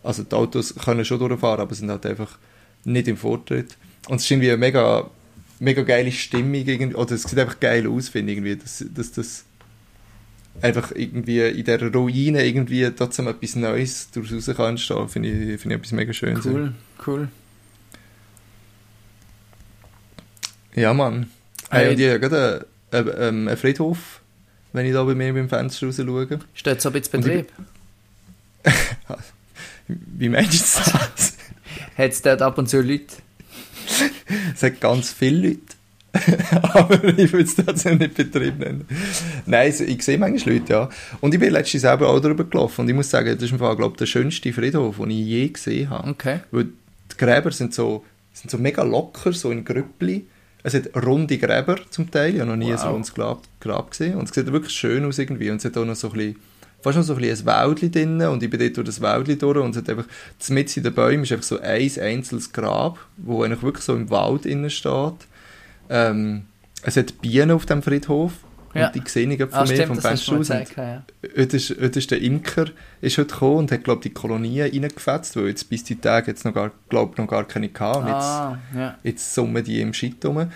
Also 0.03 0.23
die 0.23 0.35
Autos 0.35 0.75
können 0.75 1.05
schon 1.05 1.19
durchfahren, 1.19 1.61
aber 1.61 1.75
sind 1.75 1.91
halt 1.91 2.07
einfach 2.07 2.39
nicht 2.85 3.09
im 3.09 3.17
Vortritt. 3.17 3.77
Und 4.09 4.17
es 4.17 4.25
ist 4.25 4.31
irgendwie 4.31 4.49
eine 4.49 4.57
mega, 4.57 5.11
mega 5.59 5.83
geile 5.83 6.11
Stimmung. 6.11 6.95
Oder 6.95 7.13
es 7.13 7.25
sieht 7.25 7.39
einfach 7.39 7.61
geil 7.61 7.87
aus, 7.87 8.09
finde 8.09 8.33
ich. 8.33 8.39
Irgendwie, 8.39 8.57
dass, 8.57 8.85
dass 8.95 9.13
das 9.13 9.45
einfach 10.63 10.93
irgendwie 10.95 11.41
in 11.41 11.65
dieser 11.65 11.93
Ruine 11.93 12.45
irgendwie 12.47 12.91
trotzdem 12.97 13.29
etwas 13.29 13.57
Neues 13.57 14.11
daraus 14.11 14.33
raus 14.33 14.57
kann 14.57 14.67
entstehen, 14.71 15.09
finde 15.09 15.29
ich, 15.29 15.61
finde 15.61 15.75
ich 15.77 15.81
etwas 15.81 15.93
mega 15.93 16.13
schön. 16.13 16.41
Cool, 16.45 16.73
cool. 17.07 17.29
Ja, 20.75 20.95
Mann. 20.95 21.31
Hey. 21.71 21.85
Hey, 21.85 21.91
und 21.95 22.01
ich 22.01 22.09
habe 22.09 22.21
gerade 22.21 22.67
einen, 22.91 23.09
einen, 23.11 23.49
einen 23.49 23.57
Friedhof, 23.57 24.21
wenn 24.73 24.87
ich 24.87 24.93
da 24.93 25.03
bei 25.05 25.15
mir 25.15 25.33
beim 25.35 25.49
Fenster 25.49 25.87
raus 25.87 25.97
schaue. 25.97 26.39
Steht 26.55 26.81
so 26.81 26.89
ein 26.91 26.93
bisschen 26.93 27.23
Und 27.23 27.27
ich- 27.27 27.47
Betrieb? 27.47 27.53
Wie 29.89 30.29
meinst 30.29 30.53
du 30.87 30.91
das? 30.91 31.35
Hat 31.97 32.13
es 32.13 32.23
dort 32.23 32.43
ab 32.43 32.59
und 32.59 32.69
zu 32.69 32.81
Leute? 32.81 33.17
es 34.55 34.63
hat 34.63 34.81
ganz 34.81 35.11
viele 35.13 35.49
Leute. 35.49 35.61
aber 36.63 37.05
ich 37.05 37.33
würde 37.33 37.45
es 37.45 37.57
tatsächlich 37.57 38.01
nicht 38.01 38.15
Betrieb 38.15 38.59
nennen. 38.59 38.87
Nein, 39.47 39.75
ich 39.87 40.03
sehe 40.03 40.19
manchmal 40.19 40.55
Leute, 40.57 40.73
ja. 40.73 40.89
Und 41.21 41.35
ich 41.35 41.41
bin 41.41 41.53
letztens 41.53 41.83
selber 41.83 42.09
auch 42.09 42.21
darüber 42.21 42.45
gelaufen 42.45 42.83
und 42.83 42.89
ich 42.89 42.95
muss 42.95 43.11
sagen, 43.11 43.35
das 43.35 43.45
ist 43.45 43.53
im 43.53 43.59
Fall, 43.59 43.77
glaube 43.77 43.95
ich, 43.95 43.99
der 43.99 44.07
schönste 44.07 44.53
Friedhof, 44.53 44.97
den 44.99 45.11
ich 45.11 45.27
je 45.27 45.49
gesehen 45.49 45.91
habe. 45.91 46.11
Okay. 46.11 46.41
Weil 46.51 46.65
die 46.65 47.17
Gräber 47.17 47.51
sind 47.51 47.75
so, 47.75 48.05
sind 48.33 48.51
so 48.51 48.59
mega 48.59 48.83
locker, 48.83 49.33
so 49.33 49.51
in 49.51 49.65
Grüppli. 49.65 50.27
Es 50.63 50.75
hat 50.75 50.91
runde 50.97 51.39
Gräber 51.39 51.77
zum 51.91 52.11
Teil, 52.11 52.35
ich 52.35 52.41
habe 52.41 52.51
noch 52.51 52.57
nie 52.57 52.73
Wow. 52.73 52.81
so 52.81 52.89
ein 52.89 53.03
Grab, 53.15 53.43
Grab 53.61 53.91
gesehen. 53.91 54.17
Und 54.17 54.29
es 54.29 54.35
sieht 54.35 54.51
wirklich 54.53 54.75
schön 54.75 55.05
aus 55.05 55.19
irgendwie. 55.19 55.51
Und 55.51 55.57
es 55.59 55.65
hat 55.65 55.77
auch 55.77 55.85
noch 55.85 55.95
so 55.95 56.09
ein 56.09 56.15
bisschen, 56.15 56.37
fast 56.83 56.97
noch 56.99 57.05
so 57.05 57.15
ein, 57.15 57.21
bisschen 57.21 57.49
ein 57.49 57.69
Wäldchen 57.69 57.93
drin. 57.93 58.23
Und 58.23 58.43
ich 58.43 58.51
bin 58.51 58.61
dort 58.61 58.77
durch 58.77 58.87
das 58.87 59.01
Wäldchen 59.01 59.39
durch 59.39 59.59
und 59.59 59.71
es 59.71 59.77
hat 59.79 59.89
einfach, 59.89 60.07
mitten 60.49 60.79
in 60.79 60.83
den 60.83 60.95
Bäumen 60.95 61.23
ist 61.23 61.33
einfach 61.33 61.45
so 61.45 61.61
ein 61.61 61.91
einzelnes 62.01 62.53
Grab, 62.53 62.99
wo 63.17 63.43
eigentlich 63.43 63.63
wirklich 63.63 63.85
so 63.85 63.95
im 63.95 64.11
Wald 64.11 64.47
innen 64.47 64.71
steht. 64.71 65.15
Ähm, 65.91 66.45
es 66.83 66.97
hat 66.97 67.21
Bienen 67.21 67.51
auf 67.51 67.67
dem 67.67 67.83
Friedhof. 67.83 68.33
Ja. 68.75 68.89
Und 68.89 68.95
die 68.97 69.03
sehe 69.09 69.29
ich 69.29 69.39
gerade 69.39 69.51
von 69.51 69.61
Ah, 69.61 69.63
mir 69.65 69.75
stimmt, 69.75 69.87
vom 69.89 69.99
Fenster 69.99 70.33
aus. 70.35 70.49
Gezeigt, 70.49 70.77
ja. 70.77 71.03
Heute 71.37 71.57
ist, 71.57 71.71
heute 71.71 71.99
ist 71.99 72.11
der 72.11 72.21
Imker 72.21 72.67
ist 73.01 73.17
heute 73.17 73.33
gekommen 73.33 73.57
und 73.57 73.73
hat, 73.73 73.83
glaube 73.83 74.03
die 74.03 74.11
Kolonien 74.11 74.71
reingefetzt, 74.71 75.37
weil 75.37 75.49
jetzt 75.49 75.69
bis 75.71 75.85
die 75.85 75.97
Tage 75.97 76.31
jetzt 76.31 76.45
noch 76.45 76.53
gar, 76.53 76.71
glaub, 76.91 77.17
noch 77.17 77.27
gar 77.27 77.45
keine 77.45 77.71
gehabt. 77.71 77.97
Und 77.97 78.07
jetzt, 78.07 78.15
Ah, 78.15 78.59
ja. 78.77 78.99
jetzt 79.03 79.35
summen 79.35 79.65
die 79.65 79.81
im 79.81 79.95
Shit 79.95 80.23
rum. 80.25 80.49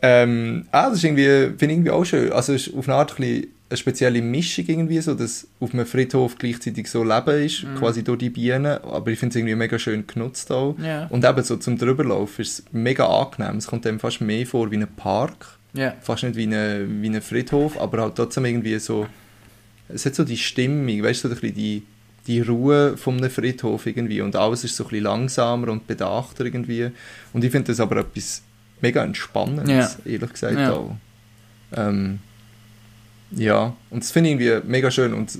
Ähm, 0.00 0.66
ah, 0.70 0.88
das 0.88 0.98
ist 0.98 1.04
irgendwie, 1.04 1.24
finde 1.58 1.64
ich 1.66 1.70
irgendwie 1.72 1.90
auch 1.90 2.04
schön. 2.04 2.32
Also 2.32 2.52
ist 2.54 2.72
auf 2.72 2.88
eine 2.88 2.96
Art 2.96 3.12
ein 3.12 3.16
bisschen 3.16 3.46
eine 3.70 3.76
spezielle 3.76 4.20
Mischung 4.20 4.64
irgendwie, 4.66 5.00
so 5.00 5.14
dass 5.14 5.46
auf 5.60 5.72
einem 5.72 5.86
Friedhof 5.86 6.36
gleichzeitig 6.36 6.88
so 6.90 7.04
Leben 7.04 7.42
ist, 7.44 7.62
Mhm. 7.64 7.76
quasi 7.76 8.02
durch 8.02 8.18
die 8.18 8.30
Bienen, 8.30 8.66
aber 8.66 9.10
ich 9.12 9.18
finde 9.18 9.30
es 9.30 9.36
irgendwie 9.36 9.54
mega 9.54 9.78
schön 9.78 10.06
genutzt 10.06 10.50
auch. 10.50 10.76
Ja. 10.82 11.06
Und 11.06 11.24
eben 11.24 11.42
so 11.44 11.56
zum 11.56 11.78
Drüberlaufen 11.78 12.42
ist 12.42 12.58
es 12.58 12.64
mega 12.72 13.06
angenehm. 13.06 13.56
Es 13.58 13.66
kommt 13.68 13.86
einem 13.86 14.00
fast 14.00 14.20
mehr 14.20 14.44
vor 14.46 14.70
wie 14.72 14.76
ein 14.76 14.88
Park 14.96 15.56
Ja. 15.72 15.94
fast 16.00 16.24
nicht 16.24 16.34
wie 16.36 16.46
ein, 16.52 17.00
wie 17.00 17.08
ein 17.08 17.22
Friedhof, 17.22 17.80
aber 17.80 18.02
halt 18.02 18.16
trotzdem 18.16 18.44
irgendwie 18.44 18.76
so, 18.80 19.06
es 19.88 20.04
hat 20.04 20.14
so 20.16 20.24
die 20.24 20.36
Stimmung, 20.36 21.02
weißt 21.02 21.22
du, 21.24 21.28
so 21.28 21.34
ein 21.34 21.40
bisschen 21.40 21.54
die, 21.56 21.82
die 22.26 22.40
Ruhe 22.40 22.96
von 22.96 23.18
einem 23.18 23.30
Friedhof 23.30 23.86
irgendwie 23.86 24.20
und 24.20 24.34
alles 24.36 24.64
ist 24.64 24.74
so 24.76 24.82
ein 24.84 24.90
bisschen 24.90 25.04
langsamer 25.04 25.68
und 25.68 25.86
bedachter 25.86 26.44
irgendwie 26.44 26.90
und 27.32 27.44
ich 27.44 27.50
finde 27.52 27.68
das 27.68 27.78
aber 27.80 27.98
etwas 27.98 28.42
mega 28.80 29.02
Entspannendes, 29.04 29.98
ehrlich 30.04 30.30
gesagt 30.32 30.58
auch. 30.70 30.96
Ähm, 31.76 32.18
ja, 33.32 33.74
und 33.90 34.02
das 34.02 34.10
finde 34.10 34.30
ich 34.30 34.40
irgendwie 34.40 34.68
mega 34.68 34.90
schön 34.90 35.14
und 35.14 35.38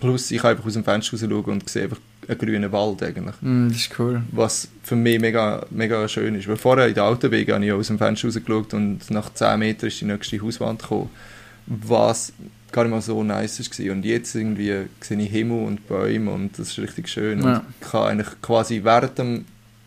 plus 0.00 0.30
ich 0.30 0.40
kann 0.42 0.52
einfach 0.52 0.66
aus 0.66 0.74
dem 0.74 0.84
Fenster 0.84 1.12
raus 1.16 1.20
schauen 1.28 1.44
und 1.44 1.68
sehe 1.68 1.84
einfach 1.84 2.00
einen 2.26 2.38
grünen 2.38 2.72
Wald 2.72 3.02
eigentlich 3.02 3.34
Mm, 3.42 3.68
das 3.68 3.76
ist 3.78 3.98
cool. 3.98 4.22
was 4.32 4.68
für 4.82 4.96
mich 4.96 5.20
mega, 5.20 5.66
mega 5.70 6.06
schön 6.08 6.34
ist. 6.34 6.48
Weil 6.48 6.56
vorher 6.56 6.88
in 6.88 6.94
der 6.94 7.04
Autowege 7.04 7.54
habe 7.54 7.64
ich 7.64 7.72
aus 7.72 7.88
dem 7.88 7.98
Fenster 7.98 8.28
rausgeschaut 8.28 8.72
und 8.74 9.10
nach 9.10 9.32
10 9.32 9.58
Metern 9.58 9.88
ist 9.88 10.00
die 10.00 10.06
nächste 10.06 10.40
Hauswand 10.40 10.80
gekommen, 10.80 11.10
was 11.66 12.32
gar 12.72 12.84
nicht 12.84 12.92
mal 12.92 13.02
so 13.02 13.22
nice 13.22 13.60
war. 13.60 13.92
Und 13.92 14.04
jetzt 14.04 14.34
irgendwie 14.34 14.86
sehe 15.00 15.18
ich 15.20 15.30
Himmel 15.30 15.64
und 15.66 15.86
Bäume 15.86 16.30
und 16.30 16.58
das 16.58 16.70
ist 16.70 16.78
richtig 16.78 17.08
schön. 17.08 17.42
Ja. 17.42 17.58
Und 17.58 17.62
ich 17.80 17.88
kann 17.90 18.02
eigentlich 18.08 18.40
quasi 18.42 18.82
während 18.84 19.18
dem 19.18 19.44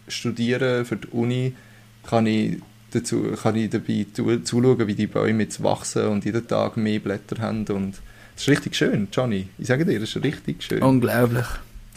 Studieren 0.07 0.85
für 0.85 0.95
die 0.95 1.07
Uni 1.09 1.53
kann 2.07 2.25
ich, 2.27 2.57
dazu, 2.91 3.23
kann 3.41 3.55
ich 3.55 3.69
dabei 3.69 4.05
zu, 4.13 4.39
zuschauen, 4.41 4.87
wie 4.87 4.95
die 4.95 5.07
Bäume 5.07 5.43
jetzt 5.43 5.61
wachsen 5.63 6.07
und 6.07 6.25
jeden 6.25 6.47
Tag 6.47 6.77
mehr 6.77 6.99
Blätter 6.99 7.41
haben 7.41 7.65
und 7.67 7.95
das 8.35 8.43
ist 8.43 8.49
richtig 8.49 8.75
schön, 8.75 9.07
Johnny. 9.11 9.47
Ich 9.57 9.65
sage 9.67 9.83
dir, 9.85 9.99
das 9.99 10.09
ist 10.15 10.23
richtig 10.23 10.61
schön. 10.61 10.83
Unglaublich. 10.83 11.45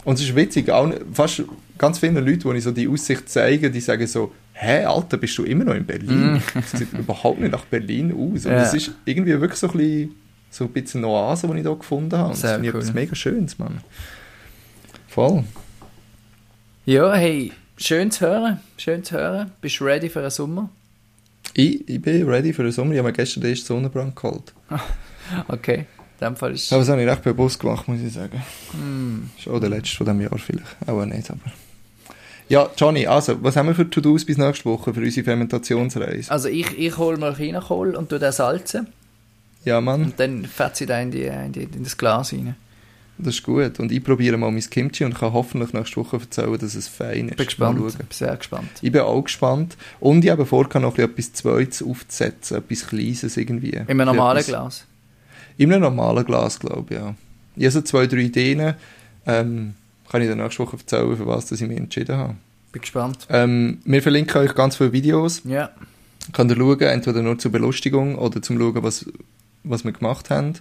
Und 0.03 0.15
es 0.15 0.21
ist 0.21 0.35
witzig, 0.35 0.69
auch 0.71 0.91
fast 1.13 1.43
ganz 1.77 1.99
viele 1.99 2.19
Leute, 2.19 2.49
die 2.51 2.57
ich 2.57 2.63
so 2.63 2.71
die 2.71 2.87
Aussicht 2.87 3.29
zeige, 3.29 3.69
die 3.69 3.79
sagen 3.79 4.07
so, 4.07 4.33
hä, 4.53 4.83
Alter, 4.85 5.17
bist 5.17 5.37
du 5.37 5.43
immer 5.43 5.65
noch 5.65 5.75
in 5.75 5.85
Berlin? 5.85 6.33
Mm. 6.33 6.41
Das 6.55 6.71
sieht 6.71 6.91
überhaupt 6.93 7.39
nicht 7.39 7.51
nach 7.51 7.65
Berlin 7.65 8.11
aus. 8.11 8.45
Und 8.47 8.51
Ja. 8.53 8.63
es 8.63 8.73
ist 8.73 8.91
irgendwie 9.05 9.39
wirklich 9.39 9.59
so 9.59 9.67
ein 9.67 9.77
bisschen, 9.77 10.15
so 10.49 10.63
ein 10.65 10.71
bisschen 10.71 11.01
eine 11.05 11.13
Oase, 11.13 11.47
die 11.47 11.57
ich 11.59 11.63
da 11.63 11.73
gefunden 11.75 12.17
habe. 12.17 12.33
Sehr 12.33 12.41
das 12.43 12.51
finde 12.53 12.67
ich 12.69 12.73
cool. 12.73 12.81
etwas 12.81 12.93
mega 12.95 13.15
Schönes, 13.15 13.59
Mann. 13.59 13.81
Voll. 15.07 15.43
Ja, 16.85 17.13
hey, 17.13 17.51
schön 17.77 18.09
zu 18.09 18.25
hören. 18.25 18.59
Schön 18.77 19.03
zu 19.03 19.15
hören. 19.15 19.51
Bist 19.61 19.79
du 19.79 19.83
ready 19.85 20.09
für 20.09 20.21
den 20.21 20.31
Sommer? 20.31 20.69
Ich, 21.53 21.87
ich 21.87 22.01
bin 22.01 22.27
ready 22.27 22.53
für 22.53 22.63
den 22.63 22.71
Sommer. 22.71 22.93
Ich 22.93 22.99
habe 22.99 23.09
mir 23.09 23.13
gestern 23.13 23.41
den 23.41 23.51
ersten 23.51 23.67
Sonnenbrand 23.67 24.15
geholt. 24.15 24.53
Okay. 25.47 25.85
In 26.19 26.27
dem 26.27 26.35
Fall 26.35 26.51
ist 26.53 26.73
Aber 26.73 26.81
das 26.81 26.89
habe 26.89 27.01
ich 27.01 27.07
recht 27.07 27.23
bewusst 27.23 27.57
gemacht, 27.57 27.87
muss 27.87 28.01
ich 28.01 28.11
sagen. 28.11 28.41
Mm. 28.73 29.29
Das 29.37 29.45
ist 29.45 29.51
auch 29.51 29.59
der 29.59 29.69
letzte 29.69 29.95
von 29.95 30.05
diesem 30.07 30.21
Jahr 30.21 30.37
vielleicht. 30.37 30.75
Aber 30.85 31.05
nicht, 31.05 31.29
aber... 31.31 31.39
Ja, 32.49 32.69
Johnny, 32.75 33.07
also, 33.07 33.41
was 33.41 33.55
haben 33.55 33.67
wir 33.67 33.75
für 33.75 33.89
To-Dos 33.89 34.25
bis 34.25 34.37
nächste 34.37 34.65
Woche 34.65 34.93
für 34.93 34.99
unsere 34.99 35.23
Fermentationsreise? 35.23 36.29
Also 36.29 36.49
ich, 36.49 36.77
ich 36.77 36.97
hole 36.97 37.17
mal 37.17 37.33
Chinakohl 37.33 37.95
und 37.95 38.09
tu 38.09 38.19
den 38.19 38.33
salzen. 38.33 38.87
Ja, 39.63 39.79
Mann. 39.79 40.03
Und 40.03 40.19
dann 40.19 40.45
fetze 40.45 40.83
ich 40.83 40.89
den 40.89 41.03
in, 41.03 41.11
die, 41.11 41.23
in, 41.23 41.51
die, 41.53 41.63
in 41.63 41.83
das 41.83 41.95
Glas 41.97 42.33
rein. 42.33 42.55
Das 43.23 43.35
ist 43.35 43.43
gut. 43.43 43.79
Und 43.79 43.91
ich 43.91 44.03
probiere 44.03 44.37
mal 44.37 44.51
mein 44.51 44.61
Kimchi 44.67 45.03
und 45.05 45.13
kann 45.13 45.31
hoffentlich 45.33 45.73
nächste 45.73 45.97
Woche 45.97 46.17
erzählen, 46.17 46.57
dass 46.57 46.75
es 46.75 46.87
fein 46.87 47.29
ist. 47.29 47.37
Bin 47.37 47.45
gespannt. 47.45 47.79
Mal 47.79 47.89
schauen. 47.89 47.97
Bin 47.99 48.07
sehr 48.09 48.35
gespannt. 48.35 48.69
Ich 48.81 48.91
bin 48.91 49.01
auch 49.01 49.21
gespannt. 49.21 49.77
Und 49.99 50.25
ich 50.25 50.31
habe 50.31 50.45
vor, 50.45 50.67
noch 50.79 50.97
etwas 50.97 51.33
Zweites 51.33 51.83
aufzusetzen. 51.83 52.57
Etwas 52.57 52.87
Kleines 52.87 53.37
irgendwie. 53.37 53.71
In 53.71 53.87
einem 53.87 54.05
normalen 54.07 54.37
Etwas- 54.37 54.47
Glas. 54.47 54.85
In 55.57 55.71
einem 55.71 55.83
normalen 55.83 56.25
Glas, 56.25 56.59
glaube 56.59 56.93
ich, 56.93 56.99
ja. 56.99 57.15
Ich 57.55 57.65
habe 57.65 57.71
so 57.71 57.81
zwei, 57.81 58.07
drei 58.07 58.21
Ideen. 58.21 58.73
Ähm, 59.27 59.73
kann 60.09 60.21
ich 60.21 60.27
dann 60.27 60.39
nächste 60.39 60.63
Woche 60.63 60.77
erzählen, 60.77 61.15
für 61.15 61.27
was 61.27 61.51
ich 61.51 61.61
mich 61.61 61.77
entschieden 61.77 62.17
habe. 62.17 62.35
Bin 62.71 62.81
gespannt. 62.81 63.27
Ähm, 63.29 63.79
wir 63.85 64.01
verlinken 64.01 64.37
euch 64.41 64.55
ganz 64.55 64.77
viele 64.77 64.93
Videos. 64.93 65.41
Ja. 65.45 65.69
Könnt 66.33 66.51
ihr 66.51 66.57
schauen, 66.57 66.79
entweder 66.81 67.21
nur 67.21 67.37
zur 67.37 67.51
Belustigung 67.51 68.15
oder 68.17 68.41
zum 68.41 68.57
Schauen, 68.57 68.81
was, 68.83 69.05
was 69.63 69.83
wir 69.83 69.91
gemacht 69.91 70.29
haben. 70.29 70.53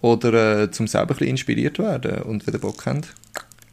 Oder 0.00 0.62
äh, 0.62 0.70
zum 0.70 0.86
selber 0.86 1.06
ein 1.06 1.16
bisschen 1.16 1.28
inspiriert 1.28 1.78
werden. 1.78 2.22
Und 2.22 2.46
wenn 2.46 2.54
ihr 2.54 2.60
Bock 2.60 2.86
habt, 2.86 3.08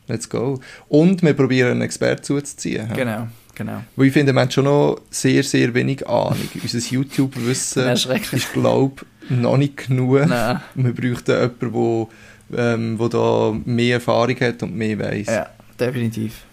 let's 0.08 0.30
go. 0.30 0.60
Und 0.88 1.22
wir 1.22 1.34
probieren 1.34 1.72
einen 1.72 1.82
Experten 1.82 2.24
zuzuziehen. 2.24 2.90
Genau. 2.94 3.28
Genau. 3.56 3.82
Weil 3.96 4.08
ich 4.08 4.14
finde, 4.14 4.34
wir 4.34 4.42
haben 4.42 4.52
schon 4.52 4.66
noch 4.66 5.00
sehr, 5.10 5.42
sehr 5.42 5.74
wenig 5.74 6.06
Ahnung. 6.08 6.50
Unser 6.62 6.78
YouTube-Wissen 6.80 7.88
ist, 7.90 8.54
glaube 8.54 9.06
ich, 9.30 9.38
noch 9.38 9.58
nicht 9.58 9.88
genug. 9.88 10.28
Nein. 10.28 10.60
Wir 10.76 10.94
bräuchten 10.94 11.32
jemanden, 11.32 12.08
der 12.50 12.76
ähm, 12.76 13.00
wo 13.00 13.08
da 13.08 13.56
mehr 13.66 13.96
Erfahrung 13.96 14.40
hat 14.40 14.62
und 14.62 14.76
mehr 14.76 15.00
weiss. 15.00 15.28
Ja, 15.28 15.48
definitiv. 15.80 16.44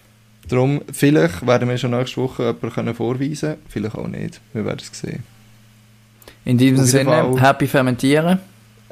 Darum, 0.47 0.81
vielleicht 0.91 1.45
werden 1.45 1.69
wir 1.69 1.77
schon 1.77 1.91
nächste 1.91 2.17
Woche 2.17 2.43
jemanden 2.43 2.71
können 2.71 2.95
vorweisen 2.95 3.55
vielleicht 3.69 3.95
auch 3.95 4.07
nicht. 4.07 4.41
Wir 4.53 4.65
werden 4.65 4.81
es 4.81 4.99
sehen. 4.99 5.23
In 6.45 6.57
diesem 6.57 6.83
Sinne, 6.83 7.05
Fall. 7.05 7.41
happy 7.41 7.67
fermentieren. 7.67 8.39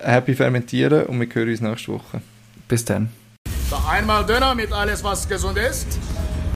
Happy 0.04 0.36
Fermentieren 0.36 1.06
und 1.06 1.20
wir 1.20 1.28
hören 1.34 1.50
uns 1.50 1.62
nächste 1.62 1.94
Woche. 1.94 2.22
Bis 2.68 2.86
dann. 2.86 3.10
So 3.70 3.78
einmal 3.90 4.26
Döner 4.26 4.54
mit 4.56 4.72
alles, 4.72 5.04
was 5.04 5.28
gesund 5.28 5.58
ist. 5.58 5.88